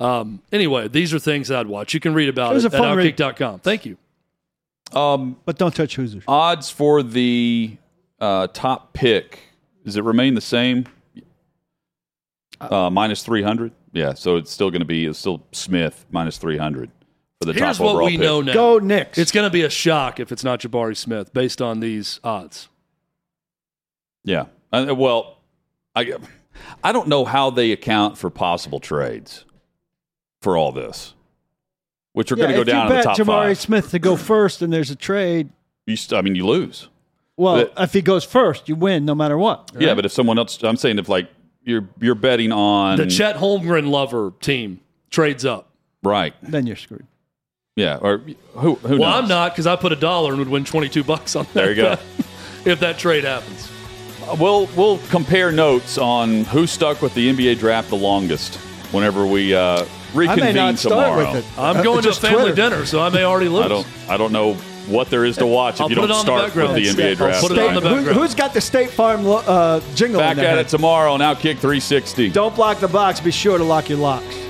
Um, 0.00 0.42
anyway, 0.50 0.88
these 0.88 1.14
are 1.14 1.20
things 1.20 1.46
that 1.48 1.60
I'd 1.60 1.66
watch. 1.68 1.94
You 1.94 2.00
can 2.00 2.12
read 2.12 2.28
about 2.28 2.50
It 2.50 2.54
was 2.54 2.64
it, 2.64 2.72
a 2.72 2.76
at 2.76 2.82
fun 2.82 2.96
read. 2.96 3.16
outkick.com. 3.16 3.60
Thank 3.60 3.86
you. 3.86 3.96
um, 4.92 5.36
But 5.44 5.58
don't 5.58 5.74
touch 5.74 5.94
Hoosiers. 5.94 6.24
odds 6.26 6.70
for 6.70 7.02
the 7.04 7.76
uh, 8.20 8.48
top 8.52 8.92
pick 8.94 9.38
Does 9.84 9.96
it 9.96 10.02
remain 10.02 10.34
the 10.34 10.40
same? 10.40 10.86
Uh, 12.60 12.90
minus 12.90 13.22
300? 13.22 13.70
Yeah, 13.94 14.12
so 14.14 14.36
it's 14.36 14.50
still 14.50 14.70
going 14.70 14.80
to 14.80 14.86
be, 14.86 15.06
it's 15.06 15.18
still 15.18 15.46
Smith 15.52 16.04
minus 16.10 16.36
300 16.36 16.90
for 17.40 17.46
the 17.46 17.52
Here's 17.52 17.78
top 17.78 17.94
what 17.94 18.04
we 18.04 18.12
pick. 18.12 18.20
know 18.20 18.40
now. 18.42 18.52
Go 18.52 18.78
Knicks. 18.80 19.16
It's 19.18 19.30
going 19.32 19.46
to 19.46 19.52
be 19.52 19.62
a 19.62 19.70
shock 19.70 20.18
if 20.20 20.32
it's 20.32 20.42
not 20.44 20.60
Jabari 20.60 20.96
Smith 20.96 21.32
based 21.32 21.62
on 21.62 21.80
these 21.80 22.18
odds. 22.24 22.68
Yeah. 24.24 24.46
Uh, 24.72 24.94
well, 24.96 25.38
I, 25.94 26.12
I 26.82 26.92
don't 26.92 27.08
know 27.08 27.24
how 27.24 27.50
they 27.50 27.70
account 27.72 28.18
for 28.18 28.30
possible 28.30 28.80
trades 28.80 29.44
for 30.42 30.56
all 30.56 30.72
this, 30.72 31.14
which 32.12 32.32
are 32.32 32.36
yeah, 32.36 32.44
going 32.46 32.50
to 32.50 32.56
go 32.56 32.60
if 32.62 32.66
down 32.66 32.76
you 32.76 32.82
in 32.82 32.88
the 32.88 32.94
bet 32.96 33.04
top 33.04 33.16
Jabari 33.16 33.26
five. 33.48 33.58
Smith 33.58 33.90
to 33.92 33.98
go 33.98 34.16
first 34.16 34.60
and 34.62 34.72
there's 34.72 34.90
a 34.90 34.96
trade, 34.96 35.50
You 35.86 35.96
st- 35.96 36.18
I 36.18 36.22
mean, 36.22 36.34
you 36.34 36.46
lose. 36.46 36.88
well, 37.36 37.66
But- 37.66 37.82
if 37.84 37.92
he 37.92 38.02
goes 38.02 38.24
first, 38.24 38.68
you 38.68 38.74
win 38.74 39.04
no 39.04 39.14
matter 39.14 39.38
what. 39.38 39.70
Yeah, 39.78 39.94
but 39.94 40.04
if 40.04 40.12
someone 40.12 40.38
else, 40.38 40.60
I'm 40.64 40.76
saying 40.76 40.98
if 40.98 41.08
like 41.08 41.28
you're 41.64 41.88
you're 42.00 42.14
betting 42.14 42.52
on 42.52 42.96
The 42.98 43.06
Chet 43.06 43.36
Holmgren 43.36 43.88
lover 43.88 44.32
team 44.40 44.80
trades 45.10 45.44
up. 45.44 45.70
right, 46.02 46.34
Then 46.42 46.66
you're 46.66 46.76
screwed. 46.76 47.06
yeah, 47.76 47.98
or 48.00 48.18
who 48.54 48.74
who 48.76 48.98
Well, 48.98 49.10
knows? 49.10 49.22
I'm 49.22 49.28
not 49.28 49.52
because 49.52 49.66
I 49.66 49.76
put 49.76 49.92
a 49.92 49.96
dollar 49.96 50.30
and 50.30 50.38
would 50.38 50.48
win 50.48 50.64
22 50.64 51.04
bucks 51.04 51.34
on 51.36 51.44
that. 51.46 51.54
There 51.54 51.70
you 51.70 51.76
go. 51.76 51.96
if 52.64 52.80
that 52.80 52.98
trade 52.98 53.24
happens. 53.24 53.70
We'll 54.38 54.66
we'll 54.76 54.98
compare 55.10 55.52
notes 55.52 55.98
on 55.98 56.44
who 56.44 56.66
stuck 56.66 57.02
with 57.02 57.14
the 57.14 57.30
NBA 57.32 57.58
draft 57.58 57.90
the 57.90 57.96
longest 57.96 58.54
whenever 58.90 59.26
we 59.26 59.54
uh, 59.54 59.84
I 59.84 59.86
reconvene 60.16 60.44
may 60.44 60.52
not 60.54 60.78
start 60.78 60.92
tomorrow. 61.18 61.32
with 61.34 61.44
it. 61.44 61.58
I'm 61.58 61.76
Uh, 61.78 61.82
going 61.82 62.02
to 62.04 62.08
a 62.10 62.12
family 62.14 62.52
Twitter. 62.52 62.54
dinner, 62.70 62.86
so 62.86 63.00
I 63.00 63.10
may 63.10 63.24
already 63.24 63.48
lose. 63.48 63.64
I 63.66 63.68
don't 63.68 63.86
I 64.08 64.16
don't 64.16 64.32
know 64.32 64.56
what 64.86 65.10
there 65.10 65.24
is 65.24 65.36
to 65.38 65.46
watch 65.46 65.76
if 65.76 65.80
I'll 65.82 65.88
you 65.88 65.94
don't 65.96 66.04
it 66.04 66.10
on 66.10 66.26
the 66.26 66.48
start 66.48 66.54
with 66.54 66.74
the 66.74 67.02
NBA 67.02 67.10
I'll 67.10 67.14
draft. 67.16 67.40
put 67.40 67.52
it 67.52 67.58
on 67.58 67.74
the. 67.82 67.88
Who, 67.88 68.12
who's 68.20 68.34
got 68.34 68.52
the 68.54 68.60
State 68.60 68.90
Farm 68.90 69.26
uh, 69.26 69.80
jingle 69.94 70.20
Back 70.20 70.38
in 70.38 70.44
at 70.44 70.56
head? 70.56 70.58
it 70.66 70.68
tomorrow 70.68 71.12
on 71.12 71.20
Outkick 71.20 71.58
360. 71.58 72.30
Don't 72.30 72.54
block 72.54 72.78
the 72.80 72.88
box. 72.88 73.20
Be 73.20 73.30
sure 73.30 73.58
to 73.58 73.64
lock 73.64 73.88
your 73.88 73.98
locks. 73.98 74.43